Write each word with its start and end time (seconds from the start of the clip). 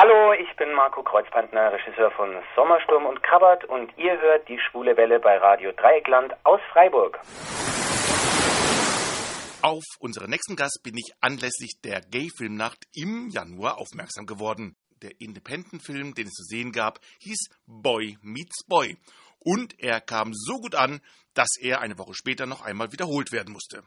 Hallo, 0.00 0.32
ich 0.32 0.56
bin 0.56 0.72
Marco 0.74 1.02
Kreuzpantner, 1.02 1.72
Regisseur 1.72 2.12
von 2.12 2.30
Sommersturm 2.54 3.04
und 3.04 3.20
Krabbert 3.24 3.64
und 3.64 3.90
ihr 3.98 4.20
hört 4.20 4.48
die 4.48 4.60
Schwule 4.60 4.96
Welle 4.96 5.18
bei 5.18 5.36
Radio 5.38 5.72
Dreieckland 5.72 6.34
aus 6.44 6.60
Freiburg. 6.72 7.18
Auf 9.60 9.82
unseren 9.98 10.30
nächsten 10.30 10.54
Gast 10.54 10.82
bin 10.84 10.96
ich 10.96 11.14
anlässlich 11.20 11.80
der 11.82 12.00
Gay-Filmnacht 12.00 12.84
im 12.94 13.28
Januar 13.30 13.78
aufmerksam 13.78 14.26
geworden. 14.26 14.76
Der 15.02 15.10
Independent-Film, 15.18 16.14
den 16.14 16.28
es 16.28 16.34
zu 16.34 16.44
sehen 16.44 16.70
gab, 16.70 17.00
hieß 17.18 17.48
Boy 17.66 18.18
Meets 18.22 18.66
Boy. 18.68 18.98
Und 19.40 19.82
er 19.82 20.00
kam 20.00 20.30
so 20.32 20.58
gut 20.60 20.76
an, 20.76 21.00
dass 21.34 21.58
er 21.60 21.80
eine 21.80 21.98
Woche 21.98 22.14
später 22.14 22.46
noch 22.46 22.64
einmal 22.64 22.92
wiederholt 22.92 23.32
werden 23.32 23.52
musste. 23.52 23.82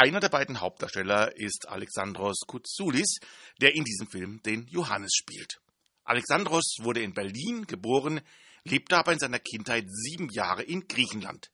Einer 0.00 0.20
der 0.20 0.28
beiden 0.28 0.60
Hauptdarsteller 0.60 1.36
ist 1.36 1.66
Alexandros 1.66 2.42
Koutsoulis, 2.46 3.18
der 3.60 3.74
in 3.74 3.82
diesem 3.82 4.06
Film 4.06 4.40
den 4.44 4.68
Johannes 4.68 5.10
spielt. 5.12 5.60
Alexandros 6.04 6.76
wurde 6.82 7.02
in 7.02 7.14
Berlin 7.14 7.66
geboren, 7.66 8.20
lebte 8.62 8.96
aber 8.96 9.12
in 9.12 9.18
seiner 9.18 9.40
Kindheit 9.40 9.86
sieben 9.90 10.28
Jahre 10.30 10.62
in 10.62 10.86
Griechenland. 10.86 11.50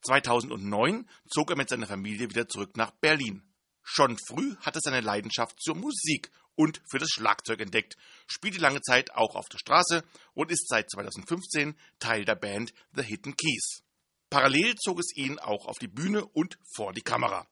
2009 0.00 1.06
zog 1.28 1.50
er 1.50 1.58
mit 1.58 1.68
seiner 1.68 1.86
Familie 1.86 2.30
wieder 2.30 2.48
zurück 2.48 2.78
nach 2.78 2.92
Berlin. 2.92 3.42
Schon 3.82 4.16
früh 4.26 4.56
hat 4.60 4.76
er 4.76 4.80
seine 4.80 5.02
Leidenschaft 5.02 5.60
zur 5.60 5.76
Musik 5.76 6.30
und 6.54 6.80
für 6.90 6.98
das 6.98 7.10
Schlagzeug 7.10 7.60
entdeckt, 7.60 7.98
spielte 8.26 8.58
lange 8.58 8.80
Zeit 8.80 9.12
auch 9.12 9.34
auf 9.34 9.50
der 9.50 9.58
Straße 9.58 10.02
und 10.32 10.50
ist 10.50 10.66
seit 10.66 10.90
2015 10.90 11.76
Teil 11.98 12.24
der 12.24 12.36
Band 12.36 12.72
The 12.94 13.02
Hidden 13.02 13.36
Keys. 13.36 13.82
Parallel 14.30 14.76
zog 14.76 14.98
es 14.98 15.14
ihn 15.14 15.38
auch 15.38 15.66
auf 15.66 15.76
die 15.78 15.88
Bühne 15.88 16.24
und 16.24 16.56
vor 16.74 16.94
die 16.94 17.02
Kamera. 17.02 17.46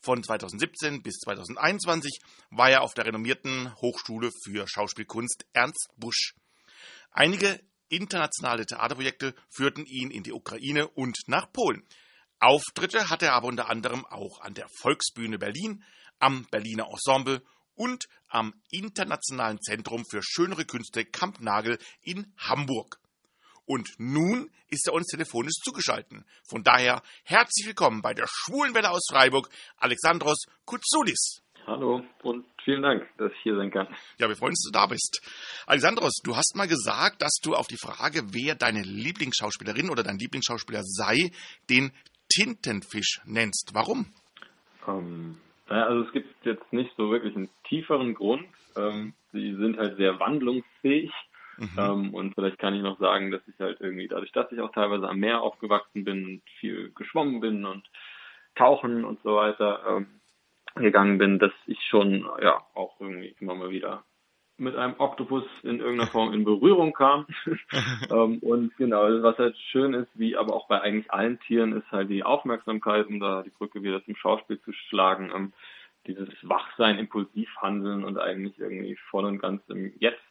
Von 0.00 0.22
2017 0.22 1.02
bis 1.02 1.18
2021 1.18 2.20
war 2.50 2.70
er 2.70 2.82
auf 2.82 2.94
der 2.94 3.06
renommierten 3.06 3.74
Hochschule 3.76 4.30
für 4.44 4.66
Schauspielkunst 4.68 5.44
Ernst 5.52 5.88
Busch. 5.96 6.34
Einige 7.10 7.60
internationale 7.88 8.64
Theaterprojekte 8.64 9.34
führten 9.50 9.84
ihn 9.86 10.10
in 10.10 10.22
die 10.22 10.32
Ukraine 10.32 10.88
und 10.88 11.18
nach 11.26 11.50
Polen. 11.52 11.84
Auftritte 12.38 13.10
hatte 13.10 13.26
er 13.26 13.34
aber 13.34 13.48
unter 13.48 13.68
anderem 13.68 14.06
auch 14.06 14.40
an 14.40 14.54
der 14.54 14.68
Volksbühne 14.68 15.38
Berlin, 15.38 15.84
am 16.20 16.46
Berliner 16.50 16.88
Ensemble 16.88 17.42
und 17.74 18.08
am 18.28 18.54
Internationalen 18.70 19.60
Zentrum 19.60 20.04
für 20.08 20.22
Schönere 20.22 20.64
Künste 20.64 21.04
Kampnagel 21.04 21.78
in 22.02 22.32
Hamburg. 22.36 23.00
Und 23.68 23.90
nun 23.98 24.50
ist 24.70 24.88
er 24.88 24.94
uns 24.94 25.08
telefonisch 25.08 25.60
zugeschaltet. 25.62 26.24
Von 26.48 26.62
daher 26.62 27.02
herzlich 27.24 27.66
willkommen 27.66 28.00
bei 28.00 28.14
der 28.14 28.24
Schwulenwelle 28.26 28.90
aus 28.90 29.06
Freiburg, 29.12 29.50
Alexandros 29.76 30.46
Koutsoulis. 30.64 31.42
Hallo 31.66 32.02
und 32.22 32.46
vielen 32.64 32.80
Dank, 32.80 33.06
dass 33.18 33.30
ich 33.30 33.38
hier 33.42 33.56
sein 33.56 33.70
kann. 33.70 33.86
Ja, 34.18 34.26
wir 34.26 34.36
freuen 34.36 34.52
uns, 34.52 34.62
dass 34.64 34.72
du 34.72 34.78
da 34.78 34.86
bist. 34.86 35.20
Alexandros, 35.66 36.14
du 36.24 36.34
hast 36.34 36.56
mal 36.56 36.66
gesagt, 36.66 37.20
dass 37.20 37.40
du 37.42 37.54
auf 37.54 37.66
die 37.66 37.76
Frage, 37.76 38.32
wer 38.32 38.54
deine 38.54 38.80
Lieblingsschauspielerin 38.80 39.90
oder 39.90 40.02
dein 40.02 40.16
Lieblingsschauspieler 40.16 40.80
sei, 40.82 41.30
den 41.68 41.92
Tintenfisch 42.32 43.20
nennst. 43.26 43.72
Warum? 43.74 44.06
Ähm, 44.86 45.36
also 45.66 46.06
es 46.06 46.12
gibt 46.14 46.34
jetzt 46.46 46.72
nicht 46.72 46.90
so 46.96 47.10
wirklich 47.10 47.36
einen 47.36 47.50
tieferen 47.68 48.14
Grund. 48.14 48.46
Ähm, 48.78 49.12
sie 49.32 49.54
sind 49.56 49.76
halt 49.76 49.98
sehr 49.98 50.18
wandlungsfähig 50.18 51.12
Mhm. 51.58 51.78
Ähm, 51.78 52.14
und 52.14 52.34
vielleicht 52.34 52.58
kann 52.58 52.74
ich 52.74 52.82
noch 52.82 52.98
sagen, 52.98 53.30
dass 53.30 53.46
ich 53.48 53.58
halt 53.58 53.80
irgendwie 53.80 54.08
dadurch, 54.08 54.32
dass 54.32 54.50
ich 54.52 54.60
auch 54.60 54.72
teilweise 54.72 55.08
am 55.08 55.18
Meer 55.18 55.42
aufgewachsen 55.42 56.04
bin 56.04 56.24
und 56.24 56.42
viel 56.60 56.92
geschwommen 56.94 57.40
bin 57.40 57.64
und 57.64 57.84
tauchen 58.54 59.04
und 59.04 59.20
so 59.22 59.36
weiter 59.36 59.82
ähm, 59.88 60.20
gegangen 60.76 61.18
bin, 61.18 61.38
dass 61.38 61.52
ich 61.66 61.80
schon 61.88 62.28
ja 62.40 62.62
auch 62.74 63.00
irgendwie 63.00 63.34
immer 63.40 63.54
mal 63.54 63.70
wieder 63.70 64.04
mit 64.58 64.76
einem 64.76 64.94
Oktopus 64.98 65.44
in 65.62 65.78
irgendeiner 65.78 66.10
Form 66.10 66.32
in 66.32 66.44
Berührung 66.44 66.92
kam. 66.92 67.26
ähm, 68.10 68.38
und 68.38 68.76
genau, 68.76 69.02
was 69.22 69.38
halt 69.38 69.56
schön 69.70 69.94
ist, 69.94 70.10
wie 70.14 70.36
aber 70.36 70.54
auch 70.54 70.68
bei 70.68 70.80
eigentlich 70.80 71.10
allen 71.12 71.40
Tieren, 71.40 71.72
ist 71.72 71.90
halt 71.90 72.10
die 72.10 72.24
Aufmerksamkeit, 72.24 73.06
um 73.06 73.20
da 73.20 73.42
die 73.42 73.50
Brücke 73.50 73.82
wieder 73.82 74.04
zum 74.04 74.16
Schauspiel 74.16 74.60
zu 74.60 74.72
schlagen, 74.72 75.30
ähm, 75.34 75.52
dieses 76.06 76.28
Wachsein, 76.42 76.98
impulsiv 76.98 77.48
handeln 77.60 78.04
und 78.04 78.18
eigentlich 78.18 78.58
irgendwie 78.58 78.96
voll 79.10 79.24
und 79.24 79.38
ganz 79.38 79.62
im 79.68 79.92
Jetzt 79.98 80.22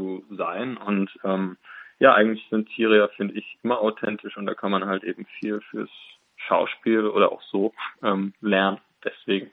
zu 0.00 0.24
sein. 0.30 0.76
Und 0.76 1.10
ähm, 1.24 1.56
ja, 1.98 2.14
eigentlich 2.14 2.46
sind 2.50 2.68
Tiere 2.70 2.96
ja, 2.96 3.08
finde 3.08 3.34
ich, 3.34 3.58
immer 3.62 3.80
authentisch 3.80 4.36
und 4.36 4.46
da 4.46 4.54
kann 4.54 4.70
man 4.70 4.86
halt 4.86 5.04
eben 5.04 5.26
viel 5.38 5.60
fürs 5.70 5.90
Schauspiel 6.36 7.06
oder 7.06 7.30
auch 7.30 7.42
so 7.50 7.74
ähm, 8.02 8.32
lernen. 8.40 8.78
Deswegen. 9.04 9.50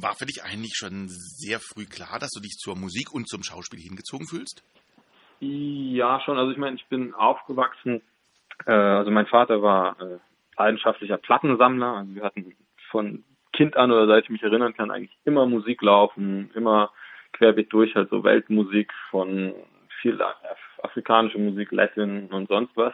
War 0.00 0.14
für 0.14 0.26
dich 0.26 0.42
eigentlich 0.42 0.74
schon 0.76 1.06
sehr 1.08 1.60
früh 1.60 1.84
klar, 1.84 2.18
dass 2.18 2.30
du 2.30 2.40
dich 2.40 2.56
zur 2.58 2.76
Musik 2.76 3.12
und 3.12 3.28
zum 3.28 3.44
Schauspiel 3.44 3.80
hingezogen 3.80 4.26
fühlst? 4.26 4.64
Ja, 5.40 6.20
schon. 6.20 6.38
Also 6.38 6.50
ich 6.50 6.58
meine, 6.58 6.76
ich 6.76 6.86
bin 6.86 7.14
aufgewachsen, 7.14 8.02
äh, 8.66 8.72
also 8.72 9.10
mein 9.10 9.26
Vater 9.26 9.62
war 9.62 10.00
äh, 10.00 10.18
leidenschaftlicher 10.58 11.18
Plattensammler. 11.18 11.96
Also 11.98 12.14
wir 12.14 12.24
hatten 12.24 12.56
von 12.90 13.24
Kind 13.52 13.76
an 13.76 13.92
oder 13.92 14.08
seit 14.08 14.24
ich 14.24 14.30
mich 14.30 14.42
erinnern 14.42 14.74
kann 14.74 14.90
eigentlich 14.90 15.16
immer 15.24 15.46
Musik 15.46 15.80
laufen, 15.82 16.50
immer 16.54 16.90
querbeet 17.34 17.72
durch, 17.72 17.94
halt 17.94 18.10
so 18.10 18.24
Weltmusik 18.24 18.92
von 19.10 19.54
viel 20.04 20.20
afrikanische 20.82 21.38
Musik, 21.38 21.72
Latin 21.72 22.28
und 22.28 22.48
sonst 22.48 22.76
was. 22.76 22.92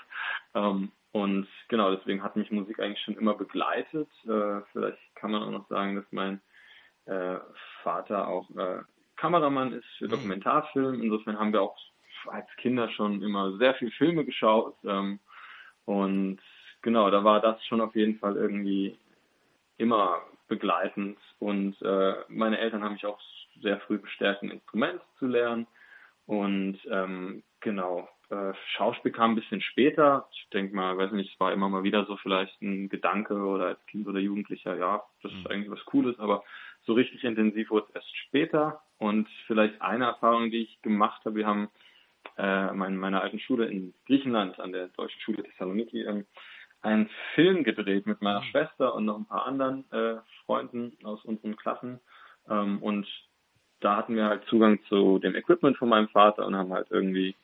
Ähm, 0.55 0.93
und 1.11 1.49
genau, 1.67 1.95
deswegen 1.95 2.23
hat 2.23 2.37
mich 2.37 2.53
Musik 2.53 2.79
eigentlich 2.79 3.03
schon 3.03 3.17
immer 3.17 3.35
begleitet. 3.35 4.09
Äh, 4.25 4.61
vielleicht 4.73 4.99
kann 5.17 5.33
man 5.33 5.43
auch 5.43 5.51
noch 5.51 5.69
sagen, 5.69 5.97
dass 5.97 6.05
mein 6.13 6.41
äh, 7.07 7.39
Vater 7.83 8.29
auch 8.29 8.49
äh, 8.51 8.79
Kameramann 9.17 9.73
ist 9.73 9.87
für 9.99 10.05
mhm. 10.05 10.11
Dokumentarfilm. 10.11 11.03
Insofern 11.03 11.37
haben 11.37 11.53
wir 11.53 11.63
auch 11.63 11.77
als 12.29 12.47
Kinder 12.59 12.89
schon 12.91 13.23
immer 13.23 13.57
sehr 13.57 13.75
viel 13.75 13.91
Filme 13.91 14.25
geschaut. 14.25 14.77
Ähm, 14.85 15.19
und 15.85 16.39
genau, 16.83 17.11
da 17.11 17.25
war 17.25 17.41
das 17.41 17.65
schon 17.67 17.81
auf 17.81 17.97
jeden 17.97 18.19
Fall 18.21 18.37
irgendwie 18.37 18.97
immer 19.79 20.23
begleitend. 20.47 21.19
Und 21.41 21.75
äh, 21.83 22.15
meine 22.29 22.59
Eltern 22.59 22.85
haben 22.85 22.93
mich 22.93 23.07
auch 23.07 23.19
sehr 23.61 23.81
früh 23.81 23.99
bestärkt, 23.99 24.45
ein 24.45 24.51
Instrument 24.51 25.01
zu 25.19 25.27
lernen. 25.27 25.67
Und 26.27 26.79
ähm, 26.91 27.43
genau, 27.61 28.09
äh, 28.31 28.53
Schauspiel 28.77 29.13
kam 29.13 29.33
ein 29.33 29.37
bisschen 29.37 29.61
später. 29.61 30.29
Ich 30.33 30.49
denke 30.53 30.75
mal, 30.75 30.97
weiß 30.97 31.13
nicht, 31.13 31.33
es 31.33 31.41
war 31.41 31.53
immer 31.53 31.69
mal 31.69 31.83
wieder 31.83 32.05
so 32.07 32.17
vielleicht 32.17 32.61
ein 32.63 32.89
Gedanke 32.89 33.35
oder 33.35 33.67
als 33.67 33.87
Kind 33.87 34.07
oder 34.07 34.21
Jugendlicher, 34.21 34.77
ja, 34.77 35.03
das 35.23 35.33
ist 35.33 35.41
mhm. 35.41 35.47
eigentlich 35.49 35.71
was 35.71 35.85
Cooles, 35.87 36.19
aber 36.19 36.45
so 36.87 36.93
richtig 36.93 37.25
intensiv 37.25 37.71
wurde 37.71 37.87
es 37.89 37.95
erst 37.97 38.17
später. 38.29 38.83
Und 38.99 39.29
vielleicht 39.47 39.81
eine 39.83 40.05
Erfahrung, 40.07 40.51
die 40.51 40.63
ich 40.63 40.83
gemacht 40.83 41.25
habe, 41.25 41.37
wir 41.37 41.47
haben 41.47 41.69
äh, 42.37 42.73
meine, 42.73 42.97
meiner 42.97 43.23
alten 43.23 43.41
Schule 43.41 43.67
in 43.67 43.95
Griechenland, 44.07 44.61
an 44.61 44.73
der 44.73 44.89
Deutschen 44.89 45.21
Schule 45.21 45.43
Thessaloniki, 45.43 46.03
ähm, 46.03 46.27
einen 46.83 47.11
Film 47.35 47.65
gedreht 47.65 48.07
mit 48.07 48.23
meiner 48.23 48.41
mhm. 48.41 48.45
Schwester 48.45 48.95
und 48.95 49.05
noch 49.07 49.19
ein 49.19 49.27
paar 49.27 49.47
anderen 49.47 49.91
äh, 49.93 50.17
Freunden 50.45 50.97
aus 51.05 51.25
unseren 51.25 51.57
Klassen. 51.57 52.01
Ähm, 52.49 52.83
und 52.83 53.07
da 53.81 53.97
hatten 53.97 54.17
wir 54.17 54.25
halt 54.25 54.45
Zugang 54.47 54.79
zu 54.89 55.19
dem 55.19 55.35
Equipment 55.35 55.77
von 55.77 55.89
meinem 55.89 56.09
Vater 56.09 56.47
und 56.47 56.57
haben 56.57 56.73
halt 56.73 56.89
irgendwie 56.91 57.35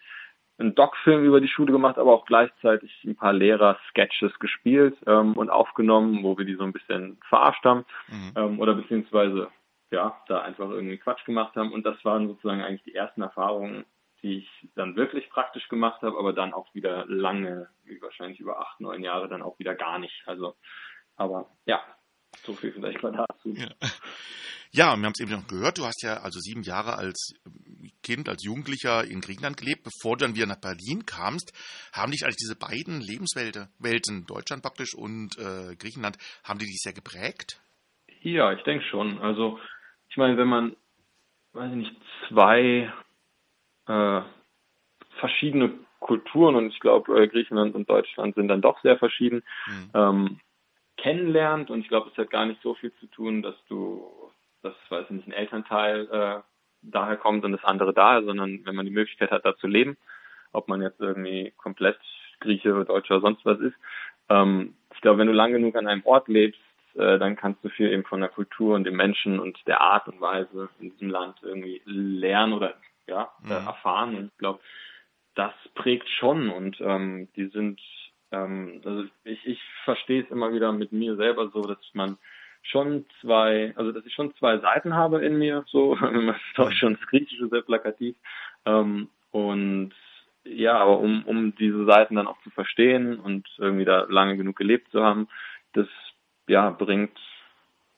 einen 0.59 0.75
Doc-Film 0.75 1.25
über 1.25 1.41
die 1.41 1.49
Schule 1.49 1.73
gemacht, 1.73 1.99
aber 1.99 2.13
auch 2.13 2.25
gleichzeitig 2.25 3.05
ein 3.05 3.17
paar 3.17 3.33
Lehrer-Sketches 3.33 4.39
gespielt 4.39 4.97
ähm, 5.07 5.35
und 5.35 5.51
aufgenommen, 5.51 6.23
wo 6.23 6.39
wir 6.39 6.47
die 6.47 6.55
so 6.55 6.65
ein 6.65 6.73
bisschen 6.73 7.19
verarscht 7.29 7.65
haben 7.65 7.85
mhm. 8.09 8.33
ähm, 8.37 8.61
oder 8.61 8.75
beziehungsweise 8.75 9.49
ja, 9.91 10.21
da 10.29 10.41
einfach 10.43 10.71
irgendwie 10.71 10.97
Quatsch 10.99 11.25
gemacht 11.25 11.55
haben. 11.57 11.73
Und 11.73 11.85
das 11.85 12.03
waren 12.05 12.29
sozusagen 12.29 12.63
eigentlich 12.63 12.83
die 12.85 12.95
ersten 12.95 13.23
Erfahrungen, 13.23 13.85
die 14.23 14.39
ich 14.39 14.69
dann 14.75 14.97
wirklich 14.97 15.29
praktisch 15.31 15.69
gemacht 15.69 16.03
habe, 16.03 16.19
aber 16.19 16.33
dann 16.33 16.55
auch 16.55 16.75
wieder 16.75 17.05
lange, 17.07 17.69
wie 17.85 18.01
wahrscheinlich 18.01 18.41
über 18.41 18.59
acht, 18.61 18.81
neun 18.81 19.03
Jahre, 19.05 19.29
dann 19.29 19.43
auch 19.43 19.59
wieder 19.59 19.75
gar 19.75 19.99
nicht. 19.99 20.23
Also, 20.27 20.57
aber 21.17 21.51
ja, 21.67 21.81
so 22.43 22.55
viel 22.55 22.73
vielleicht 22.73 23.03
mal 23.03 23.13
dazu. 23.13 23.51
Ja. 23.51 23.69
Ja, 24.77 24.95
wir 24.95 25.07
haben 25.07 25.15
es 25.15 25.21
eben 25.21 25.31
noch 25.31 25.49
gehört, 25.49 25.79
du 25.79 25.87
hast 25.87 26.03
ja 26.03 26.19
also 26.19 26.39
sieben 26.39 26.63
Jahre 26.63 26.99
als 26.99 27.33
Kind, 28.03 28.29
als 28.29 28.45
Jugendlicher 28.45 29.05
in 29.05 29.23
Griechenland 29.23 29.57
gelebt. 29.57 29.85
Bevor 29.85 30.19
du 30.19 30.27
dann 30.27 30.37
wieder 30.37 30.45
nach 30.45 30.61
Berlin 30.61 31.07
kamst, 31.07 31.57
haben 31.95 32.13
dich 32.13 32.25
eigentlich 32.25 32.37
diese 32.37 32.59
beiden 32.59 33.01
Lebenswelten, 33.01 33.69
Welten, 33.79 34.27
Deutschland 34.27 34.63
praktisch 34.63 34.95
und 34.95 35.39
äh, 35.39 35.77
Griechenland, 35.77 36.19
haben 36.45 36.59
die 36.59 36.67
dich 36.67 36.83
sehr 36.83 36.93
geprägt? 36.93 37.59
Ja, 38.21 38.53
ich 38.53 38.63
denke 38.65 38.85
schon. 38.85 39.19
Also 39.19 39.59
ich 40.11 40.19
meine, 40.19 40.37
wenn 40.37 40.49
man, 40.49 40.77
weiß 41.55 41.71
ich 41.71 41.79
nicht, 41.79 41.97
zwei 42.29 42.93
äh, 43.87 44.21
verschiedene 45.21 45.73
Kulturen 46.01 46.55
und 46.55 46.69
ich 46.69 46.81
glaube, 46.81 47.19
äh, 47.19 47.29
Griechenland 47.29 47.75
und 47.75 47.89
Deutschland 47.89 48.35
sind 48.35 48.49
dann 48.49 48.61
doch 48.61 48.79
sehr 48.83 48.99
verschieden, 48.99 49.43
mhm. 49.69 49.91
ähm, 49.95 50.41
kennenlernt 50.99 51.71
und 51.71 51.81
ich 51.81 51.89
glaube, 51.89 52.11
es 52.11 52.19
hat 52.19 52.29
gar 52.29 52.45
nicht 52.45 52.61
so 52.61 52.75
viel 52.75 52.93
zu 53.01 53.07
tun, 53.07 53.41
dass 53.41 53.55
du 53.71 54.26
dass, 54.67 54.91
weiß 54.91 55.07
ich 55.07 55.17
nicht, 55.17 55.29
ein 55.29 55.33
Elternteil 55.33 56.09
äh, 56.11 56.41
daher 56.83 57.17
kommt 57.17 57.45
und 57.45 57.53
das 57.53 57.65
andere 57.65 57.93
daher, 57.93 58.23
sondern 58.25 58.65
wenn 58.65 58.75
man 58.75 58.87
die 58.87 58.93
Möglichkeit 58.93 59.31
hat, 59.31 59.45
da 59.45 59.57
zu 59.57 59.67
leben, 59.67 59.97
ob 60.53 60.69
man 60.69 60.83
jetzt 60.83 61.01
irgendwie 61.01 61.53
komplett 61.57 61.99
Grieche, 62.41 62.85
Deutscher, 62.85 63.21
sonst 63.21 63.45
was 63.45 63.59
ist. 63.61 63.77
Ähm, 64.29 64.75
ich 64.95 65.01
glaube, 65.01 65.19
wenn 65.19 65.27
du 65.27 65.33
lang 65.33 65.53
genug 65.53 65.77
an 65.77 65.87
einem 65.87 66.05
Ort 66.05 66.29
lebst, 66.29 66.61
äh, 66.95 67.19
dann 67.19 67.37
kannst 67.37 67.65
du 67.65 67.69
viel 67.69 67.91
eben 67.91 68.05
von 68.05 68.21
der 68.21 68.31
Kultur 68.31 68.75
und 68.75 68.85
den 68.85 68.97
Menschen 68.97 69.39
und 69.39 69.59
der 69.67 69.81
Art 69.81 70.09
und 70.09 70.21
Weise 70.21 70.69
in 70.81 70.91
diesem 70.91 71.11
Land 71.11 71.37
irgendwie 71.43 71.83
lernen 71.85 72.53
oder 72.53 72.75
ja 73.07 73.31
mhm. 73.43 73.51
erfahren. 73.51 74.17
Und 74.17 74.27
ich 74.27 74.39
glaube, 74.39 74.61
das 75.35 75.53
prägt 75.75 76.09
schon 76.09 76.49
und 76.49 76.81
ähm, 76.81 77.29
die 77.37 77.47
sind, 77.49 77.81
ähm, 78.33 78.81
also 78.85 79.05
ich, 79.25 79.47
ich 79.47 79.61
verstehe 79.85 80.23
es 80.23 80.31
immer 80.31 80.53
wieder 80.53 80.73
mit 80.73 80.93
mir 80.93 81.17
selber 81.17 81.51
so, 81.51 81.63
dass 81.63 81.79
man 81.93 82.17
schon 82.71 83.07
zwei, 83.21 83.73
also 83.77 83.93
dass 83.93 84.05
ich 84.07 84.15
schon 84.15 84.35
zwei 84.37 84.59
Seiten 84.59 84.95
habe 84.95 85.25
in 85.25 85.39
mir, 85.39 85.65
so, 85.69 85.95
das 86.01 86.37
ist 86.37 86.59
auch 86.59 86.73
schon 86.73 86.97
das 86.99 87.07
Griechische 87.09 87.49
sehr 87.49 87.63
plakativ. 87.63 88.17
Ähm, 88.65 89.09
und 89.31 89.93
ja, 90.45 90.79
aber 90.79 90.99
um, 90.99 91.25
um 91.25 91.55
diese 91.57 91.85
Seiten 91.85 92.15
dann 92.15 92.29
auch 92.29 92.41
zu 92.43 92.51
verstehen 92.51 93.19
und 93.19 93.49
irgendwie 93.59 93.85
da 93.85 94.07
lange 94.09 94.37
genug 94.37 94.57
gelebt 94.57 94.91
zu 94.91 95.03
haben, 95.03 95.29
das 95.73 95.89
ja 96.47 96.71
bringt, 96.71 97.19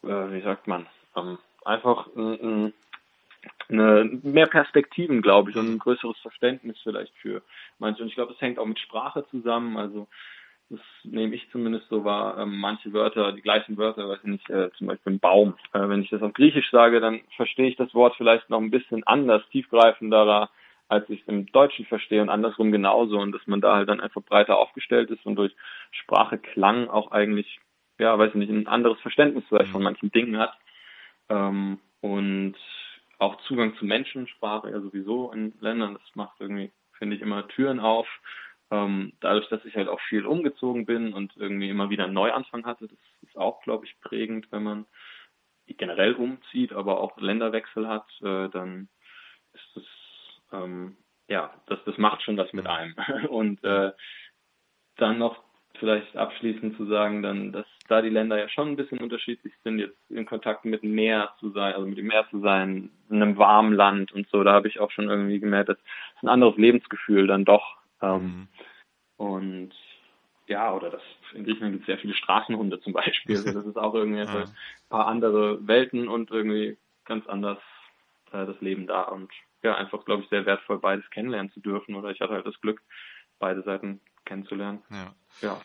äh, 0.03 0.09
wie 0.09 0.41
sagt 0.43 0.67
man, 0.67 0.87
ähm, 1.17 1.39
einfach 1.65 2.07
ein, 2.17 2.41
ein 2.41 2.73
eine, 3.69 4.05
mehr 4.23 4.47
Perspektiven, 4.47 5.23
glaube 5.23 5.51
ich, 5.51 5.57
und 5.57 5.69
ein 5.69 5.79
größeres 5.79 6.19
Verständnis 6.19 6.77
vielleicht 6.83 7.15
für 7.19 7.43
manche. 7.79 8.03
Und 8.03 8.09
ich 8.09 8.15
glaube, 8.15 8.33
es 8.33 8.41
hängt 8.41 8.59
auch 8.59 8.67
mit 8.67 8.79
Sprache 8.79 9.27
zusammen. 9.31 9.77
Also 9.77 10.09
das 10.71 10.81
nehme 11.05 11.35
ich 11.35 11.49
zumindest 11.51 11.89
so 11.89 12.05
wahr. 12.05 12.39
Ähm, 12.39 12.59
manche 12.59 12.93
Wörter, 12.93 13.33
die 13.33 13.41
gleichen 13.41 13.77
Wörter, 13.79 14.09
weiß 14.09 14.19
ich 14.23 14.31
nicht, 14.31 14.51
äh, 14.51 14.71
zum 14.77 14.87
Beispiel 14.87 15.15
ein 15.15 15.21
Baum. 15.21 15.55
Äh, 15.73 15.89
wenn 15.89 16.03
ich 16.03 16.11
das 16.11 16.23
auf 16.23 16.35
Griechisch 16.35 16.71
sage, 16.71 17.01
dann 17.01 17.21
verstehe 17.37 17.69
ich 17.69 17.77
das 17.77 17.95
Wort 17.95 18.15
vielleicht 18.17 18.51
noch 18.51 18.61
ein 18.61 18.71
bisschen 18.71 19.07
anders, 19.07 19.43
tiefgreifender, 19.51 20.51
als 20.89 21.09
ich 21.09 21.23
es 21.23 21.29
im 21.29 21.47
Deutschen 21.47 21.87
verstehe 21.87 22.21
und 22.21 22.29
andersrum 22.29 22.71
genauso. 22.71 23.19
Und 23.19 23.33
dass 23.33 23.47
man 23.47 23.61
da 23.61 23.77
halt 23.77 23.89
dann 23.89 24.01
einfach 24.01 24.23
breiter 24.23 24.59
aufgestellt 24.59 25.11
ist 25.11 25.25
und 25.25 25.37
durch 25.37 25.55
Sprache, 25.91 26.39
Klang 26.39 26.89
auch 26.89 27.13
eigentlich, 27.13 27.61
ja, 27.99 28.19
weiß 28.19 28.31
ich 28.31 28.37
nicht, 28.37 28.51
ein 28.51 28.67
anderes 28.67 29.01
Verständnis 29.01 29.45
vielleicht 29.49 29.71
von 29.71 29.83
manchen 29.83 30.11
Dingen 30.11 30.39
hat. 30.39 30.53
Ähm, 31.31 31.79
und 32.01 32.57
auch 33.19 33.37
Zugang 33.43 33.75
zu 33.77 33.85
Menschensprache 33.85 34.71
ja 34.71 34.81
sowieso 34.81 35.33
in 35.33 35.55
Ländern, 35.61 35.95
das 35.95 36.15
macht 36.15 36.41
irgendwie, 36.41 36.71
finde 36.93 37.17
ich, 37.17 37.23
immer 37.23 37.49
Türen 37.49 37.81
auf. 37.81 38.07
Ähm, 38.71 39.13
dadurch, 39.21 39.49
dass 39.49 39.65
ich 39.65 39.75
halt 39.77 39.89
auch 39.89 40.01
viel 40.09 40.27
umgezogen 40.27 40.85
bin 40.85 41.15
und 41.15 41.37
irgendwie 41.37 41.71
immer 41.71 41.91
wieder 41.91 42.05
einen 42.05 42.15
Neuanfang 42.15 42.67
hatte, 42.67 42.89
das 42.89 42.99
ist 43.23 43.37
auch, 43.37 43.63
glaube 43.63 43.87
ich, 43.87 43.99
prägend, 44.01 44.51
wenn 44.53 44.63
man 44.63 44.87
generell 45.67 46.15
umzieht, 46.15 46.73
aber 46.73 47.01
auch 47.01 47.19
Länderwechsel 47.19 47.89
hat, 47.89 48.07
äh, 48.21 48.49
dann 48.49 48.89
ist 49.53 49.71
das, 49.75 49.85
ähm, 50.53 50.97
ja, 51.29 51.53
das, 51.67 51.79
das 51.85 51.99
macht 51.99 52.23
schon 52.23 52.37
was 52.37 52.53
mit 52.53 52.67
einem. 52.67 52.95
Und 53.29 53.63
äh, 53.65 53.93
dann 54.97 55.19
noch 55.19 55.43
vielleicht 55.79 56.17
abschließend 56.17 56.77
zu 56.77 56.87
sagen, 56.87 57.23
dann, 57.23 57.53
dass 57.53 57.67
da 57.89 58.03
die 58.03 58.09
Länder 58.09 58.39
ja 58.39 58.49
schon 58.49 58.69
ein 58.69 58.77
bisschen 58.77 58.99
unterschiedlich 58.99 59.53
sind, 59.65 59.79
jetzt 59.79 59.97
in 60.11 60.27
Kontakt 60.27 60.65
mit 60.65 60.83
dem 60.83 60.95
Meer 60.95 61.35
zu 61.41 61.51
sein, 61.51 61.75
also 61.75 61.87
mit 61.87 61.99
dem 61.99 62.07
Meer 62.07 62.27
zu 62.31 62.41
sein, 62.41 62.91
in 63.09 63.23
einem 63.23 63.39
warmen 63.39 63.75
Land 63.75 64.13
und 64.13 64.29
so, 64.29 64.43
da 64.43 64.53
habe 64.53 64.69
ich 64.69 64.81
auch 64.81 64.91
schon 64.91 65.09
irgendwie 65.09 65.41
gemerkt, 65.41 65.69
das 65.69 65.79
ist 65.79 66.23
ein 66.23 66.29
anderes 66.29 66.57
Lebensgefühl 66.57 67.27
dann 67.27 67.45
doch. 67.45 67.78
Ähm, 68.03 68.23
mhm. 68.23 68.49
Und 69.17 69.75
ja, 70.47 70.73
oder 70.73 70.91
das 70.91 71.03
in 71.35 71.45
Griechenland 71.45 71.73
gibt 71.75 71.83
es 71.83 71.87
sehr 71.87 71.99
viele 71.99 72.15
Straßenhunde 72.15 72.81
zum 72.81 72.93
Beispiel. 72.93 73.37
Also 73.37 73.53
das 73.53 73.67
ist 73.67 73.77
auch 73.77 73.95
irgendwie 73.95 74.19
ja. 74.25 74.45
ein 74.45 74.55
paar 74.89 75.07
andere 75.07 75.67
Welten 75.67 76.09
und 76.09 76.31
irgendwie 76.31 76.79
ganz 77.05 77.27
anders 77.27 77.59
äh, 78.33 78.47
das 78.47 78.61
Leben 78.61 78.87
da 78.87 79.03
und 79.03 79.31
ja, 79.63 79.75
einfach, 79.77 80.05
glaube 80.05 80.23
ich, 80.23 80.29
sehr 80.29 80.47
wertvoll, 80.47 80.79
beides 80.79 81.09
kennenlernen 81.11 81.53
zu 81.53 81.61
dürfen. 81.61 81.97
Oder 81.97 82.11
ich 82.11 82.21
hatte 82.21 82.35
halt 82.35 82.47
das 82.47 82.61
Glück, 82.61 82.81
beide 83.39 83.63
Seiten 83.63 84.01
kennenzulernen. 84.25 84.83
Ja. 84.91 85.15
ja. 85.43 85.61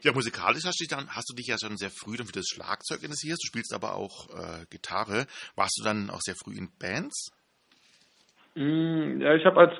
Ja, 0.00 0.12
musikalisch 0.12 0.64
hast 0.64 0.80
du, 0.80 0.82
dich 0.82 0.88
dann, 0.88 1.08
hast 1.14 1.30
du 1.30 1.36
dich 1.36 1.46
ja 1.46 1.56
schon 1.62 1.76
sehr 1.76 1.90
früh 1.90 2.16
dann 2.16 2.26
für 2.26 2.32
das 2.32 2.48
Schlagzeug 2.48 3.04
interessiert. 3.04 3.38
Du 3.40 3.46
spielst 3.46 3.72
aber 3.72 3.94
auch 3.94 4.30
äh, 4.30 4.66
Gitarre. 4.68 5.26
Warst 5.54 5.78
du 5.78 5.84
dann 5.84 6.10
auch 6.10 6.20
sehr 6.20 6.34
früh 6.34 6.56
in 6.56 6.70
Bands? 6.80 7.30
Mm, 8.56 9.20
ja, 9.20 9.36
ich 9.36 9.44
habe 9.46 9.60
als 9.60 9.72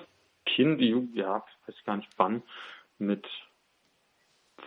Kind, 0.46 0.80
ja, 1.14 1.44
weiß 1.66 1.76
ich 1.76 1.84
gar 1.84 1.96
nicht 1.96 2.10
wann, 2.16 2.42
mit 2.98 3.26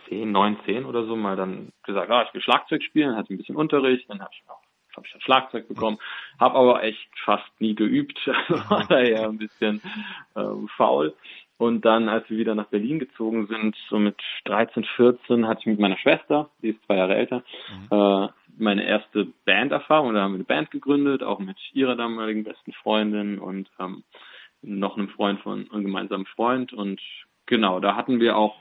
10, 0.08 0.30
9, 0.30 0.58
10 0.64 0.84
oder 0.84 1.04
so 1.04 1.16
mal 1.16 1.36
dann 1.36 1.72
gesagt, 1.84 2.10
ah, 2.10 2.24
ich 2.26 2.34
will 2.34 2.42
Schlagzeug 2.42 2.82
spielen, 2.82 3.16
hatte 3.16 3.32
ein 3.32 3.38
bisschen 3.38 3.56
Unterricht, 3.56 4.08
dann 4.08 4.20
habe 4.20 4.30
ich 4.32 4.42
auch 4.48 4.66
habe 4.96 5.06
ich 5.06 5.14
ein 5.14 5.20
Schlagzeug 5.20 5.68
bekommen, 5.68 5.98
habe 6.40 6.56
aber 6.56 6.82
echt 6.82 7.08
fast 7.24 7.48
nie 7.60 7.74
geübt, 7.74 8.18
also 8.48 8.70
war 8.70 8.86
da 8.88 9.02
ja 9.02 9.28
ein 9.28 9.38
bisschen 9.38 9.82
ähm, 10.34 10.68
faul. 10.76 11.14
Und 11.58 11.86
dann, 11.86 12.10
als 12.10 12.28
wir 12.28 12.36
wieder 12.36 12.54
nach 12.54 12.66
Berlin 12.66 12.98
gezogen 12.98 13.46
sind, 13.46 13.76
so 13.88 13.98
mit 13.98 14.16
13, 14.44 14.84
14, 14.96 15.46
hatte 15.46 15.60
ich 15.60 15.66
mit 15.66 15.78
meiner 15.78 15.96
Schwester, 15.96 16.50
die 16.60 16.70
ist 16.70 16.84
zwei 16.84 16.96
Jahre 16.96 17.14
älter, 17.14 17.42
mhm. 17.90 17.98
äh, 17.98 18.28
meine 18.58 18.86
erste 18.86 19.28
Banderfahrung. 19.46 20.14
Da 20.14 20.20
haben 20.22 20.32
wir 20.32 20.36
eine 20.36 20.44
Band 20.44 20.70
gegründet, 20.70 21.22
auch 21.22 21.38
mit 21.38 21.56
ihrer 21.72 21.96
damaligen 21.96 22.44
besten 22.44 22.72
Freundin 22.72 23.38
und 23.38 23.70
ähm, 23.78 24.02
noch 24.62 24.96
einem 24.96 25.08
Freund 25.08 25.40
von 25.40 25.70
einem 25.70 25.84
gemeinsamen 25.84 26.26
Freund. 26.26 26.72
Und 26.72 27.00
genau, 27.46 27.80
da 27.80 27.96
hatten 27.96 28.20
wir 28.20 28.36
auch, 28.36 28.56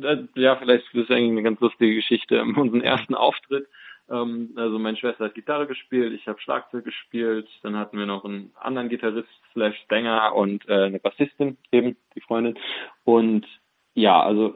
äh, 0.00 0.18
ja, 0.34 0.56
vielleicht 0.56 0.86
ist 0.86 1.08
das 1.08 1.16
eigentlich 1.16 1.32
eine 1.32 1.42
ganz 1.42 1.60
lustige 1.60 1.94
Geschichte, 1.94 2.42
unseren 2.56 2.82
ersten 2.82 3.14
Auftritt 3.14 3.66
ähm, 4.10 4.50
also 4.56 4.78
meine 4.78 4.96
Schwester 4.96 5.26
hat 5.26 5.34
Gitarre 5.34 5.66
gespielt, 5.66 6.12
ich 6.12 6.26
habe 6.26 6.40
Schlagzeug 6.40 6.84
gespielt, 6.84 7.48
dann 7.62 7.76
hatten 7.76 7.98
wir 7.98 8.06
noch 8.06 8.24
einen 8.24 8.52
anderen 8.58 8.88
Gitarrist 8.88 9.28
slash 9.52 9.76
Sänger 9.88 10.34
und 10.34 10.68
äh, 10.68 10.84
eine 10.84 10.98
Bassistin 10.98 11.56
eben, 11.70 11.96
die 12.14 12.20
Freundin. 12.20 12.58
Und 13.04 13.46
ja, 13.94 14.20
also 14.20 14.54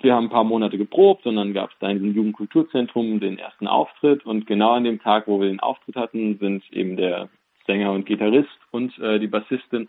wir 0.00 0.14
haben 0.14 0.26
ein 0.26 0.30
paar 0.30 0.44
Monate 0.44 0.78
geprobt 0.78 1.26
und 1.26 1.36
dann 1.36 1.54
gab 1.54 1.70
es 1.70 1.76
da 1.80 1.88
in 1.88 1.98
diesem 1.98 2.14
Jugendkulturzentrum 2.14 3.20
den 3.20 3.38
ersten 3.38 3.66
Auftritt 3.66 4.26
und 4.26 4.46
genau 4.46 4.72
an 4.72 4.84
dem 4.84 5.00
Tag, 5.00 5.26
wo 5.26 5.40
wir 5.40 5.48
den 5.48 5.60
Auftritt 5.60 5.96
hatten, 5.96 6.38
sind 6.38 6.70
eben 6.72 6.96
der 6.96 7.28
Sänger 7.66 7.92
und 7.92 8.04
Gitarrist 8.04 8.58
und 8.72 8.98
äh, 8.98 9.18
die 9.20 9.28
Bassistin, 9.28 9.88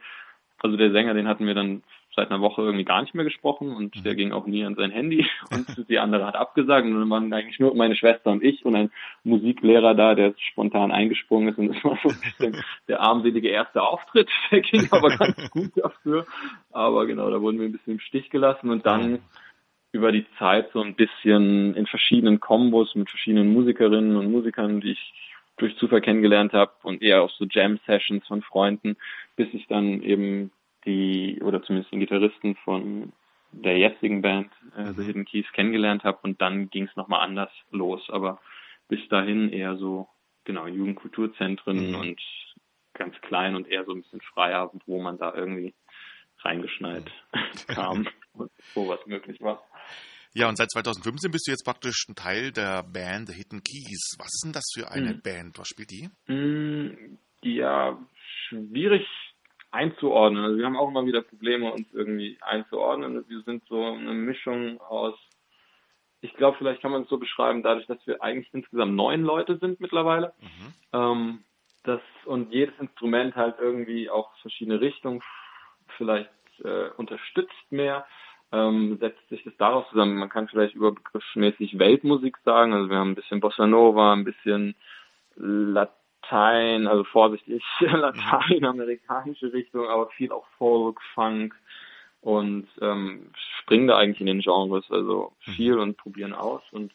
also 0.63 0.77
der 0.77 0.91
Sänger, 0.91 1.13
den 1.13 1.27
hatten 1.27 1.45
wir 1.45 1.53
dann 1.53 1.83
seit 2.15 2.31
einer 2.31 2.41
Woche 2.41 2.61
irgendwie 2.61 2.85
gar 2.85 3.01
nicht 3.01 3.13
mehr 3.13 3.25
gesprochen 3.25 3.75
und 3.75 3.95
mhm. 3.95 4.03
der 4.03 4.15
ging 4.15 4.31
auch 4.31 4.45
nie 4.45 4.63
an 4.63 4.75
sein 4.75 4.91
Handy 4.91 5.27
und 5.51 5.89
die 5.89 5.99
andere 5.99 6.25
hat 6.25 6.35
abgesagt 6.35 6.85
und 6.85 6.93
dann 6.97 7.09
waren 7.09 7.33
eigentlich 7.33 7.59
nur 7.59 7.75
meine 7.75 7.95
Schwester 7.95 8.31
und 8.31 8.43
ich 8.43 8.65
und 8.65 8.75
ein 8.75 8.91
Musiklehrer 9.23 9.93
da, 9.93 10.15
der 10.15 10.33
spontan 10.37 10.91
eingesprungen 10.91 11.49
ist 11.49 11.57
und 11.57 11.69
das 11.69 11.83
war 11.83 11.99
so 12.01 12.09
ein 12.09 12.21
bisschen 12.21 12.63
der 12.87 13.01
armselige 13.01 13.49
erste 13.49 13.81
Auftritt, 13.81 14.29
der 14.51 14.61
ging 14.61 14.87
aber 14.91 15.09
ganz 15.09 15.51
gut 15.51 15.71
dafür, 15.75 16.25
aber 16.71 17.05
genau, 17.07 17.29
da 17.29 17.41
wurden 17.41 17.59
wir 17.59 17.65
ein 17.65 17.73
bisschen 17.73 17.93
im 17.93 17.99
Stich 17.99 18.29
gelassen 18.29 18.69
und 18.69 18.85
dann 18.85 19.19
über 19.91 20.11
die 20.11 20.25
Zeit 20.39 20.71
so 20.73 20.81
ein 20.81 20.95
bisschen 20.95 21.75
in 21.75 21.85
verschiedenen 21.85 22.39
Kombos 22.39 22.95
mit 22.95 23.09
verschiedenen 23.09 23.53
Musikerinnen 23.53 24.15
und 24.15 24.31
Musikern, 24.31 24.81
die 24.81 24.91
ich 24.91 25.13
durch 25.57 25.77
Zufall 25.77 26.01
kennengelernt 26.01 26.53
habe 26.53 26.73
und 26.83 27.01
eher 27.01 27.21
auch 27.21 27.29
so 27.31 27.45
Jam-Sessions 27.45 28.25
von 28.27 28.41
Freunden, 28.41 28.97
bis 29.35 29.47
ich 29.53 29.67
dann 29.67 30.01
eben 30.01 30.51
die, 30.85 31.39
oder 31.41 31.61
zumindest 31.63 31.91
den 31.91 31.99
Gitarristen 31.99 32.55
von 32.55 33.13
der 33.51 33.77
jetzigen 33.77 34.21
Band, 34.21 34.51
äh, 34.75 34.93
The. 34.93 35.03
Hidden 35.03 35.25
Keys, 35.25 35.45
kennengelernt 35.53 36.03
habe 36.03 36.19
und 36.23 36.41
dann 36.41 36.69
ging 36.69 36.85
es 36.85 36.95
nochmal 36.95 37.21
anders 37.21 37.51
los. 37.71 38.01
Aber 38.09 38.41
bis 38.87 39.07
dahin 39.09 39.49
eher 39.49 39.77
so, 39.77 40.07
genau, 40.43 40.67
Jugendkulturzentren 40.67 41.89
mhm. 41.89 41.95
und 41.95 42.21
ganz 42.93 43.15
klein 43.21 43.55
und 43.55 43.67
eher 43.67 43.85
so 43.85 43.91
ein 43.91 44.01
bisschen 44.01 44.21
freier, 44.21 44.71
wo 44.85 45.01
man 45.01 45.17
da 45.17 45.33
irgendwie 45.33 45.73
reingeschneit 46.39 47.05
mhm. 47.33 47.39
kam 47.73 48.07
und 48.33 48.51
wo 48.73 48.87
was 48.87 49.05
möglich 49.05 49.41
war. 49.41 49.63
Ja, 50.35 50.49
und 50.49 50.57
seit 50.57 50.71
2015 50.71 51.31
bist 51.31 51.47
du 51.47 51.51
jetzt 51.51 51.63
praktisch 51.63 52.07
ein 52.09 52.15
Teil 52.15 52.51
der 52.51 52.83
Band 52.83 53.29
The 53.29 53.35
Hidden 53.35 53.63
Keys. 53.63 54.15
Was 54.17 54.33
ist 54.33 54.41
denn 54.43 54.53
das 54.53 54.65
für 54.73 54.89
eine 54.89 55.13
mhm. 55.13 55.21
Band? 55.21 55.59
Was 55.59 55.67
spielt 55.67 55.91
die? 55.91 56.09
Mm, 56.31 57.19
ja, 57.43 57.99
schwierig 58.47 59.05
einzuordnen. 59.69 60.43
Also 60.43 60.57
wir 60.57 60.65
haben 60.65 60.77
auch 60.77 60.89
immer 60.89 61.05
wieder 61.05 61.21
Probleme, 61.21 61.71
uns 61.71 61.87
irgendwie 61.93 62.37
einzuordnen. 62.41 63.23
Wir 63.27 63.41
sind 63.41 63.63
so 63.67 63.83
eine 63.83 64.13
Mischung 64.13 64.79
aus, 64.81 65.15
ich 66.21 66.33
glaube, 66.35 66.57
vielleicht 66.57 66.81
kann 66.81 66.91
man 66.91 67.03
es 67.03 67.09
so 67.09 67.17
beschreiben, 67.17 67.63
dadurch, 67.63 67.87
dass 67.87 68.05
wir 68.07 68.23
eigentlich 68.23 68.53
insgesamt 68.53 68.93
neun 68.93 69.23
Leute 69.23 69.57
sind 69.57 69.79
mittlerweile. 69.79 70.33
Mhm. 70.39 70.73
Ähm, 70.93 71.43
das, 71.83 72.01
und 72.25 72.51
jedes 72.51 72.77
Instrument 72.79 73.35
halt 73.35 73.55
irgendwie 73.59 74.09
auch 74.09 74.31
verschiedene 74.41 74.79
Richtungen 74.79 75.21
vielleicht 75.97 76.29
äh, 76.63 76.89
unterstützt 76.97 77.71
mehr. 77.71 78.05
Ähm, 78.53 78.97
setzt 78.99 79.27
sich 79.29 79.43
das 79.43 79.53
daraus 79.57 79.89
zusammen. 79.89 80.15
Man 80.15 80.29
kann 80.29 80.47
vielleicht 80.47 80.75
überbegriffsmäßig 80.75 81.79
Weltmusik 81.79 82.37
sagen. 82.45 82.71
Also 82.73 82.89
wir 82.89 82.97
haben 82.97 83.11
ein 83.11 83.15
bisschen 83.15 83.39
Bossa 83.39 83.65
Nova, 83.65 84.13
ein 84.13 84.23
bisschen 84.23 84.75
Latein, 85.35 86.87
also 86.87 87.03
vorsichtig 87.03 87.63
lateinamerikanische 87.79 89.51
Richtung, 89.51 89.87
aber 89.87 90.09
viel 90.11 90.31
auch 90.31 90.45
Folk, 90.57 91.01
Funk 91.15 91.55
und 92.21 92.67
ähm, 92.81 93.31
springen 93.61 93.87
da 93.87 93.97
eigentlich 93.97 94.21
in 94.21 94.27
den 94.27 94.39
Genres, 94.39 94.85
also 94.89 95.33
mhm. 95.45 95.51
viel 95.51 95.77
und 95.77 95.97
probieren 95.97 96.33
aus 96.33 96.61
und 96.71 96.93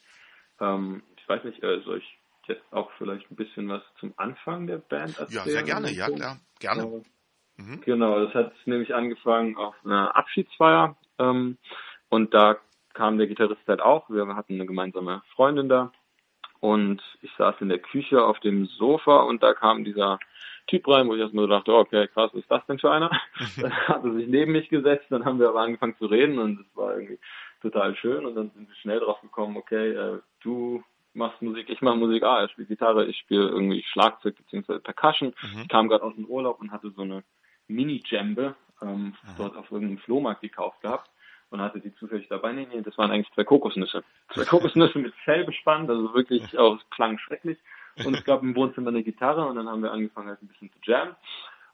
ähm, 0.61 1.03
ich 1.17 1.29
weiß 1.29 1.45
nicht, 1.45 1.63
äh, 1.63 1.81
soll 1.81 1.99
ich 1.99 2.19
jetzt 2.47 2.63
auch 2.71 2.91
vielleicht 2.97 3.31
ein 3.31 3.37
bisschen 3.37 3.69
was 3.69 3.83
zum 4.01 4.15
Anfang 4.17 4.67
der 4.67 4.79
Band 4.79 5.19
erzählen? 5.19 5.45
Ja, 5.45 5.53
sehr 5.53 5.63
gerne, 5.63 5.91
ja 5.93 6.09
klar, 6.09 6.39
gerne. 6.61 7.03
Mhm. 7.57 7.81
Genau, 7.83 8.25
das 8.25 8.35
hat 8.35 8.53
nämlich 8.65 8.95
angefangen 8.95 9.57
auf 9.57 9.75
einer 9.85 10.17
Abschiedsfeier 10.17 10.97
ähm, 11.19 11.59
und 12.09 12.35
da 12.35 12.57
kam 12.95 13.19
der 13.19 13.27
Gitarrist 13.27 13.67
halt 13.69 13.81
auch, 13.81 14.09
wir 14.11 14.27
hatten 14.35 14.55
eine 14.55 14.67
gemeinsame 14.67 15.23
Freundin 15.35 15.69
da 15.69 15.93
und 16.61 17.01
ich 17.23 17.31
saß 17.39 17.57
in 17.61 17.69
der 17.69 17.79
Küche 17.79 18.25
auf 18.25 18.41
dem 18.41 18.67
Sofa 18.67 19.21
und 19.21 19.43
da 19.43 19.55
kam 19.55 19.85
dieser 19.85 20.19
Typ 20.67 20.87
rein, 20.89 21.09
wo 21.09 21.15
ich 21.15 21.21
erstmal 21.21 21.45
so 21.45 21.51
dachte, 21.51 21.75
okay, 21.75 22.09
krass, 22.09 22.31
was 22.33 22.43
ist 22.43 22.51
das 22.51 22.67
denn 22.67 22.79
für 22.79 22.91
einer? 22.91 23.11
dann 23.61 23.73
hat 23.73 24.05
er 24.05 24.13
sich 24.13 24.27
neben 24.27 24.53
mich 24.53 24.69
gesetzt, 24.69 25.07
dann 25.11 25.25
haben 25.25 25.39
wir 25.39 25.49
aber 25.49 25.61
angefangen 25.61 25.97
zu 25.97 26.07
reden 26.07 26.39
und 26.39 26.61
es 26.61 26.77
war 26.77 26.95
irgendwie 26.95 27.19
total 27.63 27.97
schön 27.97 28.27
und 28.27 28.35
dann 28.35 28.51
sind 28.51 28.69
wir 28.69 28.77
schnell 28.77 29.01
drauf 29.01 29.21
gekommen, 29.21 29.57
okay, 29.57 29.93
äh, 29.93 30.19
du 30.43 30.83
machst 31.15 31.41
Musik, 31.43 31.69
ich 31.69 31.81
mache 31.81 31.97
Musik, 31.97 32.23
ah, 32.23 32.41
er 32.41 32.49
spielt 32.49 32.69
Gitarre, 32.69 33.07
ich 33.07 33.17
spiele 33.19 33.49
irgendwie 33.49 33.83
Schlagzeug 33.83 34.37
bzw. 34.37 34.79
Percussion. 34.81 35.35
Mhm. 35.43 35.63
Ich 35.63 35.69
kam 35.69 35.89
gerade 35.89 36.05
aus 36.05 36.15
dem 36.15 36.27
Urlaub 36.27 36.61
und 36.61 36.71
hatte 36.71 36.91
so 36.91 37.03
eine 37.03 37.25
Mini-Jambe 37.67 38.55
ähm, 38.83 39.15
dort 39.37 39.57
auf 39.57 39.71
irgendeinem 39.71 39.99
Flohmarkt 39.99 40.41
gekauft 40.41 40.81
gehabt 40.81 41.11
und 41.51 41.61
hatte 41.61 41.81
die 41.81 41.95
zufällig 41.97 42.29
dabei. 42.29 42.53
Nee, 42.53 42.69
nee, 42.73 42.83
das 42.83 42.97
waren 42.99 43.11
eigentlich 43.11 43.33
zwei 43.35 43.45
Kokosnüsse. 43.45 44.03
Zwei 44.35 44.45
Kokosnüsse 44.49 44.99
mit 44.99 45.15
Fell 45.25 45.45
bespannt, 45.45 45.91
also 45.91 46.15
wirklich 46.15 46.59
auch, 46.59 46.79
klang 46.91 47.19
schrecklich. 47.19 47.59
Und 48.05 48.15
es 48.15 48.25
gab 48.25 48.43
im 48.43 48.55
Wohnzimmer 48.55 48.91
eine 48.91 49.03
Gitarre 49.03 49.47
und 49.47 49.57
dann 49.57 49.69
haben 49.69 49.83
wir 49.83 49.91
angefangen 49.91 50.29
halt 50.29 50.43
ein 50.43 50.49
bisschen 50.49 50.71
zu 50.73 50.79
jammen. 50.91 51.17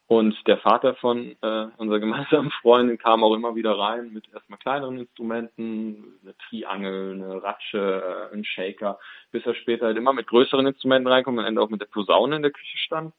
Und 0.07 0.37
der 0.47 0.59
Vater 0.59 0.95
von 0.97 1.35
äh, 1.41 1.67
unserer 1.79 1.99
gemeinsamen 1.99 2.51
Freundin 2.61 2.99
kam 2.99 3.25
auch 3.25 3.35
immer 3.35 3.55
wieder 3.55 3.79
rein 3.79 4.13
mit 4.13 4.29
erstmal 4.35 4.59
kleineren 4.59 4.99
Instrumenten, 4.99 6.19
eine 6.23 6.37
Triangel, 6.49 7.15
eine 7.15 7.43
Ratsche, 7.43 8.31
äh, 8.31 8.35
ein 8.35 8.45
Shaker, 8.45 8.99
bis 9.33 9.47
er 9.47 9.55
später 9.55 9.87
halt 9.87 9.97
immer 9.97 10.13
mit 10.13 10.27
größeren 10.27 10.67
Instrumenten 10.67 11.09
reinkommt 11.09 11.39
und 11.39 11.45
am 11.45 11.49
Ende 11.49 11.63
auch 11.63 11.71
mit 11.71 11.81
der 11.81 11.87
Posaune 11.87 12.37
in 12.37 12.43
der 12.43 12.51
Küche 12.51 12.77
stand. 12.77 13.15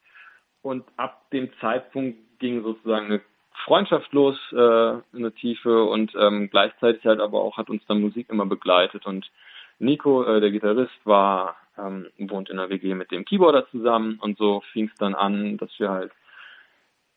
Und 0.62 0.86
ab 0.98 1.30
dem 1.32 1.50
Zeitpunkt 1.60 2.39
ging 2.39 2.62
sozusagen 2.63 3.08
eine 3.08 3.22
Freundschaft 3.63 4.12
los, 4.13 4.38
äh, 4.51 4.91
in 5.13 5.24
der 5.24 5.33
Tiefe 5.35 5.83
und 5.83 6.13
ähm, 6.15 6.50
gleichzeitig 6.50 7.05
halt 7.05 7.19
aber 7.19 7.41
auch 7.41 7.57
hat 7.57 7.69
uns 7.69 7.85
dann 7.88 8.01
Musik 8.01 8.29
immer 8.29 8.45
begleitet 8.45 9.05
und 9.05 9.29
Nico, 9.79 10.24
äh, 10.24 10.39
der 10.39 10.51
Gitarrist, 10.51 10.93
war 11.03 11.55
ähm, 11.77 12.07
wohnt 12.17 12.50
in 12.50 12.57
der 12.57 12.69
WG 12.69 12.93
mit 12.93 13.12
dem 13.12 13.25
Keyboarder 13.25 13.67
zusammen 13.69 14.19
und 14.21 14.38
so 14.38 14.62
fing 14.71 14.89
es 14.91 14.97
dann 14.97 15.15
an, 15.15 15.57
dass 15.57 15.69
wir 15.77 15.89
halt 15.89 16.12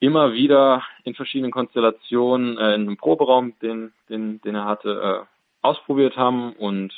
immer 0.00 0.32
wieder 0.32 0.84
in 1.04 1.14
verschiedenen 1.14 1.50
Konstellationen 1.50 2.56
äh, 2.58 2.74
in 2.74 2.82
einem 2.82 2.96
Proberaum, 2.96 3.58
den, 3.60 3.92
den, 4.08 4.40
den 4.42 4.54
er 4.54 4.64
hatte, 4.64 5.26
äh, 5.26 5.66
ausprobiert 5.66 6.16
haben 6.16 6.52
und 6.52 6.94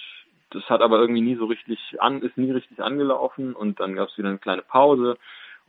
das 0.50 0.68
hat 0.68 0.82
aber 0.82 0.98
irgendwie 0.98 1.22
nie 1.22 1.36
so 1.36 1.46
richtig 1.46 1.78
an, 2.00 2.22
ist 2.22 2.36
nie 2.36 2.50
richtig 2.50 2.80
angelaufen 2.80 3.54
und 3.54 3.80
dann 3.80 3.94
gab 3.94 4.08
es 4.08 4.18
wieder 4.18 4.28
eine 4.28 4.38
kleine 4.38 4.62
Pause 4.62 5.16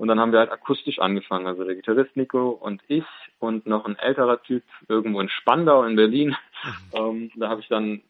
und 0.01 0.07
dann 0.07 0.19
haben 0.19 0.31
wir 0.31 0.39
halt 0.39 0.51
akustisch 0.51 0.97
angefangen, 0.97 1.45
also 1.45 1.63
der 1.63 1.75
Gitarrist 1.75 2.17
Nico 2.17 2.49
und 2.49 2.81
ich 2.87 3.05
und 3.37 3.67
noch 3.67 3.85
ein 3.85 3.99
älterer 3.99 4.41
Typ 4.41 4.63
irgendwo 4.87 5.21
in 5.21 5.29
Spandau 5.29 5.83
in 5.83 5.95
Berlin. 5.95 6.35
Mhm. 6.63 6.73
ähm, 6.93 7.31
da 7.35 7.49
habe 7.49 7.61
ich 7.61 7.67
dann 7.67 8.01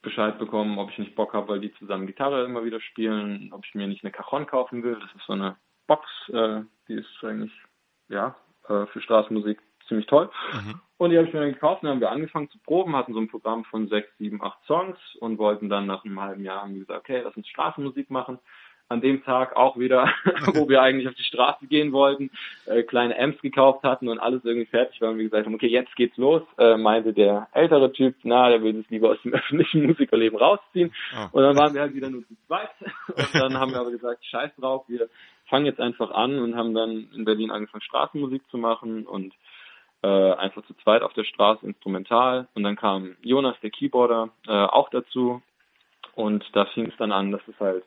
Bescheid 0.00 0.38
bekommen, 0.38 0.78
ob 0.78 0.90
ich 0.90 0.96
nicht 0.96 1.14
Bock 1.14 1.34
habe, 1.34 1.48
weil 1.48 1.60
die 1.60 1.74
zusammen 1.74 2.06
Gitarre 2.06 2.46
immer 2.46 2.64
wieder 2.64 2.80
spielen, 2.80 3.50
ob 3.52 3.62
ich 3.66 3.74
mir 3.74 3.88
nicht 3.88 4.02
eine 4.02 4.10
Cajon 4.10 4.46
kaufen 4.46 4.82
will. 4.82 4.94
Das 4.94 5.14
ist 5.14 5.26
so 5.26 5.34
eine 5.34 5.56
Box, 5.86 6.08
äh, 6.32 6.62
die 6.88 6.94
ist 6.94 7.22
eigentlich 7.22 7.52
ja, 8.08 8.34
äh, 8.70 8.86
für 8.86 9.02
Straßenmusik 9.02 9.60
ziemlich 9.88 10.06
toll. 10.06 10.30
Mhm. 10.54 10.80
Und 10.96 11.10
die 11.10 11.18
habe 11.18 11.28
ich 11.28 11.34
mir 11.34 11.40
dann 11.40 11.52
gekauft 11.52 11.82
und 11.82 11.88
dann 11.88 11.96
haben 11.96 12.00
wir 12.00 12.10
angefangen 12.10 12.48
zu 12.48 12.58
proben, 12.58 12.96
hatten 12.96 13.12
so 13.12 13.20
ein 13.20 13.28
Programm 13.28 13.64
von 13.64 13.88
sechs, 13.88 14.08
sieben, 14.16 14.42
acht 14.42 14.64
Songs 14.64 14.96
und 15.20 15.36
wollten 15.36 15.68
dann 15.68 15.84
nach 15.84 16.06
einem 16.06 16.20
halben 16.22 16.42
Jahr 16.42 16.62
haben 16.62 16.72
wir 16.72 16.80
gesagt, 16.80 17.00
okay, 17.00 17.20
lass 17.22 17.36
uns 17.36 17.48
Straßenmusik 17.48 18.08
machen. 18.08 18.38
An 18.92 19.00
dem 19.00 19.24
Tag 19.24 19.56
auch 19.56 19.76
wieder, 19.78 20.12
wo 20.54 20.68
wir 20.68 20.82
eigentlich 20.82 21.08
auf 21.08 21.14
die 21.14 21.24
Straße 21.24 21.66
gehen 21.66 21.92
wollten, 21.92 22.30
äh, 22.66 22.82
kleine 22.82 23.18
Amps 23.18 23.40
gekauft 23.40 23.82
hatten 23.82 24.08
und 24.08 24.18
alles 24.18 24.44
irgendwie 24.44 24.66
fertig 24.66 25.00
war 25.00 25.10
und 25.10 25.18
wir 25.18 25.24
gesagt 25.24 25.46
haben, 25.46 25.54
okay, 25.54 25.68
jetzt 25.68 25.94
geht's 25.96 26.16
los, 26.16 26.42
äh, 26.58 26.76
meinte 26.76 27.12
der 27.12 27.48
ältere 27.52 27.92
Typ, 27.92 28.14
na, 28.22 28.48
der 28.48 28.62
würde 28.62 28.80
es 28.80 28.90
lieber 28.90 29.10
aus 29.10 29.22
dem 29.22 29.34
öffentlichen 29.34 29.86
Musikerleben 29.86 30.38
rausziehen. 30.38 30.94
Oh. 31.14 31.38
Und 31.38 31.42
dann 31.42 31.56
waren 31.56 31.74
wir 31.74 31.80
halt 31.80 31.94
wieder 31.94 32.10
nur 32.10 32.22
zu 32.26 32.36
zweit. 32.46 32.70
Und 33.08 33.34
dann 33.34 33.58
haben 33.58 33.72
wir 33.72 33.80
aber 33.80 33.90
gesagt, 33.90 34.24
scheiß 34.24 34.50
drauf, 34.56 34.84
wir 34.88 35.08
fangen 35.46 35.66
jetzt 35.66 35.80
einfach 35.80 36.10
an 36.12 36.38
und 36.38 36.56
haben 36.56 36.72
dann 36.72 37.08
in 37.14 37.26
Berlin 37.26 37.50
angefangen, 37.50 37.82
Straßenmusik 37.82 38.42
zu 38.50 38.56
machen 38.56 39.06
und 39.06 39.34
äh, 40.02 40.32
einfach 40.32 40.64
zu 40.66 40.74
zweit 40.82 41.02
auf 41.02 41.12
der 41.12 41.24
Straße 41.24 41.66
instrumental. 41.66 42.48
Und 42.54 42.62
dann 42.62 42.76
kam 42.76 43.16
Jonas, 43.22 43.56
der 43.62 43.70
Keyboarder, 43.70 44.30
äh, 44.46 44.50
auch 44.50 44.88
dazu. 44.88 45.42
Und 46.14 46.44
da 46.54 46.64
fing 46.66 46.86
es 46.86 46.96
dann 46.96 47.12
an, 47.12 47.30
dass 47.30 47.46
es 47.48 47.58
halt, 47.60 47.84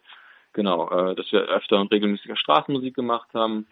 genau, 0.56 0.90
äh, 0.90 1.14
dass 1.14 1.32
wir 1.32 1.42
öfter 1.42 1.80
und 1.80 1.94
regelmäßiger 1.94 2.36
Straßenmusik 2.36 2.96
gemacht 2.96 3.30
haben. 3.36 3.68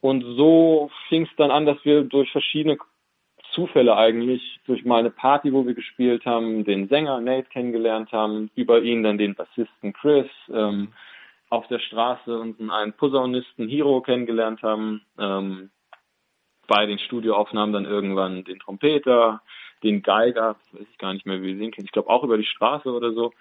Und 0.00 0.22
so 0.36 0.90
fing 1.08 1.24
es 1.24 1.36
dann 1.36 1.50
an, 1.50 1.66
dass 1.66 1.84
wir 1.84 2.04
durch 2.04 2.30
verschiedene 2.30 2.78
Zufälle 3.52 3.96
eigentlich, 3.96 4.60
durch 4.66 4.84
mal 4.84 5.00
eine 5.00 5.10
Party, 5.10 5.52
wo 5.52 5.66
wir 5.66 5.74
gespielt 5.74 6.24
haben, 6.24 6.64
den 6.64 6.88
Sänger 6.88 7.20
Nate 7.20 7.48
kennengelernt 7.48 8.12
haben, 8.12 8.50
über 8.54 8.80
ihn 8.82 9.02
dann 9.02 9.18
den 9.18 9.34
Bassisten 9.34 9.92
Chris, 9.92 10.28
ähm, 10.52 10.92
auf 11.48 11.66
der 11.66 11.80
Straße 11.80 12.38
unseren 12.38 12.70
einen 12.70 12.92
Posaunisten 12.92 13.68
Hiro 13.68 14.00
kennengelernt 14.02 14.62
haben, 14.62 15.02
ähm, 15.18 15.70
bei 16.68 16.86
den 16.86 17.00
Studioaufnahmen 17.00 17.72
dann 17.72 17.84
irgendwann 17.84 18.44
den 18.44 18.60
Trompeter, 18.60 19.42
den 19.82 20.02
Geiger, 20.02 20.56
weiß 20.70 20.86
ich 20.88 20.98
gar 20.98 21.12
nicht 21.12 21.26
mehr, 21.26 21.42
wie 21.42 21.58
wir 21.58 21.64
ihn 21.64 21.72
kennen, 21.72 21.86
ich 21.86 21.92
glaube 21.92 22.08
auch 22.08 22.22
über 22.22 22.38
die 22.38 22.44
Straße 22.44 22.88
oder 22.88 23.12
so. 23.12 23.32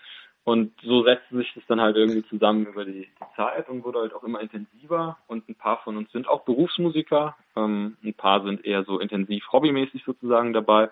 Und 0.46 0.72
so 0.82 1.04
setzte 1.04 1.38
sich 1.38 1.52
das 1.54 1.64
dann 1.68 1.82
halt 1.82 1.96
irgendwie 1.96 2.28
zusammen 2.28 2.66
über 2.66 2.86
die, 2.86 3.02
die, 3.02 3.36
Zeit 3.36 3.70
und 3.70 3.84
wurde 3.84 4.00
halt 4.00 4.14
auch 4.14 4.24
immer 4.24 4.40
intensiver. 4.42 5.18
Und 5.28 5.48
ein 5.48 5.56
paar 5.56 5.78
von 5.84 5.98
uns 5.98 6.12
sind 6.12 6.28
auch 6.28 6.44
Berufsmusiker, 6.44 7.36
ähm, 7.56 7.98
ein 8.04 8.14
paar 8.14 8.44
sind 8.44 8.66
eher 8.66 8.84
so 8.84 9.00
intensiv 9.00 9.44
hobbymäßig 9.52 10.04
sozusagen 10.06 10.54
dabei. 10.54 10.90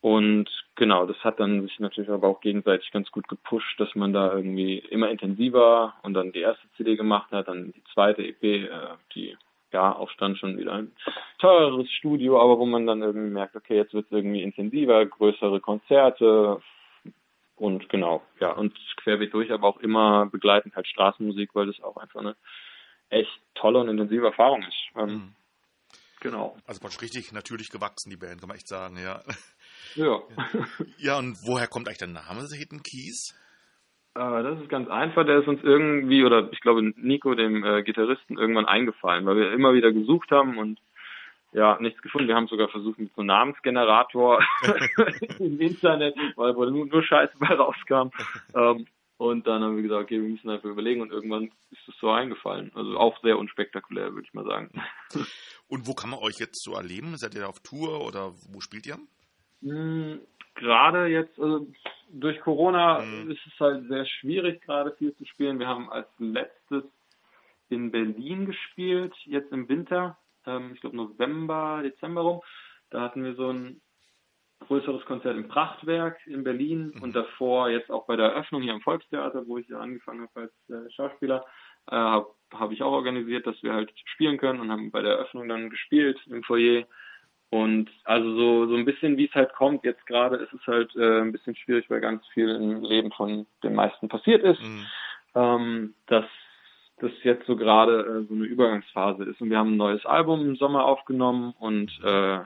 Und 0.00 0.48
genau, 0.76 1.04
das 1.04 1.22
hat 1.22 1.40
dann 1.40 1.62
sich 1.62 1.78
natürlich 1.78 2.10
aber 2.10 2.26
auch 2.28 2.40
gegenseitig 2.40 2.90
ganz 2.90 3.10
gut 3.10 3.28
gepusht, 3.28 3.78
dass 3.78 3.94
man 3.94 4.12
da 4.12 4.32
irgendwie 4.34 4.78
immer 4.78 5.10
intensiver 5.10 5.94
und 6.02 6.14
dann 6.14 6.32
die 6.32 6.40
erste 6.40 6.66
CD 6.76 6.96
gemacht 6.96 7.30
hat, 7.32 7.48
dann 7.48 7.72
die 7.72 7.84
zweite 7.92 8.22
EP, 8.22 8.42
äh, 8.42 8.68
die 9.14 9.36
ja 9.72 9.94
auch 9.94 10.10
stand 10.10 10.38
schon 10.38 10.58
wieder 10.58 10.72
ein 10.72 10.92
teureres 11.38 11.88
Studio, 11.92 12.40
aber 12.42 12.58
wo 12.58 12.66
man 12.66 12.86
dann 12.86 13.02
irgendwie 13.02 13.30
merkt, 13.30 13.54
okay, 13.54 13.76
jetzt 13.76 13.94
wird 13.94 14.06
es 14.06 14.12
irgendwie 14.12 14.42
intensiver, 14.42 15.04
größere 15.06 15.60
Konzerte 15.60 16.60
und 17.60 17.90
genau, 17.90 18.22
ja, 18.40 18.52
und 18.52 18.74
querbeet 18.96 19.34
durch, 19.34 19.52
aber 19.52 19.68
auch 19.68 19.80
immer 19.80 20.26
begleitend 20.26 20.74
halt 20.74 20.86
Straßenmusik, 20.86 21.54
weil 21.54 21.66
das 21.66 21.80
auch 21.82 21.98
einfach 21.98 22.20
eine 22.20 22.34
echt 23.10 23.30
tolle 23.54 23.80
und 23.80 23.88
intensive 23.88 24.26
Erfahrung 24.26 24.62
ist. 24.62 24.82
Ähm, 24.96 25.08
mhm. 25.08 25.34
Genau. 26.20 26.56
Also 26.66 26.80
praktisch 26.80 27.02
richtig 27.02 27.32
natürlich 27.32 27.70
gewachsen, 27.70 28.10
die 28.10 28.16
Band, 28.16 28.40
kann 28.40 28.48
man 28.48 28.56
echt 28.56 28.68
sagen, 28.68 28.96
ja. 28.96 29.20
Ja. 29.94 30.20
Ja, 30.98 31.18
und 31.18 31.36
woher 31.46 31.66
kommt 31.66 31.86
eigentlich 31.86 31.98
der 31.98 32.08
Name 32.08 32.46
Hidden 32.50 32.82
Keys? 32.82 33.34
Äh, 34.14 34.42
das 34.42 34.60
ist 34.60 34.68
ganz 34.68 34.88
einfach. 34.88 35.24
Der 35.24 35.40
ist 35.40 35.48
uns 35.48 35.62
irgendwie, 35.62 36.24
oder 36.24 36.50
ich 36.52 36.60
glaube 36.60 36.82
Nico, 36.96 37.34
dem 37.34 37.64
äh, 37.64 37.82
Gitarristen, 37.82 38.38
irgendwann 38.38 38.66
eingefallen, 38.66 39.26
weil 39.26 39.36
wir 39.36 39.52
immer 39.52 39.74
wieder 39.74 39.92
gesucht 39.92 40.30
haben 40.30 40.58
und 40.58 40.78
ja, 41.52 41.78
nichts 41.80 42.00
gefunden. 42.02 42.28
Wir 42.28 42.36
haben 42.36 42.48
sogar 42.48 42.68
versucht 42.68 42.98
mit 42.98 43.12
so 43.14 43.22
einem 43.22 43.28
Namensgenerator 43.28 44.44
im 45.38 45.60
Internet, 45.60 46.14
weil 46.36 46.52
nur, 46.52 46.86
nur 46.86 47.02
Scheiße 47.02 47.34
bei 47.38 47.54
rauskam. 47.54 48.10
Ähm, 48.54 48.86
und 49.16 49.46
dann 49.46 49.62
haben 49.62 49.76
wir 49.76 49.82
gesagt, 49.82 50.04
okay, 50.04 50.22
wir 50.22 50.28
müssen 50.30 50.48
einfach 50.48 50.70
überlegen 50.70 51.02
und 51.02 51.10
irgendwann 51.10 51.50
ist 51.70 51.88
es 51.88 51.94
so 52.00 52.10
eingefallen. 52.10 52.70
Also 52.74 52.96
auch 52.96 53.20
sehr 53.20 53.38
unspektakulär, 53.38 54.14
würde 54.14 54.26
ich 54.26 54.32
mal 54.32 54.46
sagen. 54.46 54.70
Und 55.68 55.86
wo 55.86 55.92
kann 55.92 56.10
man 56.10 56.20
euch 56.20 56.38
jetzt 56.38 56.64
so 56.64 56.74
erleben? 56.74 57.16
Seid 57.18 57.34
ihr 57.34 57.48
auf 57.48 57.60
Tour 57.60 58.06
oder 58.06 58.32
wo 58.50 58.60
spielt 58.60 58.86
ihr? 58.86 58.98
Hm, 59.62 60.20
gerade 60.54 61.06
jetzt, 61.08 61.38
also 61.38 61.66
durch 62.08 62.40
Corona 62.40 63.00
mhm. 63.00 63.30
ist 63.30 63.40
es 63.46 63.60
halt 63.60 63.88
sehr 63.88 64.06
schwierig, 64.06 64.62
gerade 64.62 64.92
viel 64.96 65.14
zu 65.16 65.26
spielen. 65.26 65.58
Wir 65.58 65.68
haben 65.68 65.90
als 65.90 66.08
letztes 66.18 66.84
in 67.68 67.90
Berlin 67.90 68.46
gespielt, 68.46 69.14
jetzt 69.26 69.52
im 69.52 69.68
Winter, 69.68 70.16
ähm, 70.46 70.72
ich 70.74 70.80
glaube 70.80 70.96
November, 70.96 71.80
Dezember 71.82 72.22
rum. 72.22 72.40
Da 72.90 73.00
hatten 73.02 73.22
wir 73.24 73.34
so 73.34 73.50
ein 73.50 73.80
größeres 74.60 75.04
Konzert 75.06 75.36
im 75.36 75.48
Prachtwerk 75.48 76.18
in 76.26 76.44
Berlin 76.44 76.92
mhm. 76.94 77.02
und 77.02 77.16
davor 77.16 77.70
jetzt 77.70 77.90
auch 77.90 78.06
bei 78.06 78.16
der 78.16 78.26
Eröffnung 78.26 78.62
hier 78.62 78.74
am 78.74 78.80
Volkstheater, 78.82 79.46
wo 79.46 79.58
ich 79.58 79.68
ja 79.68 79.78
angefangen 79.78 80.22
habe 80.22 80.40
als 80.42 80.52
äh, 80.68 80.90
Schauspieler, 80.90 81.44
äh, 81.90 81.96
habe 81.96 82.28
hab 82.52 82.70
ich 82.72 82.82
auch 82.82 82.92
organisiert, 82.92 83.46
dass 83.46 83.62
wir 83.62 83.72
halt 83.72 83.92
spielen 84.04 84.38
können 84.38 84.60
und 84.60 84.70
haben 84.70 84.90
bei 84.90 85.02
der 85.02 85.12
Eröffnung 85.12 85.48
dann 85.48 85.70
gespielt 85.70 86.18
im 86.26 86.42
Foyer. 86.42 86.84
Und 87.50 87.90
also 88.04 88.36
so, 88.36 88.66
so 88.68 88.76
ein 88.76 88.84
bisschen 88.84 89.16
wie 89.16 89.26
es 89.26 89.34
halt 89.34 89.52
kommt, 89.54 89.82
jetzt 89.84 90.06
gerade 90.06 90.36
ist 90.36 90.52
es 90.52 90.64
halt 90.66 90.94
äh, 90.94 91.20
ein 91.20 91.32
bisschen 91.32 91.56
schwierig, 91.56 91.90
weil 91.90 92.00
ganz 92.00 92.24
viel 92.28 92.48
im 92.48 92.82
Leben 92.82 93.10
von 93.10 93.46
den 93.64 93.74
meisten 93.74 94.08
passiert 94.08 94.44
ist, 94.44 94.62
mhm. 94.62 94.86
ähm, 95.34 95.94
dass 96.06 96.26
das 97.00 97.12
jetzt 97.22 97.46
so 97.46 97.56
gerade 97.56 98.00
äh, 98.00 98.26
so 98.28 98.34
eine 98.34 98.44
Übergangsphase 98.44 99.24
ist. 99.24 99.40
Und 99.40 99.50
wir 99.50 99.58
haben 99.58 99.74
ein 99.74 99.78
neues 99.78 100.04
Album 100.06 100.40
im 100.40 100.56
Sommer 100.56 100.84
aufgenommen 100.84 101.54
und 101.58 101.90
äh, 102.04 102.40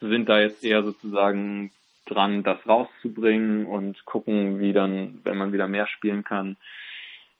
sind 0.00 0.28
da 0.28 0.40
jetzt 0.40 0.64
eher 0.64 0.82
sozusagen 0.82 1.70
dran, 2.06 2.42
das 2.42 2.58
rauszubringen 2.66 3.66
und 3.66 4.04
gucken, 4.04 4.58
wie 4.60 4.72
dann, 4.72 5.20
wenn 5.24 5.36
man 5.36 5.52
wieder 5.52 5.68
mehr 5.68 5.86
spielen 5.86 6.24
kann, 6.24 6.56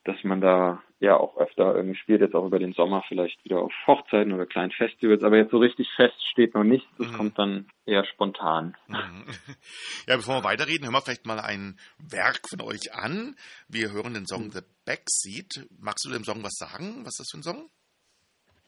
dass 0.05 0.23
man 0.23 0.41
da 0.41 0.81
ja 0.99 1.15
auch 1.17 1.37
öfter 1.37 1.75
irgendwie 1.75 1.97
spielt, 1.97 2.21
jetzt 2.21 2.35
auch 2.35 2.45
über 2.45 2.59
den 2.59 2.73
Sommer 2.73 3.03
vielleicht 3.07 3.43
wieder 3.45 3.59
auf 3.59 3.73
Hochzeiten 3.87 4.33
oder 4.33 4.45
kleinen 4.45 4.71
Festivals, 4.71 5.23
aber 5.23 5.37
jetzt 5.37 5.51
so 5.51 5.57
richtig 5.57 5.89
fest 5.95 6.15
steht 6.29 6.55
noch 6.55 6.63
nicht. 6.63 6.87
Das 6.97 7.07
mhm. 7.07 7.13
kommt 7.13 7.39
dann 7.39 7.67
eher 7.85 8.05
spontan. 8.05 8.75
Mhm. 8.87 9.25
Ja, 10.07 10.17
bevor 10.17 10.35
wir 10.35 10.43
weiterreden, 10.43 10.85
hören 10.85 10.93
wir 10.93 11.01
vielleicht 11.01 11.25
mal 11.25 11.39
ein 11.39 11.77
Werk 11.99 12.41
von 12.49 12.61
euch 12.61 12.93
an. 12.93 13.35
Wir 13.67 13.91
hören 13.91 14.13
den 14.13 14.25
Song 14.25 14.45
mhm. 14.45 14.51
The 14.51 14.61
Backseat. 14.85 15.67
Magst 15.79 16.05
du 16.05 16.11
dem 16.11 16.23
Song 16.23 16.43
was 16.43 16.55
sagen? 16.55 17.05
Was 17.05 17.13
ist 17.13 17.19
das 17.19 17.29
für 17.31 17.37
ein 17.37 17.43
Song? 17.43 17.69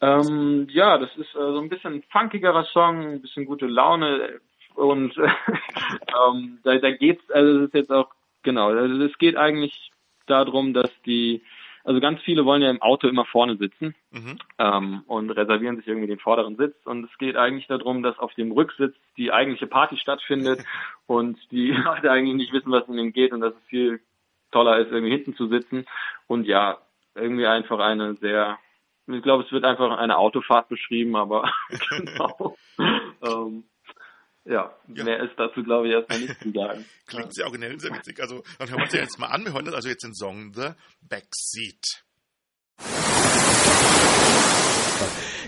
Ähm, 0.01 0.67
ja, 0.69 0.97
das 0.97 1.09
ist 1.17 1.35
äh, 1.35 1.53
so 1.53 1.59
ein 1.59 1.69
bisschen 1.69 2.03
funkigerer 2.11 2.65
Song, 2.65 3.13
ein 3.13 3.21
bisschen 3.21 3.45
gute 3.45 3.67
Laune 3.67 4.39
und 4.75 5.15
ähm, 5.17 6.59
da, 6.63 6.77
da 6.77 6.91
geht's, 6.91 7.29
also 7.29 7.59
es 7.59 7.67
ist 7.67 7.73
jetzt 7.73 7.91
auch 7.91 8.09
genau, 8.41 8.69
also 8.69 9.03
es 9.03 9.17
geht 9.17 9.35
eigentlich 9.35 9.90
darum, 10.31 10.73
dass 10.73 10.89
die 11.05 11.41
also 11.83 11.99
ganz 11.99 12.21
viele 12.21 12.45
wollen 12.45 12.61
ja 12.61 12.69
im 12.69 12.81
Auto 12.81 13.07
immer 13.07 13.25
vorne 13.25 13.57
sitzen 13.57 13.95
mhm. 14.11 14.37
ähm, 14.59 15.03
und 15.07 15.31
reservieren 15.31 15.77
sich 15.77 15.87
irgendwie 15.87 16.07
den 16.07 16.19
vorderen 16.19 16.55
Sitz. 16.55 16.75
Und 16.85 17.05
es 17.05 17.17
geht 17.17 17.35
eigentlich 17.35 17.67
darum, 17.67 18.03
dass 18.03 18.19
auf 18.19 18.33
dem 18.35 18.51
Rücksitz 18.51 18.95
die 19.17 19.31
eigentliche 19.31 19.67
Party 19.67 19.97
stattfindet 19.97 20.63
und 21.07 21.39
die 21.51 21.71
Leute 21.71 22.11
eigentlich 22.11 22.35
nicht 22.35 22.53
wissen, 22.53 22.71
was 22.71 22.87
ihnen 22.87 23.13
geht 23.13 23.31
und 23.31 23.41
dass 23.41 23.53
es 23.53 23.69
viel 23.69 23.99
toller 24.51 24.77
ist, 24.79 24.91
irgendwie 24.91 25.11
hinten 25.11 25.35
zu 25.35 25.47
sitzen. 25.47 25.85
Und 26.27 26.45
ja, 26.45 26.77
irgendwie 27.15 27.47
einfach 27.47 27.79
eine 27.79 28.15
sehr, 28.15 28.59
ich 29.07 29.23
glaube, 29.23 29.43
es 29.43 29.51
wird 29.51 29.65
einfach 29.65 29.97
eine 29.97 30.17
Autofahrt 30.17 30.69
beschrieben, 30.69 31.15
aber 31.15 31.51
genau. 31.89 32.55
ähm, 32.77 33.63
ja, 34.45 34.73
ja, 34.87 35.03
mehr 35.03 35.23
ist 35.23 35.37
dazu, 35.37 35.63
glaube 35.63 35.87
ich, 35.87 35.93
erstmal 35.93 36.19
nicht 36.19 36.41
zu 36.41 36.51
sagen. 36.55 36.85
Klingt 37.07 37.33
sehr 37.33 37.45
originell 37.45 37.73
und 37.73 37.79
sehr 37.79 37.93
witzig. 37.93 38.19
Also, 38.19 38.43
dann 38.57 38.69
hören 38.69 38.79
wir 38.79 38.83
uns 38.85 38.93
ja 38.93 39.01
jetzt 39.01 39.19
mal 39.19 39.27
an. 39.27 39.45
Wir 39.45 39.53
hören 39.53 39.65
das 39.65 39.75
also 39.75 39.89
jetzt 39.89 40.03
den 40.03 40.15
Song 40.15 40.53
The 40.53 40.69
Backseat. 41.01 42.03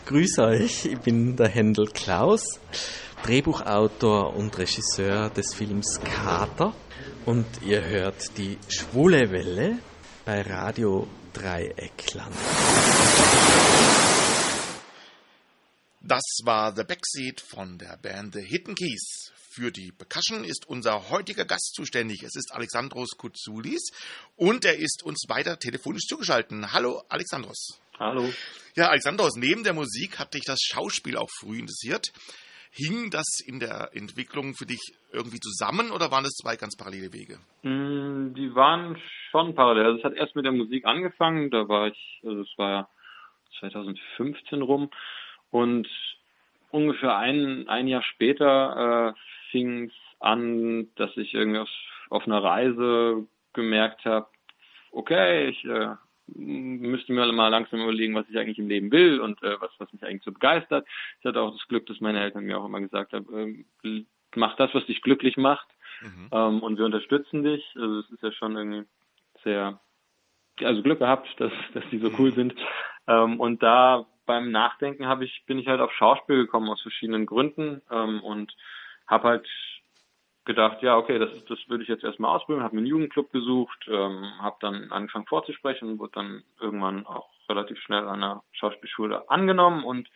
Grüß 0.05 0.39
euch, 0.39 0.85
ich 0.85 0.99
bin 0.99 1.37
der 1.37 1.47
Händel 1.47 1.87
Klaus, 1.87 2.59
Drehbuchautor 3.23 4.35
und 4.35 4.57
Regisseur 4.57 5.29
des 5.29 5.53
Films 5.53 6.01
Kater 6.03 6.75
und 7.25 7.45
ihr 7.65 7.83
hört 7.83 8.37
die 8.37 8.57
Schwule 8.67 9.31
Welle 9.31 9.79
bei 10.25 10.41
Radio 10.41 11.07
Dreieckland. 11.31 12.35
Das 16.05 16.41
war 16.43 16.73
The 16.75 16.83
Backseat 16.83 17.39
von 17.39 17.77
der 17.77 17.95
Band 17.95 18.33
The 18.33 18.41
Hidden 18.41 18.75
Keys. 18.75 19.31
Für 19.55 19.71
die 19.71 19.93
Percussion 19.93 20.43
ist 20.43 20.67
unser 20.67 21.09
heutiger 21.09 21.45
Gast 21.45 21.75
zuständig. 21.75 22.23
Es 22.23 22.35
ist 22.35 22.51
Alexandros 22.53 23.11
Kouzoulis 23.17 23.91
und 24.35 24.65
er 24.65 24.75
ist 24.75 25.01
uns 25.05 25.23
weiter 25.29 25.57
telefonisch 25.57 26.03
zugeschaltet. 26.05 26.51
Hallo 26.73 27.03
Alexandros. 27.07 27.79
Hallo. 27.97 28.27
Ja, 28.75 28.89
Alexandros, 28.89 29.37
neben 29.37 29.63
der 29.63 29.73
Musik 29.73 30.19
hat 30.19 30.33
dich 30.33 30.43
das 30.45 30.59
Schauspiel 30.59 31.15
auch 31.15 31.29
früh 31.39 31.59
interessiert. 31.59 32.11
Hing 32.71 33.09
das 33.09 33.39
in 33.45 33.61
der 33.61 33.91
Entwicklung 33.93 34.55
für 34.55 34.65
dich 34.65 34.81
irgendwie 35.13 35.39
zusammen 35.39 35.89
oder 35.89 36.11
waren 36.11 36.25
das 36.25 36.33
zwei 36.33 36.57
ganz 36.57 36.75
parallele 36.75 37.13
Wege? 37.13 37.39
Mm, 37.61 38.33
die 38.33 38.53
waren 38.53 39.01
schon 39.31 39.55
parallel. 39.55 39.85
Also 39.85 39.99
es 39.99 40.03
hat 40.03 40.15
erst 40.15 40.35
mit 40.35 40.43
der 40.43 40.51
Musik 40.51 40.83
angefangen. 40.83 41.49
Da 41.49 41.69
war 41.69 41.87
ich, 41.87 42.19
also 42.25 42.41
es 42.41 42.51
war 42.57 42.69
ja 42.71 42.89
2015 43.61 44.61
rum. 44.61 44.89
Und 45.53 45.87
ungefähr 46.71 47.15
ein, 47.15 47.69
ein 47.69 47.87
Jahr 47.87 48.01
später 48.01 49.13
äh, 49.15 49.19
fing 49.51 49.85
es 49.85 49.93
an, 50.19 50.87
dass 50.95 51.15
ich 51.15 51.35
irgendwie 51.35 51.59
auf, 51.59 51.69
auf 52.09 52.25
einer 52.25 52.43
Reise 52.43 53.27
gemerkt 53.53 54.03
habe, 54.03 54.25
okay, 54.91 55.49
ich 55.49 55.63
äh, 55.65 55.89
müsste 56.25 57.13
mir 57.13 57.31
mal 57.31 57.49
langsam 57.49 57.81
überlegen, 57.81 58.15
was 58.15 58.27
ich 58.31 58.39
eigentlich 58.39 58.57
im 58.57 58.67
Leben 58.67 58.91
will 58.91 59.19
und 59.19 59.43
äh, 59.43 59.61
was, 59.61 59.69
was 59.77 59.93
mich 59.93 60.03
eigentlich 60.03 60.23
so 60.23 60.31
begeistert. 60.31 60.87
Ich 61.19 61.25
hatte 61.27 61.39
auch 61.39 61.51
das 61.51 61.67
Glück, 61.67 61.85
dass 61.85 62.01
meine 62.01 62.19
Eltern 62.19 62.45
mir 62.45 62.57
auch 62.57 62.65
immer 62.65 62.81
gesagt 62.81 63.13
haben, 63.13 63.63
äh, 63.83 64.05
mach 64.33 64.55
das, 64.55 64.73
was 64.73 64.87
dich 64.87 65.03
glücklich 65.03 65.37
macht 65.37 65.67
mhm. 66.01 66.29
ähm, 66.31 66.63
und 66.63 66.79
wir 66.79 66.85
unterstützen 66.85 67.43
dich. 67.43 67.63
Also 67.75 67.99
es 67.99 68.09
ist 68.09 68.23
ja 68.23 68.31
schon 68.31 68.55
irgendwie 68.57 68.89
sehr, 69.43 69.79
also 70.63 70.81
Glück 70.81 70.97
gehabt, 70.97 71.27
dass, 71.37 71.53
dass 71.75 71.83
die 71.91 71.99
so 71.99 72.09
cool 72.17 72.31
mhm. 72.31 72.35
sind. 72.35 72.55
Ähm, 73.07 73.39
und 73.39 73.61
da 73.61 74.07
beim 74.25 74.51
Nachdenken 74.51 75.07
habe 75.07 75.25
ich, 75.25 75.43
bin 75.45 75.59
ich 75.59 75.67
halt 75.67 75.81
auf 75.81 75.91
Schauspiel 75.93 76.37
gekommen 76.37 76.69
aus 76.69 76.81
verschiedenen 76.81 77.25
Gründen 77.25 77.81
ähm, 77.91 78.21
und 78.21 78.55
habe 79.07 79.27
halt 79.27 79.47
gedacht, 80.45 80.81
ja, 80.81 80.97
okay, 80.97 81.19
das, 81.19 81.29
das 81.45 81.59
würde 81.67 81.83
ich 81.83 81.89
jetzt 81.89 82.03
erstmal 82.03 82.35
ausprobieren, 82.35 82.63
habe 82.63 82.75
mir 82.75 82.81
einen 82.81 82.87
Jugendclub 82.87 83.31
gesucht, 83.31 83.85
ähm, 83.87 84.25
habe 84.39 84.57
dann 84.59 84.91
angefangen 84.91 85.25
vorzusprechen 85.25 85.89
und 85.89 85.99
wurde 85.99 86.13
dann 86.15 86.43
irgendwann 86.59 87.05
auch 87.05 87.29
relativ 87.49 87.79
schnell 87.79 88.07
an 88.07 88.21
der 88.21 88.43
Schauspielschule 88.51 89.29
angenommen 89.29 89.83
und 89.83 90.09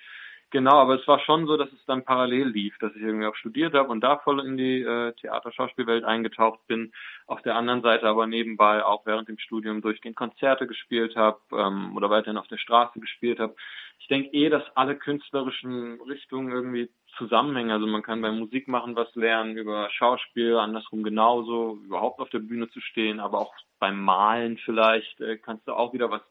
Genau, 0.49 0.75
aber 0.79 0.95
es 0.95 1.05
war 1.09 1.19
schon 1.19 1.45
so, 1.45 1.57
dass 1.57 1.69
es 1.73 1.85
dann 1.87 2.05
parallel 2.05 2.47
lief, 2.47 2.77
dass 2.79 2.95
ich 2.95 3.01
irgendwie 3.01 3.25
auch 3.25 3.35
studiert 3.35 3.73
habe 3.73 3.89
und 3.89 3.99
da 3.99 4.17
voll 4.19 4.39
in 4.45 4.55
die 4.55 4.81
äh, 4.81 5.11
Theaterschauspielwelt 5.13 6.05
eingetaucht 6.05 6.65
bin. 6.67 6.93
Auf 7.25 7.41
der 7.41 7.55
anderen 7.57 7.81
Seite 7.81 8.07
aber 8.07 8.27
nebenbei 8.27 8.83
auch 8.85 9.05
während 9.05 9.27
dem 9.27 9.37
Studium 9.39 9.81
durchgehend 9.81 10.15
Konzerte 10.15 10.65
gespielt 10.65 11.17
habe 11.17 11.39
ähm, 11.51 11.97
oder 11.97 12.09
weiterhin 12.09 12.37
auf 12.37 12.47
der 12.47 12.57
Straße 12.57 12.97
gespielt 13.01 13.39
habe. 13.39 13.55
Ich 13.99 14.07
denke 14.07 14.29
eh, 14.29 14.49
dass 14.49 14.63
alle 14.75 14.95
künstlerischen 14.95 15.99
Richtungen 16.01 16.49
irgendwie 16.53 16.89
zusammenhängen. 17.17 17.71
Also 17.71 17.85
man 17.85 18.03
kann 18.03 18.21
beim 18.21 18.39
Musik 18.39 18.69
machen 18.69 18.95
was 18.95 19.13
lernen, 19.15 19.57
über 19.57 19.89
Schauspiel, 19.91 20.55
andersrum 20.55 21.03
genauso, 21.03 21.77
überhaupt 21.83 22.21
auf 22.21 22.29
der 22.29 22.39
Bühne 22.39 22.69
zu 22.69 22.79
stehen, 22.79 23.19
aber 23.19 23.39
auch 23.39 23.53
beim 23.79 24.01
Malen 24.01 24.57
vielleicht 24.59 25.19
äh, 25.19 25.37
kannst 25.37 25.67
du 25.67 25.73
auch 25.73 25.91
wieder 25.91 26.09
was 26.09 26.21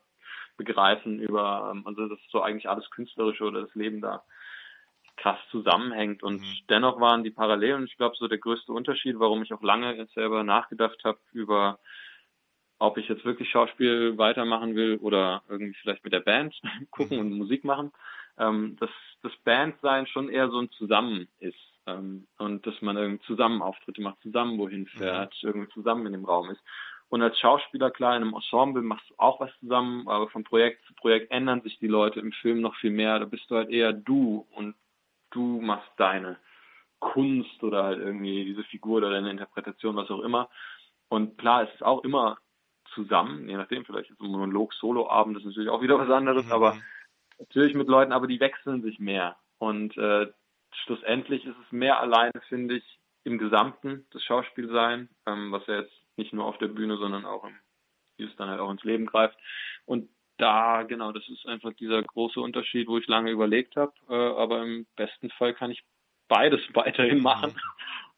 begreifen 0.57 1.21
über, 1.21 1.73
ähm, 1.73 1.87
also 1.87 2.09
das 2.09 2.19
ist 2.19 2.31
so 2.31 2.43
eigentlich 2.43 2.69
alles 2.69 2.91
Künstlerische 2.91 3.45
oder 3.45 3.63
das 3.63 3.75
Leben 3.75 4.01
da 4.01 4.25
krass 5.17 5.39
zusammenhängt. 5.51 6.23
Und 6.23 6.41
mhm. 6.41 6.57
dennoch 6.69 7.01
waren 7.01 7.25
die 7.25 7.31
Parallelen, 7.31 7.87
ich 7.87 7.97
glaube, 7.97 8.17
so 8.17 8.29
der 8.29 8.39
größte 8.39 8.73
Unterschied, 8.73 9.19
warum 9.19 9.43
ich 9.43 9.53
auch 9.53 9.63
lange 9.63 9.95
jetzt 9.97 10.15
selber 10.15 10.45
nachgedacht 10.45 11.03
habe 11.05 11.19
über 11.33 11.79
ob 12.79 12.99
ich 12.99 13.09
jetzt 13.09 13.25
wirklich 13.25 13.51
Schauspiel 13.51 14.19
weitermachen 14.19 14.75
will 14.75 14.97
oder 14.97 15.43
irgendwie 15.49 15.75
vielleicht 15.81 16.05
mit 16.05 16.13
der 16.13 16.21
Band 16.21 16.55
gucken 16.91 17.19
und 17.19 17.33
Musik 17.33 17.65
machen, 17.65 17.93
ähm, 18.39 18.77
dass 18.79 18.91
das 19.23 19.33
Bandsein 19.45 20.07
schon 20.07 20.29
eher 20.29 20.51
so 20.51 20.59
ein 20.59 20.71
Zusammen 20.73 21.29
ist. 21.39 21.57
Ähm, 21.87 22.27
und 22.39 22.67
dass 22.67 22.81
man 22.83 22.97
irgendwie 22.97 23.25
zusammen 23.27 23.63
Auftritte 23.63 24.03
macht, 24.03 24.21
zusammen 24.21 24.59
wohin 24.59 24.87
fährt, 24.87 25.35
mhm. 25.43 25.49
irgendwie 25.49 25.73
zusammen 25.73 26.07
in 26.07 26.13
dem 26.13 26.25
Raum 26.25 26.51
ist. 26.51 26.61
Und 27.09 27.23
als 27.23 27.39
Schauspieler, 27.39 27.91
klar, 27.91 28.17
in 28.17 28.23
einem 28.23 28.35
Ensemble 28.35 28.83
machst 28.83 29.09
du 29.11 29.15
auch 29.19 29.39
was 29.41 29.51
zusammen, 29.61 30.09
aber 30.09 30.29
von 30.29 30.43
Projekt 30.45 30.85
zu 30.87 30.95
Projekt 30.95 31.31
ändern 31.31 31.63
sich 31.63 31.79
die 31.79 31.87
Leute 31.87 32.19
im 32.21 32.33
Film 32.33 32.61
noch 32.61 32.75
viel 32.77 32.91
mehr. 32.91 33.19
Da 33.19 33.25
bist 33.27 33.49
du 33.51 33.57
halt 33.57 33.71
eher 33.71 33.93
du 33.93 34.47
und 34.53 34.75
du 35.31 35.61
machst 35.61 35.91
deine 35.97 36.39
Kunst 36.99 37.63
oder 37.63 37.85
halt 37.85 37.99
irgendwie 38.01 38.45
diese 38.45 38.65
Figur 38.65 38.99
oder 38.99 39.11
deine 39.11 39.31
Interpretation, 39.31 39.97
was 39.97 40.11
auch 40.11 40.23
immer. 40.23 40.49
Und 41.09 41.39
klar, 41.39 41.63
es 41.63 41.75
ist 41.75 41.85
auch 41.85 42.03
immer 42.03 42.39
zusammen, 42.95 43.49
je 43.49 43.57
nachdem, 43.57 43.85
vielleicht 43.85 44.11
ist 44.11 44.21
ein 44.21 44.27
Monolog, 44.27 44.73
Soloabend, 44.75 45.37
das 45.37 45.43
ist 45.43 45.49
natürlich 45.49 45.71
auch 45.71 45.83
wieder 45.83 45.99
was 45.99 46.11
anderes, 46.11 46.47
mhm. 46.47 46.53
aber 46.53 46.79
natürlich 47.39 47.75
mit 47.75 47.89
Leuten, 47.89 48.13
aber 48.13 48.27
die 48.27 48.41
wechseln 48.41 48.83
sich 48.83 48.99
mehr. 48.99 49.37
Und 49.59 49.97
äh, 49.97 50.27
schlussendlich 50.85 51.45
ist 51.45 51.57
es 51.65 51.73
mehr 51.73 52.01
alleine, 52.01 52.41
finde 52.49 52.77
ich, 52.77 52.99
im 53.25 53.39
Gesamten 53.39 54.07
das 54.13 54.23
Schauspielsein, 54.23 55.09
ähm, 55.27 55.53
was 55.53 55.67
ja 55.67 55.81
jetzt 55.81 56.06
nicht 56.17 56.33
nur 56.33 56.45
auf 56.45 56.59
der 56.59 56.69
Bühne, 56.69 56.97
sondern 56.97 57.25
auch 57.25 57.45
im, 57.45 57.57
wie 58.17 58.25
es 58.25 58.37
dann 58.37 58.49
halt 58.49 58.61
auch 58.61 58.71
ins 58.71 58.85
Leben 58.85 59.07
greift. 59.07 59.37
Und 59.85 60.09
da, 60.39 60.83
genau, 60.83 61.13
das 61.13 61.27
ist 61.29 61.47
einfach 61.47 61.73
dieser 61.75 62.03
große 62.03 62.41
Unterschied, 62.41 62.89
wo 62.89 62.99
ich 62.99 63.07
lange 63.07 63.31
überlegt 63.31 63.77
habe. 63.77 63.93
Äh, 64.09 64.15
aber 64.15 64.63
im 64.63 64.87
besten 64.97 65.31
Fall 65.31 65.55
kann 65.55 65.71
ich 65.71 65.83
beides 66.29 66.61
weiterhin 66.75 67.21
machen. 67.21 67.55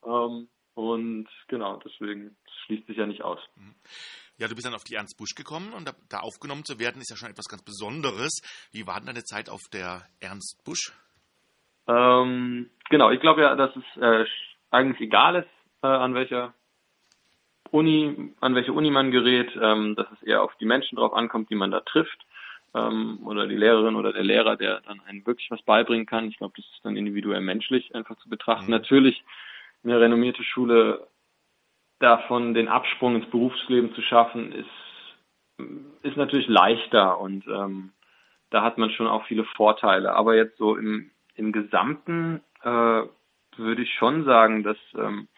Mhm. 0.05 0.11
ähm, 0.11 0.49
und 0.75 1.29
genau, 1.49 1.81
deswegen 1.85 2.37
schließt 2.65 2.87
sich 2.87 2.97
ja 2.97 3.07
nicht 3.07 3.23
aus. 3.23 3.41
Mhm. 3.57 3.75
Ja, 4.37 4.47
du 4.47 4.55
bist 4.55 4.67
dann 4.67 4.75
auf 4.75 4.85
die 4.85 4.95
Ernst 4.95 5.19
Busch 5.19 5.35
gekommen 5.35 5.73
und 5.73 5.89
da, 5.89 5.93
da, 6.09 6.21
aufgenommen 6.21 6.65
zu 6.65 6.79
werden 6.79 7.01
ist 7.01 7.11
ja 7.11 7.17
schon 7.17 7.31
etwas 7.31 7.49
ganz 7.49 7.65
Besonderes. 7.65 8.41
Wie 8.71 8.87
war 8.87 8.99
denn 8.99 9.07
deine 9.07 9.25
Zeit 9.25 9.51
auf 9.51 9.63
der 9.73 10.07
Ernst 10.21 10.63
Busch? 10.65 10.93
Ähm, 11.89 12.71
genau, 12.89 13.11
ich 13.11 13.21
glaube 13.21 13.41
ja, 13.41 13.57
dass 13.57 13.75
es 13.75 14.01
äh, 14.01 14.25
eigentlich 14.71 15.01
egal 15.01 15.37
ist, 15.37 15.49
äh, 15.83 15.89
an 15.89 16.15
welcher 16.15 16.55
Uni, 17.73 18.33
an 18.41 18.55
welche 18.55 18.73
Uni 18.73 18.91
man 18.91 19.11
gerät, 19.11 19.51
ähm, 19.61 19.95
dass 19.97 20.07
es 20.13 20.23
eher 20.23 20.43
auf 20.43 20.55
die 20.57 20.67
Menschen 20.67 20.97
drauf 20.97 21.13
ankommt, 21.13 21.51
die 21.51 21.55
man 21.55 21.71
da 21.71 21.81
trifft, 21.81 22.27
ähm, 22.75 23.21
oder 23.25 23.47
die 23.47 23.57
Lehrerin 23.57 23.97
oder 23.97 24.13
der 24.13 24.25
Lehrer, 24.25 24.57
der 24.57 24.81
dann 24.81 25.01
einen 25.07 25.27
wirklich 25.27 25.51
was 25.51 25.63
beibringen 25.63 26.07
kann. 26.07 26.29
Ich 26.29 26.39
glaube, 26.39 26.55
das 26.57 26.67
ist 26.67 26.85
dann 26.85 26.97
individuell 26.97 27.41
menschlich 27.41 27.95
einfach 27.95 28.17
zu 28.19 28.29
betrachten. 28.29 28.67
Mhm. 28.67 28.73
Natürlich 28.73 29.25
eine 29.85 30.01
renommierte 30.01 30.43
Schule 30.45 31.07
davon 31.99 32.55
den 32.55 32.69
Absprung 32.69 33.17
ins 33.17 33.31
Berufsleben 33.31 33.95
zu 33.95 34.03
schaffen, 34.03 34.53
ist, 34.53 35.67
ist 36.03 36.17
natürlich 36.17 36.49
leichter 36.49 37.19
und 37.21 37.47
ähm, 37.49 37.93
da 38.51 38.63
hat 38.63 38.79
man 38.79 38.91
schon 38.91 39.09
auch 39.09 39.25
viele 39.27 39.45
Vorteile. 39.45 40.15
Aber 40.15 40.37
jetzt 40.37 40.57
so 40.59 40.77
im, 40.77 41.11
im 41.35 41.53
Gesamten 41.53 42.41
äh, 42.63 43.03
würde 43.57 43.83
ich 43.83 43.93
schon 43.95 44.25
sagen, 44.25 44.63
dass 44.63 44.79
ähm, 44.95 45.29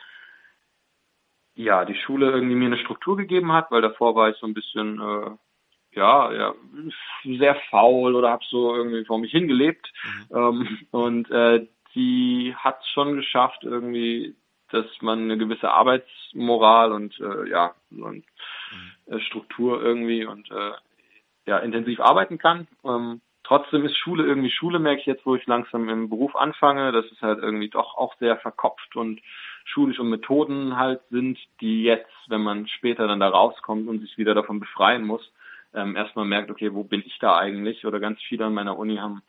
ja, 1.55 1.85
die 1.85 1.95
Schule 1.95 2.31
irgendwie 2.31 2.55
mir 2.55 2.67
eine 2.67 2.79
Struktur 2.79 3.17
gegeben 3.17 3.53
hat, 3.53 3.71
weil 3.71 3.83
davor 3.83 4.15
war 4.15 4.31
ich 4.31 4.37
so 4.37 4.47
ein 4.47 4.55
bisschen, 4.55 5.01
äh, 5.01 5.31
ja, 5.93 6.33
ja, 6.33 6.55
sehr 7.25 7.57
faul 7.71 8.15
oder 8.15 8.31
habe 8.31 8.45
so 8.49 8.75
irgendwie 8.75 9.05
vor 9.05 9.19
mich 9.19 9.33
hingelebt. 9.33 9.93
Mhm. 10.31 10.37
Ähm, 10.37 10.79
und 10.91 11.31
äh, 11.31 11.67
die 11.95 12.55
hat 12.57 12.81
es 12.81 12.89
schon 12.91 13.17
geschafft, 13.17 13.65
irgendwie, 13.65 14.37
dass 14.71 14.87
man 15.01 15.25
eine 15.25 15.39
gewisse 15.39 15.71
Arbeitsmoral 15.71 16.93
und 16.93 17.19
äh, 17.21 17.51
ja, 17.51 17.75
und 17.91 18.25
mhm. 19.09 19.21
Struktur 19.21 19.83
irgendwie 19.83 20.25
und 20.25 20.51
äh, 20.51 20.73
ja, 21.47 21.59
intensiv 21.59 22.01
arbeiten 22.01 22.39
kann. 22.39 22.69
Ähm, 22.85 23.21
trotzdem 23.43 23.85
ist 23.85 23.97
Schule 23.97 24.25
irgendwie 24.25 24.51
Schule, 24.51 24.79
merke 24.79 25.01
ich 25.01 25.07
jetzt, 25.07 25.27
wo 25.27 25.35
ich 25.35 25.47
langsam 25.47 25.89
im 25.89 26.09
Beruf 26.09 26.37
anfange. 26.37 26.93
Das 26.93 27.07
ist 27.07 27.23
halt 27.23 27.41
irgendwie 27.41 27.69
doch 27.69 27.97
auch 27.97 28.15
sehr 28.19 28.37
verkopft 28.37 28.95
und 28.95 29.21
schulisch 29.65 29.99
und 29.99 30.11
Methoden 30.11 30.77
halt 30.77 31.01
sind, 31.11 31.39
die 31.61 31.83
jetzt, 31.83 32.11
wenn 32.29 32.43
man 32.43 32.67
später 32.69 33.07
dann 33.07 33.21
da 33.21 33.29
rauskommt 33.29 33.89
und 33.89 34.01
sich 34.01 34.19
wieder 34.19 34.35
davon 34.35 34.61
befreien 34.61 35.05
muss, 35.05 35.33
ähm, 35.75 35.97
erstmal 35.97 36.25
merkt, 36.25 36.51
okay, 36.51 36.75
wo 36.75 36.85
bin 36.85 37.03
ich 37.05 37.19
da 37.19 37.39
eigentlich? 37.39 37.87
Oder 37.87 38.01
ganz 38.01 38.21
viele 38.23 38.47
an 38.47 38.55
meiner 38.55 38.79
Uni 38.79 38.97
haben 38.97 39.23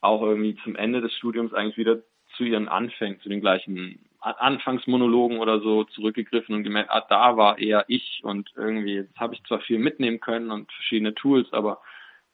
auch 0.00 0.22
irgendwie 0.22 0.56
zum 0.62 0.76
Ende 0.76 1.00
des 1.00 1.12
Studiums 1.14 1.54
eigentlich 1.54 1.76
wieder 1.76 1.98
zu 2.36 2.44
ihren 2.44 2.68
Anfängen, 2.68 3.20
zu 3.20 3.28
den 3.28 3.40
gleichen 3.40 3.98
Anfangsmonologen 4.20 5.38
oder 5.38 5.60
so 5.60 5.84
zurückgegriffen 5.84 6.54
und 6.54 6.62
gemerkt, 6.62 6.90
ah, 6.90 7.04
da 7.08 7.36
war 7.36 7.58
eher 7.58 7.84
ich 7.88 8.20
und 8.22 8.50
irgendwie, 8.56 8.94
jetzt 8.94 9.18
habe 9.18 9.34
ich 9.34 9.42
zwar 9.44 9.60
viel 9.60 9.78
mitnehmen 9.78 10.20
können 10.20 10.50
und 10.50 10.70
verschiedene 10.72 11.14
Tools, 11.14 11.52
aber 11.52 11.80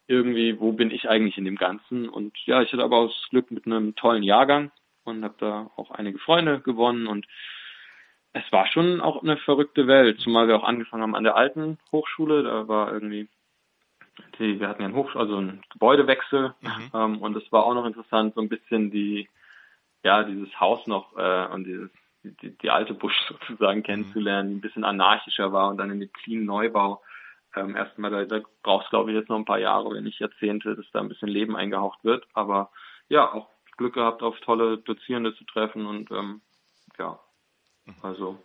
irgendwie, 0.07 0.59
wo 0.59 0.71
bin 0.71 0.91
ich 0.91 1.09
eigentlich 1.09 1.37
in 1.37 1.45
dem 1.45 1.55
Ganzen? 1.55 2.07
Und 2.07 2.37
ja, 2.45 2.61
ich 2.61 2.71
hatte 2.71 2.83
aber 2.83 2.97
auch 2.97 3.07
das 3.07 3.29
Glück 3.29 3.49
mit 3.51 3.65
einem 3.65 3.95
tollen 3.95 4.23
Jahrgang 4.23 4.71
und 5.09 5.23
habe 5.23 5.35
da 5.37 5.71
auch 5.75 5.91
einige 5.91 6.19
Freunde 6.19 6.61
gewonnen 6.61 7.07
und 7.07 7.27
es 8.33 8.43
war 8.51 8.67
schon 8.67 9.01
auch 9.01 9.23
eine 9.23 9.37
verrückte 9.37 9.87
Welt, 9.87 10.19
zumal 10.19 10.47
wir 10.47 10.55
auch 10.55 10.63
angefangen 10.63 11.03
haben 11.03 11.15
an 11.15 11.23
der 11.23 11.35
alten 11.35 11.79
Hochschule, 11.91 12.43
da 12.43 12.67
war 12.67 12.93
irgendwie 12.93 13.27
die, 14.37 14.59
wir 14.59 14.67
hatten 14.67 14.81
ja 14.81 14.87
einen 14.87 14.97
Hoch, 14.97 15.15
also 15.15 15.37
einen 15.37 15.61
Gebäudewechsel 15.71 16.53
mhm. 16.61 16.91
ähm, 16.93 17.17
und 17.21 17.35
es 17.37 17.51
war 17.51 17.65
auch 17.65 17.73
noch 17.73 17.85
interessant, 17.85 18.35
so 18.35 18.41
ein 18.41 18.49
bisschen 18.49 18.91
die 18.91 19.27
ja, 20.03 20.23
dieses 20.23 20.57
Haus 20.59 20.85
noch 20.87 21.17
äh, 21.17 21.47
und 21.53 21.65
dieses 21.65 21.89
die, 22.23 22.57
die 22.57 22.69
alte 22.69 22.93
Busch 22.93 23.15
sozusagen 23.29 23.83
kennenzulernen, 23.83 24.49
die 24.49 24.55
ein 24.55 24.61
bisschen 24.61 24.83
anarchischer 24.83 25.51
war 25.51 25.69
und 25.69 25.77
dann 25.77 25.91
in 25.91 25.99
den 25.99 26.11
clean 26.11 26.45
Neubau 26.45 27.01
ähm, 27.55 27.75
erstmal, 27.75 28.11
da, 28.11 28.25
da 28.25 28.45
brauchst 28.61 28.89
glaube 28.89 29.11
ich 29.11 29.17
jetzt 29.17 29.29
noch 29.29 29.37
ein 29.37 29.45
paar 29.45 29.59
Jahre, 29.59 29.91
wenn 29.91 30.03
nicht 30.03 30.19
Jahrzehnte, 30.19 30.75
dass 30.75 30.85
da 30.91 30.99
ein 30.99 31.09
bisschen 31.09 31.29
Leben 31.29 31.55
eingehaucht 31.55 32.03
wird. 32.03 32.27
Aber 32.33 32.71
ja, 33.07 33.31
auch 33.31 33.47
Glück 33.79 33.95
gehabt, 33.95 34.21
auf 34.21 34.39
tolle 34.41 34.77
Dozierende 34.77 35.35
zu 35.35 35.43
treffen 35.45 35.87
und 35.87 36.11
ähm, 36.11 36.41
ja, 36.99 37.19
also 38.03 38.37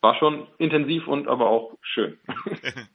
war 0.00 0.16
schon 0.18 0.48
intensiv 0.58 1.06
und 1.06 1.28
aber 1.28 1.48
auch 1.48 1.76
schön. 1.82 2.18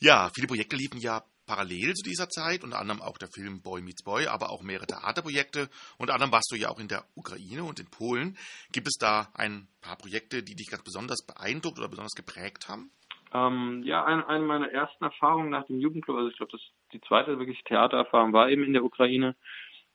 ja, 0.00 0.30
viele 0.34 0.46
Projekte 0.46 0.76
liefen 0.76 1.00
ja 1.00 1.22
parallel 1.46 1.94
zu 1.94 2.08
dieser 2.08 2.28
Zeit, 2.28 2.64
unter 2.64 2.78
anderem 2.78 3.00
auch 3.00 3.18
der 3.18 3.28
Film 3.28 3.62
Boy 3.62 3.82
Meets 3.82 4.02
Boy, 4.02 4.26
aber 4.26 4.50
auch 4.50 4.62
mehrere 4.62 4.86
Theaterprojekte. 4.86 5.68
Unter 5.98 6.14
anderem 6.14 6.32
warst 6.32 6.50
du 6.50 6.56
ja 6.56 6.68
auch 6.68 6.78
in 6.78 6.88
der 6.88 7.04
Ukraine 7.14 7.64
und 7.64 7.80
in 7.80 7.90
Polen. 7.90 8.36
Gibt 8.72 8.88
es 8.88 8.96
da 8.98 9.28
ein 9.34 9.68
paar 9.80 9.96
Projekte, 9.96 10.42
die 10.42 10.54
dich 10.54 10.68
ganz 10.70 10.82
besonders 10.82 11.24
beeindruckt 11.26 11.78
oder 11.78 11.88
besonders 11.88 12.14
geprägt 12.14 12.68
haben? 12.68 12.90
Ähm, 13.32 13.82
ja, 13.84 14.04
eine, 14.04 14.28
eine 14.28 14.44
meiner 14.44 14.70
ersten 14.70 15.04
Erfahrungen 15.04 15.50
nach 15.50 15.66
dem 15.66 15.80
Jugendclub, 15.80 16.16
also 16.16 16.30
ich 16.30 16.36
glaube, 16.36 16.58
die 16.92 17.00
zweite 17.02 17.38
wirklich 17.38 17.62
Theatererfahrung 17.64 18.32
war 18.32 18.48
eben 18.50 18.64
in 18.64 18.72
der 18.72 18.84
Ukraine. 18.84 19.36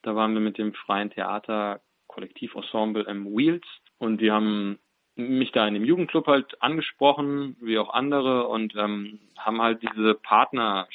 Da 0.01 0.15
waren 0.15 0.33
wir 0.33 0.41
mit 0.41 0.57
dem 0.57 0.73
freien 0.73 1.11
Theater 1.11 1.81
Kollektivensemble 2.07 3.03
im 3.03 3.25
Wheels 3.25 3.65
und 3.97 4.19
die 4.19 4.31
haben 4.31 4.79
mich 5.15 5.51
da 5.51 5.67
in 5.67 5.73
dem 5.73 5.85
Jugendclub 5.85 6.27
halt 6.27 6.61
angesprochen, 6.61 7.55
wie 7.61 7.77
auch 7.77 7.93
andere, 7.93 8.47
und 8.47 8.75
ähm, 8.75 9.19
haben 9.37 9.61
halt 9.61 9.81
diese 9.83 10.15
Partner 10.15 10.87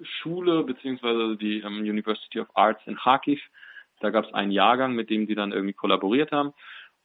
Schule 0.00 0.62
beziehungsweise 0.64 1.36
die 1.36 1.62
um, 1.62 1.78
University 1.78 2.40
of 2.40 2.48
Arts 2.54 2.82
in 2.86 2.96
Kharkiv. 2.96 3.40
Da 4.00 4.10
gab 4.10 4.26
es 4.26 4.34
einen 4.34 4.50
Jahrgang, 4.52 4.94
mit 4.94 5.10
dem 5.10 5.26
die 5.26 5.34
dann 5.34 5.52
irgendwie 5.52 5.72
kollaboriert 5.72 6.32
haben. 6.32 6.52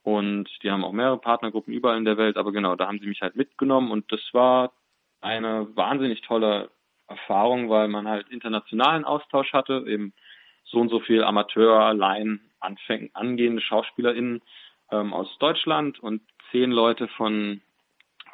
Und 0.04 0.50
die 0.64 0.72
haben 0.72 0.84
auch 0.84 0.92
mehrere 0.92 1.20
Partnergruppen 1.20 1.74
überall 1.74 1.98
in 1.98 2.06
der 2.06 2.18
Welt. 2.18 2.38
Aber 2.38 2.52
genau, 2.52 2.76
da 2.76 2.88
haben 2.88 3.00
sie 3.00 3.08
mich 3.08 3.22
halt 3.22 3.36
mitgenommen. 3.36 3.92
Und 3.92 4.12
das 4.12 4.22
war 4.34 4.74
eine 5.22 5.68
wahnsinnig 5.76 6.22
tolle 6.22 6.70
Erfahrung, 7.08 7.70
weil 7.70 7.88
man 7.88 8.08
halt 8.08 8.28
internationalen 8.30 9.06
Austausch 9.06 9.54
hatte. 9.54 9.86
Eben 9.88 10.14
so 10.72 10.80
und 10.80 10.90
so 10.90 11.00
viel 11.00 11.24
Amateur, 11.24 11.94
Laien, 11.94 12.42
Anfäng, 12.60 13.12
angehende 13.14 13.62
SchauspielerInnen 13.62 14.42
ähm, 14.92 15.14
aus 15.14 15.38
Deutschland 15.40 16.00
und 16.00 16.22
zehn 16.52 16.72
Leute 16.72 17.08
von 17.10 17.62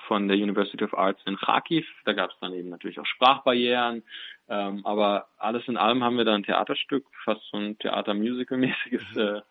von 0.08 0.30
der 0.30 0.38
University 0.38 0.84
of 0.86 0.98
Arts 0.98 1.22
in 1.26 1.36
Kharkiv. 1.36 1.86
Da 2.06 2.14
gab 2.14 2.32
es 2.32 2.38
dann 2.40 2.54
eben 2.54 2.70
natürlich 2.70 2.98
auch 2.98 3.06
Sprachbarrieren, 3.06 4.04
ähm, 4.48 4.86
aber 4.86 5.28
alles 5.38 5.68
in 5.68 5.76
allem 5.76 6.02
haben 6.02 6.18
wir 6.18 6.24
da 6.24 6.34
ein 6.34 6.44
Theaterstück, 6.44 7.06
fast 7.26 7.42
so 7.52 7.58
ein 7.58 7.78
Theater-Musical-mäßiges, 7.80 9.04
mhm. 9.16 9.20
äh, 9.20 9.42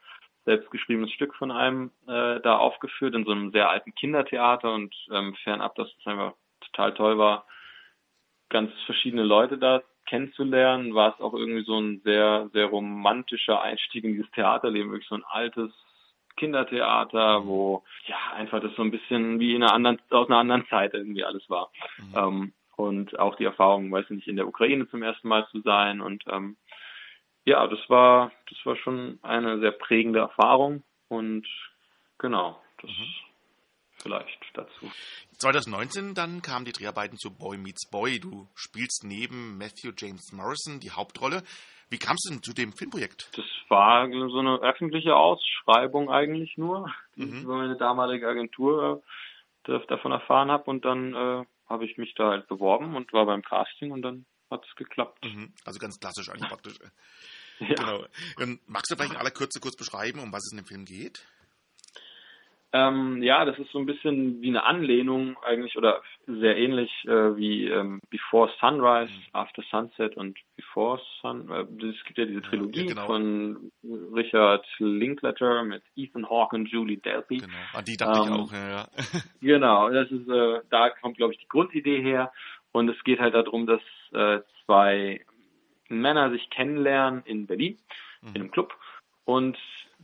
selbstgeschriebenes 0.46 1.12
Stück 1.12 1.34
von 1.34 1.50
einem 1.50 1.90
äh, 2.08 2.40
da 2.40 2.56
aufgeführt 2.56 3.14
in 3.14 3.26
so 3.26 3.32
einem 3.32 3.50
sehr 3.50 3.68
alten 3.68 3.94
Kindertheater 3.94 4.72
und 4.72 4.94
ähm, 5.10 5.34
fernab, 5.42 5.74
dass 5.74 5.88
es 5.88 6.06
einfach 6.06 6.32
total 6.60 6.94
toll 6.94 7.18
war, 7.18 7.44
ganz 8.48 8.72
verschiedene 8.86 9.24
Leute 9.24 9.58
da 9.58 9.82
kennenzulernen, 10.06 10.94
war 10.94 11.14
es 11.14 11.20
auch 11.20 11.34
irgendwie 11.34 11.64
so 11.64 11.78
ein 11.78 12.00
sehr, 12.04 12.48
sehr 12.52 12.66
romantischer 12.66 13.60
Einstieg 13.60 14.04
in 14.04 14.12
dieses 14.12 14.30
Theaterleben, 14.32 14.90
wirklich 14.90 15.08
so 15.08 15.16
ein 15.16 15.24
altes 15.24 15.70
Kindertheater, 16.36 17.46
wo 17.46 17.82
ja 18.06 18.16
einfach 18.34 18.60
das 18.60 18.74
so 18.76 18.82
ein 18.82 18.90
bisschen 18.90 19.40
wie 19.40 19.54
in 19.54 19.62
einer 19.62 19.72
anderen, 19.72 19.98
aus 20.10 20.28
einer 20.28 20.38
anderen 20.38 20.66
Zeit 20.68 20.94
irgendwie 20.94 21.24
alles 21.24 21.48
war. 21.48 21.70
Mhm. 21.98 22.14
Ähm, 22.16 22.52
und 22.76 23.18
auch 23.18 23.36
die 23.36 23.44
Erfahrung, 23.44 23.90
weiß 23.90 24.10
nicht, 24.10 24.28
in 24.28 24.36
der 24.36 24.46
Ukraine 24.46 24.88
zum 24.88 25.02
ersten 25.02 25.28
Mal 25.28 25.46
zu 25.48 25.60
sein. 25.62 26.02
Und 26.02 26.24
ähm, 26.28 26.56
ja, 27.44 27.66
das 27.66 27.78
war, 27.88 28.32
das 28.50 28.58
war 28.64 28.76
schon 28.76 29.18
eine 29.22 29.58
sehr 29.60 29.70
prägende 29.70 30.18
Erfahrung. 30.18 30.82
Und 31.08 31.46
genau, 32.18 32.60
das 32.82 32.90
mhm. 32.90 33.06
Vielleicht 34.06 34.38
dazu. 34.54 34.90
2019 35.38 36.14
dann 36.14 36.42
kamen 36.42 36.64
die 36.64 36.72
Dreharbeiten 36.72 37.18
zu 37.18 37.30
Boy 37.30 37.58
Meets 37.58 37.90
Boy. 37.90 38.20
Du 38.20 38.48
spielst 38.54 39.04
neben 39.04 39.58
Matthew 39.58 39.92
James 39.96 40.32
Morrison 40.32 40.80
die 40.80 40.92
Hauptrolle. 40.92 41.42
Wie 41.90 41.98
kamst 41.98 42.26
du 42.26 42.34
denn 42.34 42.42
zu 42.42 42.52
dem 42.52 42.72
Filmprojekt? 42.72 43.30
Das 43.36 43.44
war 43.68 44.08
so 44.08 44.38
eine 44.38 44.58
öffentliche 44.60 45.14
Ausschreibung 45.14 46.10
eigentlich 46.10 46.56
nur, 46.56 46.92
die 47.16 47.26
mhm. 47.26 47.36
ich 47.36 47.42
über 47.42 47.56
meine 47.56 47.76
damalige 47.76 48.28
Agentur 48.28 49.02
äh, 49.66 49.78
davon 49.88 50.12
erfahren 50.12 50.50
habe 50.50 50.64
und 50.70 50.84
dann 50.84 51.14
äh, 51.14 51.44
habe 51.68 51.84
ich 51.84 51.96
mich 51.96 52.14
da 52.14 52.30
halt 52.30 52.48
beworben 52.48 52.96
und 52.96 53.12
war 53.12 53.26
beim 53.26 53.42
Casting 53.42 53.90
und 53.90 54.02
dann 54.02 54.26
hat 54.50 54.64
es 54.68 54.74
geklappt. 54.76 55.24
Mhm. 55.24 55.52
Also 55.64 55.78
ganz 55.78 55.98
klassisch 55.98 56.28
eigentlich 56.28 56.48
praktisch. 56.48 56.78
ja. 57.58 57.74
Genau. 57.74 58.04
Und 58.36 58.68
magst 58.68 58.90
du 58.90 58.96
vielleicht 58.96 59.12
in 59.12 59.18
aller 59.18 59.30
Kürze 59.30 59.60
kurz 59.60 59.76
beschreiben, 59.76 60.20
um 60.20 60.32
was 60.32 60.44
es 60.44 60.52
in 60.52 60.58
dem 60.58 60.66
Film 60.66 60.84
geht? 60.84 61.26
Ähm, 62.76 63.22
ja, 63.22 63.44
das 63.44 63.58
ist 63.58 63.70
so 63.70 63.78
ein 63.78 63.86
bisschen 63.86 64.42
wie 64.42 64.48
eine 64.48 64.64
Anlehnung 64.64 65.36
eigentlich 65.42 65.76
oder 65.76 66.02
sehr 66.26 66.56
ähnlich 66.58 66.90
äh, 67.04 67.36
wie 67.36 67.64
ähm, 67.64 68.00
Before 68.10 68.50
Sunrise, 68.60 69.12
mhm. 69.12 69.22
After 69.32 69.62
Sunset 69.70 70.16
und 70.16 70.38
Before 70.56 71.00
Sun. 71.22 71.48
Äh, 71.50 71.62
es 71.86 72.04
gibt 72.04 72.18
ja 72.18 72.26
diese 72.26 72.42
Trilogie 72.42 72.82
ja, 72.82 72.88
genau. 72.88 73.06
von 73.06 73.72
Richard 74.14 74.66
Linklater 74.78 75.64
mit 75.64 75.82
Ethan 75.96 76.28
Hawke 76.28 76.56
und 76.56 76.68
Julie 76.68 76.98
Delpy. 76.98 77.38
Genau, 77.38 77.52
an 77.72 77.84
die 77.84 77.96
dachte 77.96 78.28
ähm, 78.28 78.34
ich 78.34 78.40
auch. 78.40 78.52
Ja, 78.52 78.68
ja. 78.68 78.88
genau, 79.40 79.90
das 79.90 80.10
ist 80.10 80.28
äh, 80.28 80.60
da 80.68 80.90
kommt 80.90 81.16
glaube 81.16 81.32
ich 81.32 81.38
die 81.38 81.48
Grundidee 81.48 82.02
her 82.02 82.30
und 82.72 82.90
es 82.90 83.02
geht 83.04 83.20
halt 83.20 83.34
darum, 83.34 83.66
dass 83.66 83.80
äh, 84.12 84.40
zwei 84.64 85.24
Männer 85.88 86.30
sich 86.30 86.50
kennenlernen 86.50 87.22
in 87.24 87.46
Berlin 87.46 87.78
mhm. 88.20 88.28
in 88.34 88.40
einem 88.42 88.50
Club 88.50 88.74
und 89.24 89.56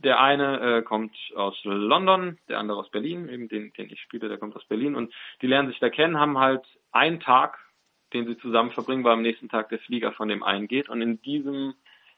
der 0.03 0.19
eine 0.19 0.59
äh, 0.59 0.81
kommt 0.81 1.15
aus 1.35 1.57
London, 1.63 2.37
der 2.49 2.59
andere 2.59 2.77
aus 2.77 2.91
Berlin, 2.91 3.29
eben 3.29 3.47
den, 3.47 3.73
den 3.73 3.89
ich 3.89 4.01
spiele, 4.01 4.29
der 4.29 4.37
kommt 4.37 4.55
aus 4.55 4.65
Berlin. 4.65 4.95
Und 4.95 5.13
die 5.41 5.47
lernen 5.47 5.69
sich 5.69 5.79
da 5.79 5.89
kennen, 5.89 6.19
haben 6.19 6.37
halt 6.37 6.65
einen 6.91 7.19
Tag, 7.19 7.57
den 8.13 8.27
sie 8.27 8.37
zusammen 8.37 8.71
verbringen, 8.71 9.03
weil 9.03 9.13
am 9.13 9.21
nächsten 9.21 9.49
Tag 9.49 9.69
der 9.69 9.79
Flieger 9.79 10.11
von 10.11 10.27
dem 10.27 10.43
einen 10.43 10.67
geht. 10.67 10.89
Und 10.89 11.01
in 11.01 11.21
diesem 11.21 11.73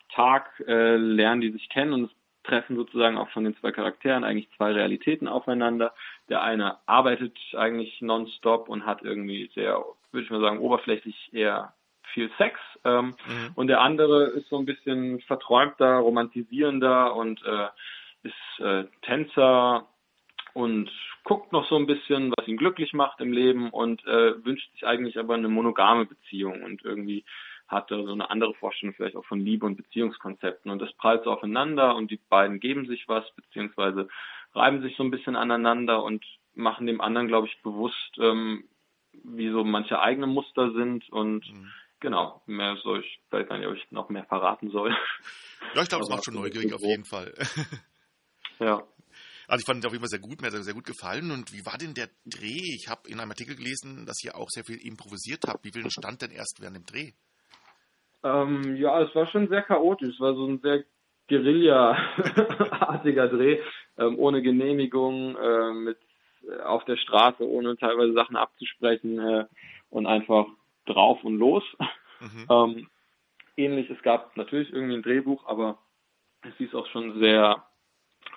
Tag 0.09 0.63
äh, 0.67 0.97
lernen 0.97 1.41
die 1.41 1.51
sich 1.51 1.69
kennen 1.69 1.93
und 1.93 2.05
es 2.05 2.11
treffen 2.43 2.75
sozusagen 2.75 3.17
auch 3.17 3.29
von 3.29 3.43
den 3.43 3.55
zwei 3.57 3.71
Charakteren 3.71 4.23
eigentlich 4.23 4.49
zwei 4.55 4.71
Realitäten 4.71 5.27
aufeinander. 5.27 5.93
Der 6.29 6.43
eine 6.43 6.77
arbeitet 6.85 7.37
eigentlich 7.55 8.01
nonstop 8.01 8.69
und 8.69 8.85
hat 8.85 9.01
irgendwie 9.01 9.49
sehr, 9.55 9.83
würde 10.11 10.25
ich 10.25 10.29
mal 10.29 10.41
sagen, 10.41 10.59
oberflächlich 10.59 11.29
eher 11.33 11.73
viel 12.13 12.31
Sex. 12.37 12.59
Ähm, 12.83 13.15
mhm. 13.27 13.51
Und 13.55 13.67
der 13.67 13.81
andere 13.81 14.25
ist 14.27 14.49
so 14.49 14.57
ein 14.57 14.65
bisschen 14.65 15.19
verträumter, 15.21 15.97
romantisierender 15.97 17.15
und 17.15 17.43
äh, 17.43 17.67
ist 18.23 18.59
äh, 18.59 18.85
Tänzer 19.01 19.87
und 20.53 20.89
guckt 21.23 21.51
noch 21.51 21.67
so 21.67 21.75
ein 21.75 21.87
bisschen, 21.87 22.31
was 22.37 22.47
ihn 22.47 22.57
glücklich 22.57 22.93
macht 22.93 23.19
im 23.19 23.33
Leben 23.33 23.69
und 23.69 24.05
äh, 24.05 24.43
wünscht 24.45 24.71
sich 24.73 24.85
eigentlich 24.85 25.19
aber 25.19 25.33
eine 25.33 25.49
monogame 25.49 26.05
Beziehung 26.05 26.63
und 26.63 26.83
irgendwie 26.85 27.25
hat 27.67 27.89
er 27.91 28.03
so 28.03 28.11
eine 28.11 28.29
andere 28.29 28.53
Vorstellung 28.53 28.93
vielleicht 28.95 29.15
auch 29.15 29.25
von 29.25 29.39
Liebe 29.39 29.65
und 29.65 29.75
Beziehungskonzepten 29.75 30.71
und 30.71 30.81
das 30.81 30.93
prallt 30.93 31.23
so 31.23 31.31
aufeinander 31.31 31.95
und 31.95 32.11
die 32.11 32.19
beiden 32.29 32.59
geben 32.59 32.85
sich 32.85 33.07
was 33.07 33.29
beziehungsweise 33.35 34.07
reiben 34.53 34.81
sich 34.81 34.95
so 34.95 35.03
ein 35.03 35.11
bisschen 35.11 35.35
aneinander 35.35 36.03
und 36.03 36.23
machen 36.53 36.87
dem 36.87 37.01
anderen, 37.01 37.27
glaube 37.27 37.47
ich, 37.47 37.61
bewusst, 37.61 38.17
ähm, 38.19 38.63
wie 39.23 39.49
so 39.49 39.63
manche 39.63 39.99
eigene 39.99 40.27
Muster 40.27 40.71
sind 40.71 41.09
und 41.09 41.51
mhm. 41.51 41.71
Genau, 42.05 42.39
mehr 42.45 42.77
soll 42.83 42.99
ich, 42.99 43.19
vielleicht 43.31 43.49
wenn 43.49 43.63
ich 43.63 43.67
euch 43.67 43.83
noch 43.89 44.09
mehr 44.09 44.25
verraten 44.25 44.69
soll. 44.69 44.95
Ja, 45.73 45.81
ich 45.81 45.89
glaube, 45.89 46.03
das 46.03 46.09
macht 46.09 46.23
schon 46.23 46.35
neugierig 46.35 46.71
auf 46.71 46.83
jeden 46.83 47.03
Fall. 47.03 47.33
ja. 48.59 48.83
Also 49.47 49.61
ich 49.61 49.65
fand 49.65 49.79
es 49.79 49.87
auf 49.87 49.91
jeden 49.91 50.03
Fall 50.03 50.09
sehr 50.09 50.19
gut, 50.19 50.39
mir 50.39 50.49
hat 50.49 50.53
es 50.53 50.65
sehr 50.65 50.75
gut 50.75 50.85
gefallen. 50.85 51.31
Und 51.31 51.51
wie 51.51 51.65
war 51.65 51.79
denn 51.79 51.95
der 51.95 52.09
Dreh? 52.27 52.75
Ich 52.75 52.89
habe 52.89 53.09
in 53.09 53.19
einem 53.19 53.31
Artikel 53.31 53.55
gelesen, 53.55 54.05
dass 54.05 54.23
ihr 54.23 54.35
auch 54.35 54.49
sehr 54.49 54.63
viel 54.63 54.77
improvisiert 54.85 55.45
habt. 55.47 55.65
Wie 55.65 55.71
viel 55.71 55.89
stand 55.89 56.21
denn 56.21 56.29
erst 56.29 56.61
während 56.61 56.77
dem 56.77 56.85
Dreh? 56.85 57.13
Ähm, 58.23 58.75
ja, 58.75 59.01
es 59.01 59.15
war 59.15 59.25
schon 59.25 59.49
sehr 59.49 59.63
chaotisch. 59.63 60.13
Es 60.13 60.19
war 60.19 60.35
so 60.35 60.45
ein 60.45 60.59
sehr 60.59 60.83
Guerilla-artiger 61.27 63.27
Dreh, 63.29 63.61
ähm, 63.97 64.19
ohne 64.19 64.43
Genehmigung, 64.43 65.35
äh, 65.37 65.73
mit 65.73 65.97
äh, 66.47 66.61
auf 66.61 66.85
der 66.85 66.97
Straße, 66.97 67.43
ohne 67.43 67.77
teilweise 67.77 68.13
Sachen 68.13 68.35
abzusprechen 68.35 69.17
äh, 69.17 69.45
und 69.89 70.05
einfach 70.05 70.45
drauf 70.85 71.23
und 71.23 71.37
los. 71.37 71.63
Mhm. 72.19 72.47
ähm, 72.49 72.87
ähnlich, 73.57 73.89
es 73.89 74.01
gab 74.01 74.35
natürlich 74.37 74.71
irgendwie 74.71 74.95
ein 74.95 75.03
Drehbuch, 75.03 75.45
aber 75.47 75.77
es 76.43 76.55
hieß 76.57 76.75
auch 76.75 76.87
schon 76.87 77.19
sehr 77.19 77.65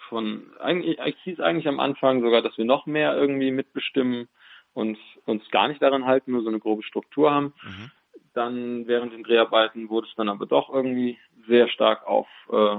von, 0.08 0.50
eigentlich, 0.58 0.98
es 0.98 1.14
hieß 1.24 1.40
eigentlich 1.40 1.68
am 1.68 1.80
Anfang 1.80 2.22
sogar, 2.22 2.42
dass 2.42 2.56
wir 2.56 2.64
noch 2.64 2.86
mehr 2.86 3.16
irgendwie 3.16 3.50
mitbestimmen 3.50 4.28
und 4.72 4.98
uns 5.26 5.48
gar 5.50 5.68
nicht 5.68 5.82
daran 5.82 6.06
halten, 6.06 6.32
nur 6.32 6.42
so 6.42 6.48
eine 6.48 6.60
grobe 6.60 6.82
Struktur 6.82 7.30
haben. 7.30 7.54
Mhm. 7.62 7.90
Dann 8.34 8.86
während 8.86 9.12
den 9.12 9.24
Dreharbeiten 9.24 9.88
wurde 9.88 10.06
es 10.08 10.14
dann 10.16 10.28
aber 10.28 10.46
doch 10.46 10.72
irgendwie 10.72 11.18
sehr 11.46 11.68
stark 11.68 12.06
auf 12.06 12.28
äh, 12.50 12.76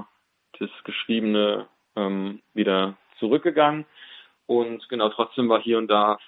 das 0.58 0.70
Geschriebene 0.84 1.68
ähm, 1.96 2.40
wieder 2.54 2.96
zurückgegangen. 3.18 3.84
Und 4.46 4.88
genau, 4.88 5.10
trotzdem 5.10 5.48
war 5.48 5.60
hier 5.60 5.78
und 5.78 5.88
da 5.88 6.18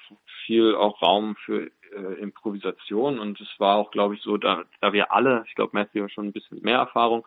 viel 0.45 0.75
auch 0.75 1.03
Raum 1.03 1.37
für 1.45 1.71
äh, 1.95 2.21
Improvisation 2.21 3.19
und 3.19 3.41
es 3.41 3.49
war 3.59 3.77
auch, 3.77 3.91
glaube 3.91 4.15
ich, 4.15 4.23
so, 4.23 4.37
da, 4.37 4.65
da 4.81 4.93
wir 4.93 5.13
alle, 5.13 5.45
ich 5.47 5.55
glaube, 5.55 5.71
Matthew 5.75 6.09
schon 6.09 6.27
ein 6.27 6.33
bisschen 6.33 6.61
mehr 6.63 6.79
Erfahrung, 6.79 7.27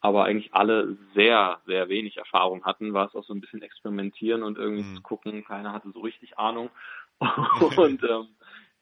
aber 0.00 0.24
eigentlich 0.24 0.54
alle 0.54 0.96
sehr, 1.14 1.60
sehr 1.66 1.88
wenig 1.88 2.18
Erfahrung 2.18 2.64
hatten, 2.64 2.92
war 2.92 3.06
es 3.06 3.14
auch 3.14 3.24
so 3.24 3.32
ein 3.32 3.40
bisschen 3.40 3.62
experimentieren 3.62 4.42
und 4.42 4.58
irgendwie 4.58 4.82
mhm. 4.82 4.96
zu 4.96 5.02
gucken, 5.02 5.44
keiner 5.44 5.72
hatte 5.72 5.90
so 5.92 6.00
richtig 6.00 6.38
Ahnung 6.38 6.70
und 7.76 8.02
ähm, 8.02 8.28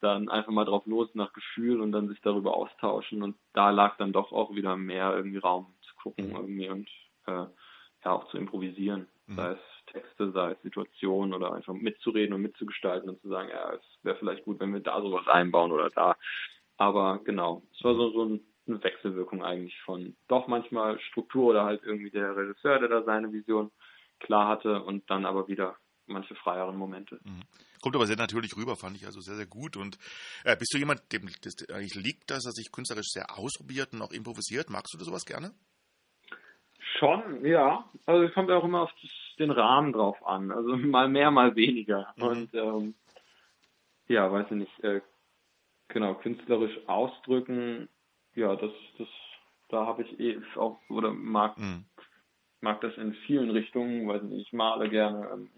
dann 0.01 0.29
einfach 0.29 0.53
mal 0.53 0.65
drauf 0.65 0.85
los 0.87 1.09
nach 1.15 1.33
Gefühl 1.33 1.81
und 1.81 1.93
dann 1.93 2.09
sich 2.09 2.21
darüber 2.23 2.57
austauschen 2.57 3.23
und 3.23 3.37
da 3.53 3.71
lag 3.71 3.97
dann 3.99 4.13
doch 4.13 4.33
auch 4.33 4.55
wieder 4.55 4.77
mehr 4.77 5.15
irgendwie 5.15 5.39
Raum 5.39 5.73
zu 5.83 5.95
gucken 5.95 6.31
mhm. 6.31 6.37
irgendwie 6.37 6.69
und 6.69 6.89
äh, 7.27 7.47
ja 8.05 8.11
auch 8.11 8.29
zu 8.29 8.37
improvisieren, 8.37 9.07
mhm. 9.27 9.37
sei 9.37 9.53
es 9.53 9.61
Texte, 9.93 10.33
sei 10.33 10.53
es 10.53 10.63
Situationen 10.63 11.35
oder 11.35 11.53
einfach 11.53 11.75
mitzureden 11.75 12.35
und 12.35 12.43
mitzugestalten 12.43 13.09
und 13.09 13.21
zu 13.21 13.29
sagen, 13.29 13.49
ja, 13.49 13.75
es 13.75 13.83
wäre 14.03 14.17
vielleicht 14.17 14.45
gut, 14.45 14.61
wenn 14.61 14.73
wir 14.73 14.81
da 14.81 15.01
sowas 15.01 15.27
einbauen 15.29 15.73
oder 15.73 15.91
da. 15.91 16.17
Aber 16.77 17.21
genau, 17.25 17.63
es 17.77 17.85
war 17.85 17.95
so, 17.95 18.11
so 18.11 18.25
ein 18.25 18.41
eine 18.67 18.83
Wechselwirkung 18.83 19.43
eigentlich 19.43 19.79
von 19.83 20.17
doch 20.29 20.47
manchmal 20.47 21.01
Struktur 21.01 21.51
oder 21.51 21.65
halt 21.65 21.83
irgendwie 21.85 22.11
der 22.11 22.37
Regisseur, 22.37 22.79
der 22.79 22.89
da 22.89 23.03
seine 23.03 23.33
Vision 23.33 23.71
klar 24.21 24.49
hatte 24.49 24.83
und 24.83 25.09
dann 25.11 25.27
aber 25.27 25.49
wieder 25.49 25.77
manche 26.07 26.35
freieren 26.35 26.77
Momente. 26.77 27.19
Mhm. 27.25 27.43
Kommt 27.81 27.97
aber 27.97 28.07
sehr 28.07 28.17
natürlich 28.17 28.57
rüber, 28.57 28.77
fand 28.77 28.97
ich 28.97 29.07
also 29.07 29.21
sehr, 29.21 29.35
sehr 29.35 29.47
gut. 29.47 29.77
Und 29.77 29.99
äh, 30.45 30.57
bist 30.57 30.73
du 30.73 30.79
jemand, 30.79 31.13
dem 31.13 31.29
das 31.43 31.55
eigentlich 31.71 31.95
liegt, 31.95 32.31
dass 32.31 32.47
er 32.47 32.53
sich 32.53 32.71
künstlerisch 32.71 33.09
sehr 33.09 33.37
ausprobiert 33.37 33.93
und 33.93 34.03
auch 34.03 34.13
improvisiert? 34.13 34.71
Magst 34.71 34.95
du 34.95 34.99
das 34.99 35.07
sowas 35.07 35.25
gerne? 35.25 35.53
Schon, 36.99 37.45
ja. 37.45 37.85
Also 38.07 38.25
es 38.25 38.35
kommt 38.35 38.51
auch 38.51 38.63
immer 38.63 38.83
auf 38.83 38.93
das, 39.01 39.11
den 39.43 39.51
Rahmen 39.51 39.93
drauf 39.93 40.25
an. 40.27 40.51
Also 40.51 40.77
mal 40.77 41.09
mehr, 41.09 41.31
mal 41.31 41.55
weniger. 41.57 42.15
Mhm. 42.17 42.23
Und 42.23 42.55
ähm, 42.55 42.95
ja, 44.09 44.31
weiß 44.31 44.47
ich 44.51 44.57
nicht, 44.57 44.85
äh, 44.85 45.01
genau, 45.89 46.15
künstlerisch 46.15 46.77
ausdrücken 46.87 47.89
ja, 48.35 48.57
das, 48.57 48.73
das, 48.99 49.09
da 49.69 49.87
habe 49.87 50.03
ich 50.03 50.21
eh 50.21 50.41
auch, 50.57 50.79
oder 50.89 51.13
mag, 51.13 51.59
mhm. 51.59 51.85
mag 52.61 52.81
das 52.81 52.97
in 52.97 53.15
vielen 53.27 53.51
Richtungen, 53.51 54.09
weil 54.09 54.33
ich 54.33 54.53
male 54.53 54.89
gerne, 54.89 55.29
ähm, 55.33 55.51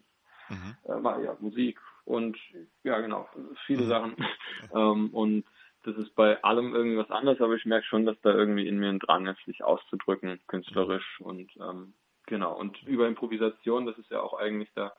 mhm. 0.48 0.76
äh, 0.84 1.24
ja, 1.24 1.36
Musik 1.40 1.80
und 2.04 2.36
ja, 2.82 3.00
genau, 3.00 3.28
viele 3.66 3.84
mhm. 3.84 3.88
Sachen. 3.88 4.16
ähm, 4.74 5.10
und 5.10 5.44
das 5.84 5.96
ist 5.96 6.14
bei 6.14 6.42
allem 6.42 6.74
irgendwie 6.74 6.96
was 6.96 7.10
anderes, 7.10 7.40
aber 7.40 7.54
ich 7.54 7.66
merke 7.66 7.86
schon, 7.86 8.06
dass 8.06 8.20
da 8.22 8.30
irgendwie 8.30 8.66
in 8.66 8.78
mir 8.78 8.88
ein 8.88 8.98
Drang 8.98 9.26
ist, 9.26 9.44
sich 9.44 9.62
auszudrücken, 9.62 10.40
künstlerisch 10.46 11.20
und 11.20 11.50
ähm, 11.58 11.94
genau. 12.26 12.56
Und 12.58 12.82
über 12.84 13.06
Improvisation, 13.06 13.86
das 13.86 13.98
ist 13.98 14.10
ja 14.10 14.20
auch 14.20 14.34
eigentlich 14.34 14.70
da 14.74 14.92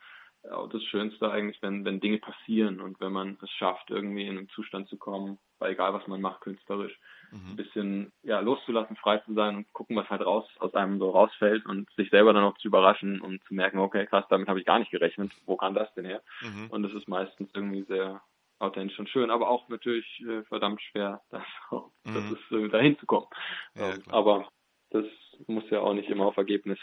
das 0.72 0.84
Schönste 0.84 1.32
eigentlich, 1.32 1.62
wenn, 1.62 1.86
wenn 1.86 2.00
Dinge 2.00 2.20
passieren 2.20 2.80
und 2.80 3.00
wenn 3.00 3.12
man 3.12 3.38
es 3.42 3.50
schafft, 3.52 3.90
irgendwie 3.90 4.26
in 4.26 4.38
einen 4.38 4.50
Zustand 4.50 4.88
zu 4.90 4.98
kommen, 4.98 5.38
bei 5.60 5.72
egal 5.72 5.94
was 5.94 6.06
man 6.08 6.22
macht, 6.22 6.42
künstlerisch, 6.42 6.98
mhm. 7.32 7.52
ein 7.52 7.56
bisschen 7.56 8.14
ja 8.24 8.40
loszulassen, 8.40 8.96
frei 8.96 9.20
zu 9.20 9.34
sein 9.34 9.56
und 9.58 9.74
gucken, 9.74 9.96
was 9.96 10.10
halt 10.10 10.22
raus 10.22 10.46
aus 10.60 10.74
einem 10.74 11.00
so 11.00 11.10
rausfällt 11.10 11.66
und 11.66 11.90
sich 11.96 12.10
selber 12.10 12.34
dann 12.34 12.44
auch 12.44 12.58
zu 12.58 12.68
überraschen 12.68 13.22
und 13.22 13.44
zu 13.46 13.54
merken, 13.54 13.80
okay, 13.80 14.06
krass, 14.06 14.26
damit 14.30 14.48
habe 14.48 14.60
ich 14.60 14.66
gar 14.66 14.80
nicht 14.80 14.92
gerechnet. 14.92 15.32
Wo 15.46 15.56
kam 15.56 15.74
das 15.74 15.94
denn 15.94 16.06
her? 16.06 16.22
Mhm. 16.42 16.70
Und 16.70 16.84
das 16.84 16.94
ist 16.94 17.08
meistens 17.08 17.50
irgendwie 17.54 17.84
sehr 17.84 18.22
authentisch 18.60 19.00
und 19.00 19.10
schön, 19.10 19.32
aber 19.32 19.50
auch 19.50 19.68
natürlich 19.70 20.06
äh, 20.28 20.44
verdammt 20.44 20.82
schwer, 20.82 21.22
das, 21.30 21.44
auch, 21.70 21.92
mhm. 22.04 22.14
das 22.14 22.32
ist, 22.32 22.52
äh, 22.52 22.70
dahin 22.70 22.98
zu 23.00 23.06
kommen. 23.06 23.28
Ja, 23.76 23.94
ähm, 23.94 24.04
aber 24.08 24.48
das 24.92 25.06
muss 25.48 25.70
ja 25.70 25.82
auch 25.82 25.94
nicht 25.94 26.10
immer 26.10 26.26
auf 26.26 26.38
Ergebnis. 26.38 26.80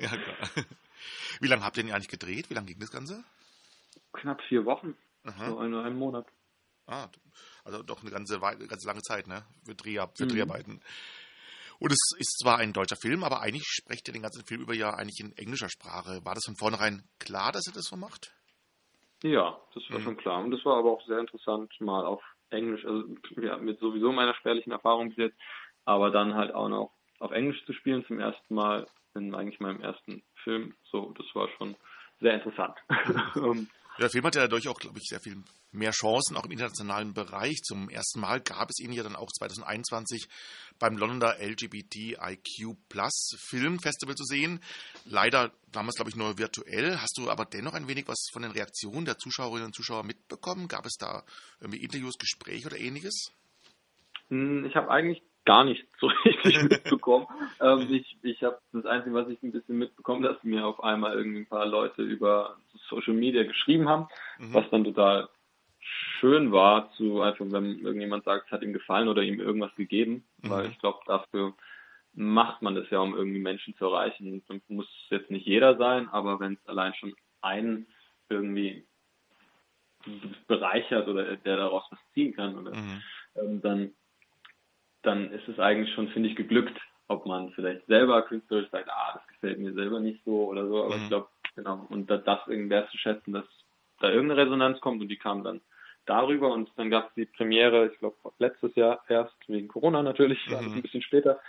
Ja, 0.00 0.08
klar. 0.08 0.64
Wie 1.40 1.48
lange 1.48 1.64
habt 1.64 1.76
ihr 1.76 1.84
denn 1.84 1.92
eigentlich 1.92 2.08
gedreht? 2.08 2.50
Wie 2.50 2.54
lange 2.54 2.66
ging 2.66 2.80
das 2.80 2.90
Ganze? 2.90 3.24
Knapp 4.12 4.42
vier 4.42 4.64
Wochen. 4.64 4.96
Aha. 5.24 5.50
So 5.50 5.60
in 5.62 5.74
einem 5.74 5.98
Monat. 5.98 6.26
Ah, 6.86 7.08
also 7.64 7.82
doch 7.82 8.02
eine 8.02 8.10
ganze, 8.10 8.40
ganze 8.40 8.86
lange 8.86 9.02
Zeit, 9.02 9.26
ne? 9.26 9.44
Für, 9.64 9.74
Dreh, 9.74 10.00
für 10.14 10.24
mhm. 10.24 10.28
Dreharbeiten. 10.28 10.80
Und 11.78 11.92
es 11.92 12.10
ist 12.18 12.38
zwar 12.42 12.58
ein 12.58 12.72
deutscher 12.74 12.96
Film, 12.96 13.24
aber 13.24 13.40
eigentlich 13.40 13.64
spricht 13.66 14.06
ihr 14.08 14.12
den 14.12 14.22
ganzen 14.22 14.44
Film 14.44 14.60
über 14.60 14.74
ja 14.74 14.90
eigentlich 14.90 15.20
in 15.20 15.32
englischer 15.36 15.70
Sprache. 15.70 16.20
War 16.24 16.34
das 16.34 16.44
von 16.44 16.56
vornherein 16.56 17.04
klar, 17.18 17.52
dass 17.52 17.66
ihr 17.66 17.72
das 17.72 17.86
so 17.86 17.96
macht? 17.96 18.34
Ja, 19.22 19.58
das 19.74 19.84
war 19.88 19.98
mhm. 20.00 20.04
schon 20.04 20.16
klar. 20.16 20.44
Und 20.44 20.50
das 20.50 20.64
war 20.64 20.76
aber 20.76 20.90
auch 20.90 21.06
sehr 21.06 21.18
interessant, 21.18 21.72
mal 21.80 22.04
auf 22.04 22.22
Englisch, 22.50 22.84
also 22.84 23.04
ja, 23.40 23.56
mit 23.56 23.78
sowieso 23.78 24.12
meiner 24.12 24.34
spärlichen 24.34 24.72
Erfahrung 24.72 25.10
bis 25.10 25.18
jetzt, 25.18 25.38
aber 25.84 26.10
dann 26.10 26.34
halt 26.34 26.52
auch 26.54 26.68
noch 26.68 26.92
auf 27.20 27.30
Englisch 27.30 27.64
zu 27.66 27.72
spielen 27.72 28.04
zum 28.06 28.18
ersten 28.18 28.54
Mal 28.54 28.86
in 29.14 29.34
eigentlich 29.34 29.60
meinem 29.60 29.80
ersten 29.80 30.22
Film. 30.42 30.74
So, 30.90 31.14
das 31.16 31.26
war 31.34 31.48
schon 31.56 31.76
sehr 32.20 32.34
interessant. 32.34 32.76
Ähm, 33.36 33.68
der 33.98 34.08
Film 34.08 34.24
hat 34.24 34.34
ja 34.34 34.42
dadurch 34.42 34.66
auch, 34.68 34.78
glaube 34.78 34.98
ich, 34.98 35.08
sehr 35.08 35.20
viel 35.20 35.42
mehr 35.72 35.90
Chancen, 35.90 36.36
auch 36.36 36.46
im 36.46 36.52
internationalen 36.52 37.12
Bereich. 37.12 37.56
Zum 37.62 37.90
ersten 37.90 38.20
Mal 38.20 38.40
gab 38.40 38.70
es 38.70 38.80
ihn 38.80 38.92
ja 38.92 39.02
dann 39.02 39.16
auch 39.16 39.28
2021 39.30 40.26
beim 40.78 40.96
Londoner 40.96 41.36
LGBTIQ 41.38 42.76
Plus 42.88 43.36
Filmfestival 43.50 44.14
zu 44.14 44.24
sehen. 44.24 44.60
Leider 45.04 45.52
damals, 45.70 45.96
glaube 45.96 46.10
ich, 46.10 46.16
nur 46.16 46.38
virtuell. 46.38 46.96
Hast 46.98 47.18
du 47.18 47.30
aber 47.30 47.44
dennoch 47.44 47.74
ein 47.74 47.88
wenig 47.88 48.08
was 48.08 48.28
von 48.32 48.42
den 48.42 48.52
Reaktionen 48.52 49.04
der 49.04 49.18
Zuschauerinnen 49.18 49.66
und 49.66 49.74
Zuschauer 49.74 50.04
mitbekommen? 50.04 50.68
Gab 50.68 50.86
es 50.86 50.96
da 50.96 51.24
irgendwie 51.60 51.82
Interviews, 51.82 52.16
Gespräche 52.16 52.68
oder 52.68 52.78
ähnliches? 52.78 53.32
Hm, 54.28 54.64
ich 54.64 54.74
habe 54.76 54.90
eigentlich 54.90 55.22
gar 55.44 55.64
nicht 55.64 55.86
so 55.98 56.06
richtig 56.24 56.62
mitbekommen. 56.70 57.26
ähm, 57.60 57.86
ich 57.90 58.16
ich 58.22 58.42
habe 58.42 58.58
das 58.72 58.86
Einzige, 58.86 59.14
was 59.14 59.28
ich 59.28 59.42
ein 59.42 59.52
bisschen 59.52 59.78
mitbekommen, 59.78 60.22
dass 60.22 60.42
mir 60.42 60.66
auf 60.66 60.82
einmal 60.82 61.14
irgendwie 61.14 61.40
ein 61.40 61.46
paar 61.46 61.66
Leute 61.66 62.02
über 62.02 62.56
Social 62.88 63.14
Media 63.14 63.44
geschrieben 63.44 63.88
haben, 63.88 64.08
mhm. 64.38 64.54
was 64.54 64.68
dann 64.70 64.84
total 64.84 65.28
schön 65.80 66.52
war, 66.52 66.92
zu 66.92 67.22
einfach, 67.22 67.46
wenn 67.48 67.80
irgendjemand 67.80 68.24
sagt, 68.24 68.46
es 68.46 68.52
hat 68.52 68.62
ihm 68.62 68.72
gefallen 68.72 69.08
oder 69.08 69.22
ihm 69.22 69.40
irgendwas 69.40 69.74
gegeben, 69.76 70.24
mhm. 70.42 70.50
weil 70.50 70.66
ich 70.66 70.78
glaube, 70.78 70.98
dafür 71.06 71.54
macht 72.12 72.60
man 72.62 72.74
das 72.74 72.90
ja, 72.90 72.98
um 72.98 73.14
irgendwie 73.14 73.40
Menschen 73.40 73.74
zu 73.76 73.86
erreichen. 73.86 74.42
Und 74.48 74.70
muss 74.70 74.88
jetzt 75.10 75.30
nicht 75.30 75.46
jeder 75.46 75.76
sein, 75.76 76.08
aber 76.08 76.40
wenn 76.40 76.54
es 76.54 76.68
allein 76.68 76.92
schon 76.94 77.14
einen 77.40 77.86
irgendwie 78.28 78.84
bereichert 80.46 81.08
oder 81.08 81.36
der 81.36 81.56
daraus 81.56 81.84
was 81.90 81.98
ziehen 82.14 82.34
kann, 82.34 82.56
oder, 82.56 82.74
mhm. 82.74 83.02
ähm, 83.36 83.60
dann 83.60 83.92
dann 85.02 85.30
ist 85.32 85.48
es 85.48 85.58
eigentlich 85.58 85.94
schon, 85.94 86.08
finde 86.08 86.28
ich, 86.28 86.36
geglückt, 86.36 86.78
ob 87.08 87.26
man 87.26 87.50
vielleicht 87.52 87.86
selber 87.86 88.22
künstlerisch 88.22 88.70
sagt, 88.70 88.88
ah, 88.88 89.14
das 89.14 89.26
gefällt 89.28 89.58
mir 89.58 89.72
selber 89.72 90.00
nicht 90.00 90.22
so 90.24 90.46
oder 90.48 90.66
so, 90.68 90.84
aber 90.84 90.96
mhm. 90.96 91.02
ich 91.02 91.08
glaube, 91.08 91.28
genau, 91.56 91.86
und 91.88 92.10
das, 92.10 92.22
das 92.24 92.40
irgendwie 92.46 92.82
zu 92.90 92.98
schätzen, 92.98 93.32
dass 93.32 93.46
da 94.00 94.10
irgendeine 94.10 94.42
Resonanz 94.42 94.80
kommt 94.80 95.02
und 95.02 95.08
die 95.08 95.16
kam 95.16 95.42
dann 95.44 95.60
darüber 96.06 96.52
und 96.52 96.70
dann 96.76 96.90
gab 96.90 97.08
es 97.08 97.14
die 97.14 97.26
Premiere, 97.26 97.90
ich 97.92 97.98
glaube 97.98 98.16
letztes 98.38 98.74
Jahr 98.74 99.02
erst, 99.08 99.34
wegen 99.48 99.68
Corona 99.68 100.02
natürlich, 100.02 100.38
mhm. 100.48 100.74
ein 100.74 100.82
bisschen 100.82 101.02
später, 101.02 101.40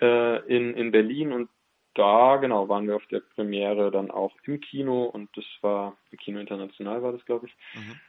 äh, 0.00 0.38
in, 0.46 0.74
in 0.74 0.90
Berlin 0.90 1.32
und 1.32 1.48
da, 1.94 2.36
genau, 2.36 2.68
waren 2.68 2.86
wir 2.86 2.96
auf 2.96 3.06
der 3.06 3.20
Premiere 3.20 3.90
dann 3.90 4.10
auch 4.10 4.34
im 4.44 4.60
Kino 4.60 5.04
und 5.04 5.34
das 5.36 5.44
war, 5.62 5.96
im 6.10 6.18
Kino 6.18 6.38
International 6.38 7.02
war 7.02 7.12
das, 7.12 7.24
glaube 7.24 7.46
ich. 7.46 7.54
Mhm. 7.74 8.00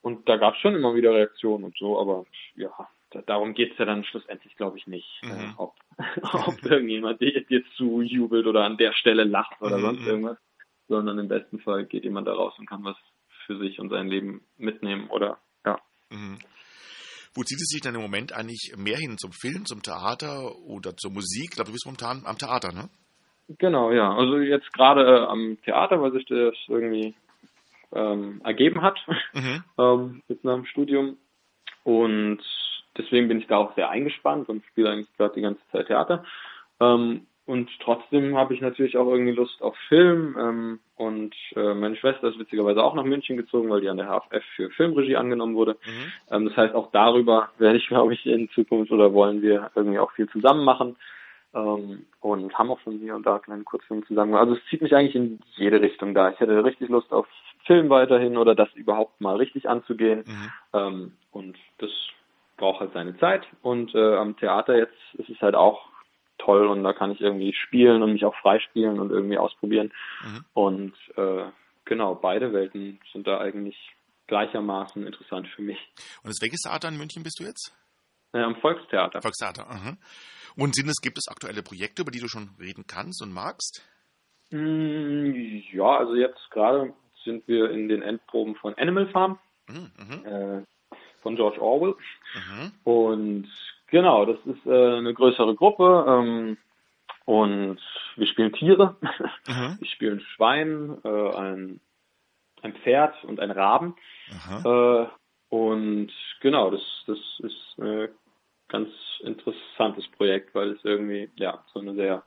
Und 0.00 0.28
da 0.28 0.36
gab 0.36 0.54
es 0.54 0.60
schon 0.60 0.74
immer 0.74 0.94
wieder 0.94 1.12
Reaktionen 1.12 1.64
und 1.64 1.76
so, 1.78 2.00
aber 2.00 2.24
ja, 2.56 2.70
darum 3.26 3.54
geht 3.54 3.72
es 3.72 3.78
ja 3.78 3.84
dann 3.84 4.04
schlussendlich, 4.04 4.56
glaube 4.56 4.78
ich, 4.78 4.86
nicht, 4.86 5.08
äh, 5.22 5.26
mhm. 5.26 5.32
äh, 5.32 5.52
ob, 5.56 5.74
ob 6.46 6.62
irgendjemand 6.64 7.20
dir, 7.20 7.44
dir 7.44 7.64
zujubelt 7.76 8.46
oder 8.46 8.64
an 8.64 8.76
der 8.76 8.92
Stelle 8.92 9.24
lacht 9.24 9.60
oder 9.60 9.78
mhm. 9.78 9.82
sonst 9.82 10.06
irgendwas, 10.06 10.38
sondern 10.88 11.18
im 11.18 11.28
besten 11.28 11.60
Fall 11.60 11.86
geht 11.86 12.04
jemand 12.04 12.28
da 12.28 12.34
raus 12.34 12.54
und 12.58 12.68
kann 12.68 12.84
was 12.84 12.96
für 13.46 13.58
sich 13.58 13.78
und 13.78 13.90
sein 13.90 14.08
Leben 14.08 14.42
mitnehmen 14.56 15.08
oder 15.08 15.38
ja. 15.64 15.78
Mhm. 16.10 16.38
Wo 17.34 17.42
zieht 17.42 17.60
es 17.60 17.68
sich 17.68 17.80
dann 17.80 17.96
im 17.96 18.00
Moment 18.00 18.32
eigentlich 18.32 18.74
mehr 18.76 18.96
hin? 18.96 19.18
Zum 19.18 19.32
Film, 19.32 19.66
zum 19.66 19.82
Theater 19.82 20.54
oder 20.66 20.96
zur 20.96 21.10
Musik? 21.10 21.48
Ich 21.50 21.56
glaube, 21.56 21.66
du 21.66 21.72
bist 21.72 21.84
momentan 21.84 22.22
am 22.26 22.38
Theater, 22.38 22.72
ne? 22.72 22.88
Genau, 23.58 23.90
ja. 23.90 24.14
Also 24.14 24.38
jetzt 24.38 24.72
gerade 24.72 25.02
äh, 25.04 25.26
am 25.26 25.58
Theater, 25.64 26.00
weil 26.00 26.12
sich 26.12 26.24
das 26.26 26.54
irgendwie 26.68 27.14
ähm, 27.92 28.40
ergeben 28.44 28.82
hat 28.82 28.98
mhm. 29.34 29.64
ähm, 29.78 30.22
mit 30.28 30.44
einem 30.44 30.64
Studium. 30.66 31.16
Und 31.82 32.40
deswegen 32.96 33.28
bin 33.28 33.38
ich 33.38 33.46
da 33.46 33.58
auch 33.58 33.74
sehr 33.74 33.90
eingespannt 33.90 34.48
und 34.48 34.64
spiele 34.66 34.90
eigentlich 34.90 35.16
gerade 35.16 35.34
die 35.34 35.42
ganze 35.42 35.62
Zeit 35.70 35.86
Theater. 35.86 36.24
Ähm, 36.80 37.26
und 37.46 37.68
trotzdem 37.80 38.36
habe 38.38 38.54
ich 38.54 38.62
natürlich 38.62 38.96
auch 38.96 39.06
irgendwie 39.06 39.32
Lust 39.32 39.60
auf 39.60 39.76
Film. 39.88 40.36
Ähm, 40.38 40.80
und 40.96 41.34
äh, 41.56 41.74
meine 41.74 41.96
Schwester 41.96 42.28
ist 42.28 42.38
witzigerweise 42.38 42.82
auch 42.82 42.94
nach 42.94 43.04
München 43.04 43.36
gezogen, 43.36 43.68
weil 43.68 43.82
die 43.82 43.90
an 43.90 43.98
der 43.98 44.06
HFF 44.08 44.44
für 44.56 44.70
Filmregie 44.70 45.16
angenommen 45.16 45.54
wurde. 45.54 45.76
Mhm. 45.84 46.12
Ähm, 46.30 46.44
das 46.46 46.56
heißt, 46.56 46.74
auch 46.74 46.90
darüber 46.90 47.50
werde 47.58 47.76
ich, 47.76 47.86
glaube 47.88 48.14
ich, 48.14 48.24
in 48.24 48.48
Zukunft 48.50 48.90
oder 48.92 49.12
wollen 49.12 49.42
wir 49.42 49.70
irgendwie 49.74 49.98
auch 49.98 50.12
viel 50.12 50.28
zusammen 50.30 50.64
machen. 50.64 50.96
Ähm, 51.54 52.06
und 52.20 52.58
haben 52.58 52.70
auch 52.70 52.80
schon 52.80 52.98
hier 52.98 53.14
und 53.14 53.26
da 53.26 53.38
kleine 53.38 53.64
Kurzfilme 53.64 54.04
zusammen. 54.06 54.34
Also 54.34 54.54
es 54.54 54.64
zieht 54.70 54.80
mich 54.80 54.94
eigentlich 54.94 55.14
in 55.14 55.38
jede 55.56 55.82
Richtung 55.82 56.14
da. 56.14 56.30
Ich 56.30 56.40
hätte 56.40 56.64
richtig 56.64 56.88
Lust 56.88 57.12
auf 57.12 57.26
Film 57.66 57.90
weiterhin 57.90 58.38
oder 58.38 58.54
das 58.54 58.72
überhaupt 58.74 59.20
mal 59.20 59.36
richtig 59.36 59.68
anzugehen. 59.68 60.24
Mhm. 60.26 60.52
Ähm, 60.72 61.12
und 61.30 61.56
das 61.78 61.90
braucht 62.56 62.80
halt 62.80 62.92
seine 62.92 63.16
Zeit. 63.18 63.46
Und 63.62 63.94
äh, 63.94 64.16
am 64.16 64.36
Theater 64.36 64.76
jetzt 64.76 64.98
ist 65.14 65.30
es 65.30 65.40
halt 65.40 65.54
auch 65.54 65.88
toll 66.38 66.66
und 66.66 66.82
da 66.82 66.92
kann 66.92 67.12
ich 67.12 67.20
irgendwie 67.20 67.54
spielen 67.54 68.02
und 68.02 68.12
mich 68.12 68.24
auch 68.24 68.34
freispielen 68.36 68.98
und 68.98 69.10
irgendwie 69.10 69.38
ausprobieren. 69.38 69.92
Mhm. 70.24 70.44
Und 70.52 70.94
äh, 71.16 71.44
genau, 71.84 72.14
beide 72.14 72.52
Welten 72.52 73.00
sind 73.12 73.26
da 73.26 73.38
eigentlich 73.38 73.76
gleichermaßen 74.26 75.06
interessant 75.06 75.48
für 75.48 75.62
mich. 75.62 75.78
Und 76.22 76.30
das 76.30 76.40
welches 76.40 76.62
Theater 76.62 76.88
in 76.88 76.96
München 76.96 77.22
bist 77.22 77.38
du 77.40 77.44
jetzt? 77.44 77.72
Äh, 78.32 78.40
am 78.40 78.56
Volkstheater. 78.56 79.22
Volkstheater, 79.22 79.68
aha. 79.68 79.96
Und 80.56 80.74
sind 80.74 80.88
es, 80.88 81.00
gibt 81.00 81.18
es 81.18 81.28
aktuelle 81.28 81.62
Projekte, 81.62 82.02
über 82.02 82.10
die 82.10 82.20
du 82.20 82.28
schon 82.28 82.50
reden 82.60 82.84
kannst 82.86 83.22
und 83.22 83.32
magst? 83.32 83.82
Mm, 84.50 85.32
ja, 85.72 85.98
also 85.98 86.14
jetzt 86.14 86.50
gerade 86.50 86.94
sind 87.24 87.46
wir 87.48 87.70
in 87.70 87.88
den 87.88 88.02
Endproben 88.02 88.54
von 88.56 88.74
Animal 88.74 89.08
Farm 89.08 89.38
mhm. 89.68 89.90
mhm. 89.96 90.26
äh, 90.26 90.64
von 91.24 91.34
George 91.34 91.60
Orwell. 91.60 91.96
Mhm. 92.36 92.72
Und 92.84 93.48
Genau, 93.94 94.24
das 94.24 94.38
ist 94.44 94.66
äh, 94.66 94.96
eine 94.96 95.14
größere 95.14 95.54
Gruppe 95.54 96.04
ähm, 96.08 96.56
und 97.26 97.78
wir 98.16 98.26
spielen 98.26 98.52
Tiere. 98.52 98.96
Mhm. 99.46 99.76
Wir 99.78 99.86
spielen 99.86 100.20
Schwein, 100.20 100.98
äh, 101.04 101.36
ein, 101.36 101.80
ein 102.62 102.74
Pferd 102.74 103.22
und 103.22 103.38
ein 103.38 103.52
Raben. 103.52 103.94
Äh, 104.64 105.06
und 105.48 106.10
genau, 106.40 106.70
das, 106.72 106.80
das 107.06 107.18
ist 107.38 107.78
ein 107.78 108.08
ganz 108.66 108.88
interessantes 109.20 110.08
Projekt, 110.08 110.56
weil 110.56 110.72
es 110.72 110.84
irgendwie 110.84 111.30
ja 111.36 111.62
so 111.72 111.78
eine 111.78 111.94
sehr 111.94 112.24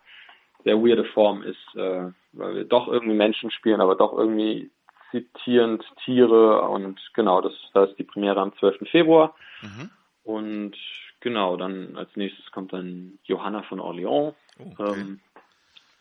sehr 0.63 0.77
weirde 0.77 1.03
Form 1.03 1.43
ist, 1.43 1.75
äh, 1.75 2.11
weil 2.31 2.55
wir 2.55 2.63
doch 2.63 2.87
irgendwie 2.87 3.15
Menschen 3.15 3.51
spielen, 3.51 3.81
aber 3.81 3.95
doch 3.95 4.17
irgendwie 4.17 4.71
zitierend 5.11 5.83
Tiere 6.03 6.61
und 6.69 6.99
genau, 7.13 7.41
das, 7.41 7.53
das 7.73 7.89
ist 7.89 7.99
die 7.99 8.03
Premiere 8.03 8.41
am 8.41 8.55
12. 8.57 8.89
Februar. 8.89 9.35
Mhm. 9.61 9.89
Und 10.23 10.75
Genau, 11.19 11.57
dann 11.57 11.97
als 11.97 12.15
nächstes 12.15 12.49
kommt 12.51 12.73
dann 12.73 13.19
Johanna 13.23 13.63
von 13.63 13.79
Orléans. 13.79 14.35
Oh, 14.59 14.63
okay. 14.63 15.01
ähm, 15.01 15.19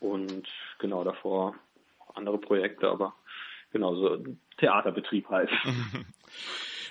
und 0.00 0.46
genau 0.78 1.04
davor 1.04 1.54
andere 2.14 2.38
Projekte, 2.38 2.88
aber 2.88 3.14
genau 3.72 3.94
so 3.94 4.22
Theaterbetrieb 4.58 5.28
halt. 5.28 5.50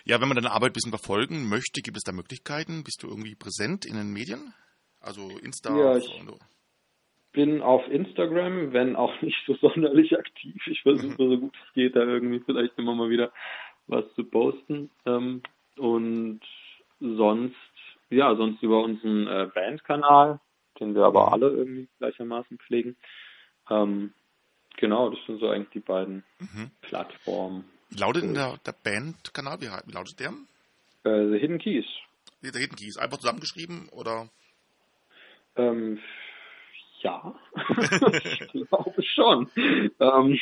Ja, 0.08 0.22
wenn 0.22 0.28
man 0.28 0.36
deine 0.36 0.52
Arbeit 0.52 0.70
ein 0.70 0.74
bisschen 0.74 0.92
verfolgen 0.92 1.50
möchte, 1.50 1.82
gibt 1.82 1.98
es 1.98 2.04
da 2.04 2.12
Möglichkeiten? 2.12 2.84
Bist 2.84 3.02
du 3.02 3.08
irgendwie 3.08 3.34
präsent 3.34 3.88
in 3.88 3.96
den 3.96 4.14
Medien? 4.14 4.54
Also 5.00 5.30
Insta? 5.40 5.76
Ja, 5.76 5.98
ich 5.98 6.06
so. 6.06 6.38
Bin 7.36 7.62
auf 7.62 7.88
Instagram, 7.90 8.74
wenn 8.74 8.96
auch 8.96 9.14
nicht 9.22 9.38
so 9.46 9.56
sonderlich 9.56 10.18
aktiv. 10.18 10.56
Ich 10.68 10.82
versuche 10.82 11.16
so 11.18 11.38
gut 11.38 11.56
es 11.68 11.74
geht, 11.74 11.96
da 11.96 12.02
irgendwie 12.02 12.40
vielleicht 12.40 12.78
immer 12.78 12.96
mal 12.96 13.10
wieder 13.10 13.32
was 13.88 14.06
zu 14.16 14.24
posten. 14.24 14.90
Ähm, 15.06 15.44
und 15.78 16.42
sonst 17.00 17.56
ja, 18.10 18.36
sonst 18.36 18.62
über 18.62 18.84
unseren 18.84 19.28
äh, 19.28 19.50
Bandkanal, 19.54 20.40
den 20.80 20.96
wir 20.96 21.04
aber 21.04 21.34
alle 21.34 21.50
irgendwie 21.50 21.88
gleichermaßen 21.98 22.58
pflegen. 22.60 22.96
Ähm, 23.70 24.14
genau, 24.78 25.10
das 25.10 25.20
sind 25.26 25.40
so 25.40 25.50
eigentlich 25.50 25.72
die 25.72 25.80
beiden 25.80 26.24
mhm. 26.40 26.72
Plattformen. 26.82 27.66
Wie 27.90 28.00
lautet 28.00 28.24
denn 28.24 28.34
der, 28.34 28.58
der 28.66 28.74
Bandkanal? 28.74 29.60
Wie, 29.62 29.68
wie 29.68 29.92
lautet 29.92 30.20
der? 30.20 30.30
Äh, 31.04 31.30
The 31.32 31.40
Hidden 31.40 31.60
Keys. 31.60 31.86
The 32.42 32.60
Hidden 32.60 32.78
Keys. 32.78 32.98
Einfach 32.98 33.18
zusammengeschrieben 33.18 33.90
oder? 33.90 34.30
Ähm, 35.56 36.00
ja, 37.06 37.36
ich 38.24 38.48
glaube 38.52 39.04
schon. 39.04 39.50
Ähm, 39.56 40.40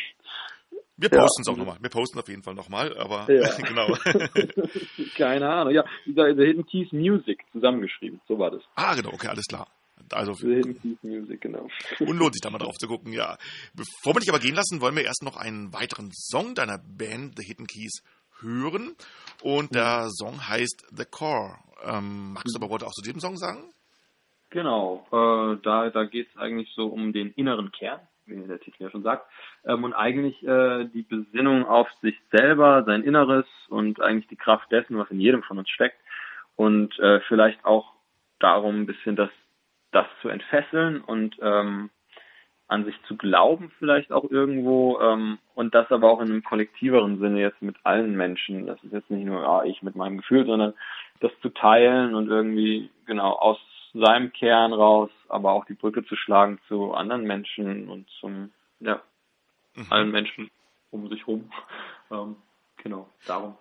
wir 0.95 1.09
posten 1.09 1.41
es 1.41 1.47
ja. 1.47 1.53
auch 1.53 1.57
nochmal. 1.57 1.77
Wir 1.81 1.89
posten 1.89 2.19
auf 2.19 2.27
jeden 2.29 2.43
Fall 2.43 2.53
nochmal, 2.53 2.97
aber 2.97 3.29
ja. 3.31 3.49
genau. 3.57 3.87
Keine 5.17 5.49
Ahnung. 5.49 5.73
Ja, 5.73 5.83
The 6.05 6.21
Hidden 6.21 6.65
Keys 6.65 6.91
Music 6.91 7.43
zusammengeschrieben. 7.51 8.21
So 8.27 8.39
war 8.39 8.51
das. 8.51 8.61
Ah, 8.75 8.95
genau. 8.95 9.09
Okay, 9.09 9.27
alles 9.27 9.45
klar. 9.45 9.67
Also, 10.11 10.33
The 10.33 10.55
Hidden 10.55 10.81
Keys 10.81 10.97
Music, 11.01 11.41
genau. 11.41 11.67
Und 11.99 12.17
lohnt 12.17 12.33
sich 12.33 12.41
da 12.41 12.49
mal 12.49 12.59
drauf 12.59 12.75
zu 12.77 12.87
gucken, 12.87 13.11
ja. 13.11 13.37
Bevor 13.73 14.15
wir 14.15 14.19
dich 14.19 14.29
aber 14.29 14.39
gehen 14.39 14.55
lassen, 14.55 14.79
wollen 14.79 14.95
wir 14.95 15.03
erst 15.03 15.23
noch 15.23 15.35
einen 15.35 15.73
weiteren 15.73 16.11
Song 16.13 16.55
deiner 16.55 16.77
Band 16.77 17.33
The 17.37 17.45
Hidden 17.45 17.67
Keys 17.67 18.03
hören. 18.39 18.95
Und 19.41 19.75
der 19.75 20.07
Song 20.09 20.47
heißt 20.47 20.85
The 20.95 21.05
Core. 21.05 21.57
Ähm, 21.83 22.33
magst 22.33 22.55
du 22.55 22.59
aber 22.61 22.69
heute 22.71 22.85
auch 22.85 22.93
zu 22.93 23.01
diesem 23.01 23.19
Song 23.19 23.35
sagen? 23.35 23.73
Genau. 24.53 25.05
Äh, 25.11 25.57
da 25.63 25.89
da 25.89 26.03
geht 26.05 26.29
es 26.29 26.37
eigentlich 26.37 26.71
so 26.75 26.85
um 26.87 27.11
den 27.11 27.31
inneren 27.31 27.71
Kern 27.71 27.99
wie 28.25 28.47
der 28.47 28.59
Titel 28.59 28.83
ja 28.83 28.89
schon 28.89 29.03
sagt, 29.03 29.25
ähm, 29.65 29.83
und 29.83 29.93
eigentlich 29.93 30.41
äh, 30.43 30.85
die 30.85 31.03
Besinnung 31.03 31.65
auf 31.65 31.89
sich 32.01 32.15
selber, 32.31 32.83
sein 32.85 33.03
Inneres 33.03 33.45
und 33.67 34.01
eigentlich 34.01 34.27
die 34.27 34.37
Kraft 34.37 34.71
dessen, 34.71 34.97
was 34.97 35.11
in 35.11 35.19
jedem 35.19 35.43
von 35.43 35.57
uns 35.57 35.69
steckt 35.69 35.97
und 36.55 36.97
äh, 36.99 37.19
vielleicht 37.27 37.65
auch 37.65 37.91
darum 38.39 38.81
ein 38.81 38.85
bisschen 38.85 39.15
das, 39.15 39.29
das 39.91 40.05
zu 40.21 40.29
entfesseln 40.29 41.01
und 41.01 41.35
ähm, 41.41 41.89
an 42.67 42.85
sich 42.85 42.95
zu 43.07 43.17
glauben 43.17 43.71
vielleicht 43.77 44.11
auch 44.11 44.29
irgendwo 44.31 44.99
ähm, 44.99 45.37
und 45.53 45.75
das 45.75 45.91
aber 45.91 46.09
auch 46.09 46.21
in 46.21 46.29
einem 46.29 46.43
kollektiveren 46.43 47.19
Sinne 47.19 47.41
jetzt 47.41 47.61
mit 47.61 47.75
allen 47.83 48.15
Menschen. 48.15 48.65
Das 48.65 48.81
ist 48.83 48.93
jetzt 48.93 49.11
nicht 49.11 49.25
nur 49.25 49.45
ah, 49.45 49.65
ich 49.65 49.83
mit 49.83 49.95
meinem 49.95 50.17
Gefühl, 50.17 50.45
sondern 50.45 50.73
das 51.19 51.31
zu 51.41 51.49
teilen 51.49 52.15
und 52.15 52.29
irgendwie 52.29 52.89
genau 53.05 53.33
aus 53.33 53.59
seinem 53.93 54.33
Kern 54.33 54.73
raus, 54.73 55.11
aber 55.29 55.51
auch 55.51 55.65
die 55.65 55.75
Brücke 55.75 56.03
zu 56.05 56.15
schlagen 56.15 56.59
zu 56.67 56.93
anderen 56.93 57.23
Menschen 57.23 57.89
und 57.89 58.09
zum, 58.19 58.51
ja, 58.79 59.01
mhm. 59.75 59.85
allen 59.89 60.11
Menschen 60.11 60.49
um 60.91 61.07
sich 61.09 61.25
rum. 61.27 61.51
Ähm, 62.11 62.35
genau, 62.83 63.09
darum. 63.25 63.57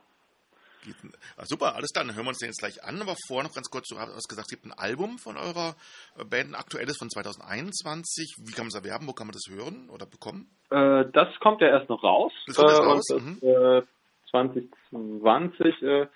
Ah, 1.36 1.44
super, 1.44 1.74
alles 1.76 1.92
klar, 1.92 2.04
dann 2.04 2.14
hören 2.14 2.24
wir 2.24 2.30
uns 2.30 2.38
den 2.38 2.48
jetzt 2.48 2.58
gleich 2.58 2.84
an. 2.84 3.00
Aber 3.00 3.14
vorher 3.28 3.48
noch 3.48 3.54
ganz 3.54 3.70
kurz, 3.70 3.88
du 3.88 3.98
hast 3.98 4.28
gesagt, 4.28 4.48
es 4.50 4.50
gibt 4.50 4.66
ein 4.66 4.76
Album 4.76 5.18
von 5.18 5.36
eurer 5.36 5.76
äh, 6.18 6.24
Band, 6.24 6.50
ein 6.50 6.54
aktuelles 6.54 6.98
von 6.98 7.08
2021. 7.08 8.34
Wie 8.44 8.52
kann 8.52 8.64
man 8.64 8.68
es 8.68 8.74
erwerben? 8.74 9.06
Wo 9.06 9.12
kann 9.12 9.28
man 9.28 9.32
das 9.32 9.46
hören 9.48 9.88
oder 9.90 10.06
bekommen? 10.06 10.50
Äh, 10.70 11.06
das 11.12 11.28
kommt 11.40 11.60
ja 11.60 11.68
erst 11.68 11.88
noch 11.88 12.02
raus. 12.02 12.32
Das 12.46 12.56
kommt 12.56 12.70
erst 12.70 12.82
äh, 12.82 12.84
raus. 12.84 13.06
Das, 13.08 13.22
mhm. 13.22 13.86
2020. 14.30 15.82
Äh, 15.82 16.06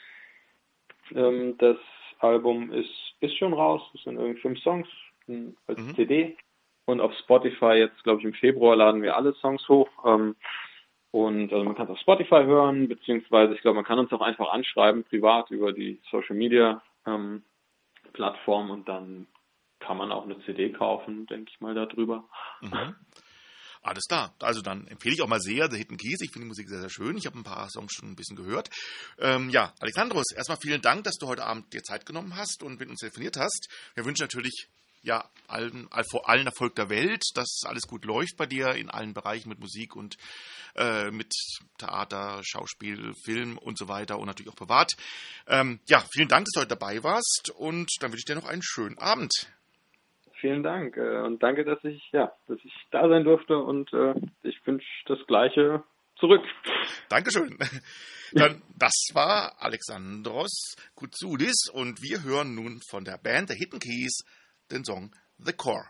ähm, 1.15 1.57
das 1.59 1.77
Album 2.19 2.73
ist, 2.73 3.15
ist 3.21 3.37
schon 3.37 3.53
raus. 3.53 3.83
Es 3.95 4.03
sind 4.05 4.17
irgendwie 4.17 4.41
fünf 4.41 4.59
Songs 4.61 4.89
als 5.67 5.79
mhm. 5.79 5.95
CD. 5.95 6.37
Und 6.85 7.01
auf 7.01 7.13
Spotify 7.19 7.75
jetzt, 7.75 8.03
glaube 8.05 8.21
ich, 8.21 8.25
im 8.25 8.35
Februar 8.35 8.77
laden 8.77 9.03
wir 9.03 9.17
alle 9.17 9.35
Songs 9.35 9.69
hoch. 9.69 9.89
Ähm, 10.05 10.37
und 11.11 11.53
also 11.53 11.65
man 11.65 11.75
kann 11.75 11.87
es 11.87 11.93
auf 11.93 11.99
Spotify 12.01 12.45
hören, 12.45 12.89
beziehungsweise 12.89 13.55
ich 13.55 13.63
glaube, 13.63 13.77
man 13.77 13.85
kann 13.85 13.99
uns 13.99 14.13
auch 14.13 14.21
einfach 14.21 14.53
anschreiben, 14.53 15.05
privat 15.05 15.51
über 15.51 15.73
die 15.73 16.01
Social 16.11 16.37
Media 16.37 16.83
ähm, 17.07 17.43
Plattform 18.13 18.71
und 18.71 18.89
dann 18.89 19.27
kann 19.81 19.97
man 19.97 20.13
auch 20.13 20.25
eine 20.25 20.39
CD 20.41 20.71
kaufen, 20.73 21.27
denke 21.27 21.51
ich 21.53 21.61
mal, 21.61 21.75
darüber. 21.75 22.25
Mhm. 22.61 22.95
Alles 23.87 24.07
klar. 24.09 24.35
Also 24.41 24.63
dann 24.63 24.89
empfehle 24.89 25.15
ich 25.15 25.23
auch 25.23 25.29
mal 25.29 25.41
sehr 25.41 25.71
The 25.71 25.77
Hidden 25.77 25.97
Keys. 25.97 26.21
Ich 26.21 26.33
finde 26.33 26.47
die 26.47 26.49
Musik 26.49 26.69
sehr, 26.69 26.81
sehr 26.81 26.91
schön. 26.91 27.17
Ich 27.17 27.27
habe 27.27 27.39
ein 27.39 27.45
paar 27.45 27.71
Songs 27.71 27.93
schon 27.93 28.11
ein 28.11 28.17
bisschen 28.17 28.35
gehört. 28.35 28.69
Ähm, 29.17 29.49
ja, 29.49 29.73
Alexandros, 29.79 30.33
erstmal 30.35 30.59
vielen 30.61 30.83
Dank, 30.83 31.05
dass 31.05 31.15
du 31.15 31.29
heute 31.29 31.45
Abend 31.45 31.73
dir 31.73 31.85
Zeit 31.85 32.05
genommen 32.05 32.35
hast 32.35 32.65
und 32.65 32.81
mit 32.81 32.89
uns 32.89 32.99
telefoniert 32.99 33.37
hast. 33.37 33.69
Wir 33.95 34.05
wünschen 34.05 34.25
natürlich 34.25 34.67
ja, 35.03 35.31
allen, 35.47 35.89
vor 36.11 36.29
allen 36.29 36.47
Erfolg 36.47 36.75
der 36.75 36.89
Welt, 36.89 37.23
dass 37.35 37.61
alles 37.65 37.83
gut 37.83 38.05
läuft 38.05 38.37
bei 38.37 38.47
dir 38.47 38.75
in 38.75 38.91
allen 38.91 39.15
Bereichen 39.15 39.51
mit 39.51 39.61
Musik 39.61 39.95
und 39.95 40.17
äh, 40.75 41.13
mit 41.13 41.33
Theater, 41.79 42.41
Schauspiel, 42.43 43.13
Film 43.25 43.57
und 43.57 43.79
so 43.79 43.87
weiter 43.87 44.19
und 44.19 44.27
natürlich 44.27 44.51
auch 44.51 44.57
privat. 44.57 44.95
Ähm, 45.47 45.79
ja, 45.87 46.05
vielen 46.13 46.29
Dank, 46.29 46.47
dass 46.47 46.53
du 46.55 46.61
heute 46.61 46.77
dabei 46.77 47.05
warst 47.05 47.53
und 47.55 47.89
dann 48.01 48.11
wünsche 48.11 48.23
ich 48.23 48.25
dir 48.25 48.35
noch 48.35 48.49
einen 48.49 48.65
schönen 48.65 48.99
Abend 48.99 49.47
vielen 50.41 50.63
Dank 50.63 50.97
äh, 50.97 51.21
und 51.23 51.43
danke, 51.43 51.65
dass 51.65 51.83
ich 51.85 52.11
ja, 52.13 52.33
dass 52.47 52.59
ich 52.63 52.73
da 52.91 53.09
sein 53.09 53.25
durfte 53.25 53.59
und 53.59 53.93
äh, 53.93 54.15
ich 54.43 54.65
wünsche 54.67 54.87
das 55.07 55.19
Gleiche 55.27 55.83
zurück. 56.19 56.43
Dankeschön. 57.09 57.57
Dann, 58.33 58.63
das 58.77 59.11
war 59.15 59.55
Alexandros 59.59 60.75
Koutsoudis 60.95 61.71
und 61.73 62.03
wir 62.03 62.25
hören 62.25 62.55
nun 62.55 62.81
von 62.89 63.05
der 63.05 63.19
Band 63.19 63.51
The 63.51 63.55
Hidden 63.57 63.79
Keys 63.79 64.25
den 64.71 64.85
Song 64.85 65.13
The 65.39 65.53
Core. 65.53 65.87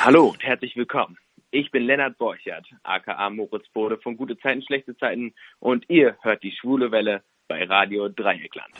Hallo 0.00 0.30
und 0.30 0.42
herzlich 0.42 0.74
willkommen. 0.76 1.16
Ich 1.50 1.70
bin 1.70 1.84
Lennart 1.84 2.18
Borchert, 2.18 2.66
aka 2.82 3.30
Moritz 3.30 3.68
Bode 3.68 3.98
von 3.98 4.16
Gute 4.16 4.36
Zeiten, 4.38 4.62
Schlechte 4.62 4.96
Zeiten 4.96 5.34
und 5.60 5.88
ihr 5.88 6.18
hört 6.22 6.42
die 6.42 6.52
Schwule 6.60 6.90
Welle 6.90 7.22
bei 7.46 7.62
Radio 7.64 8.08
Dreieckland. 8.08 8.74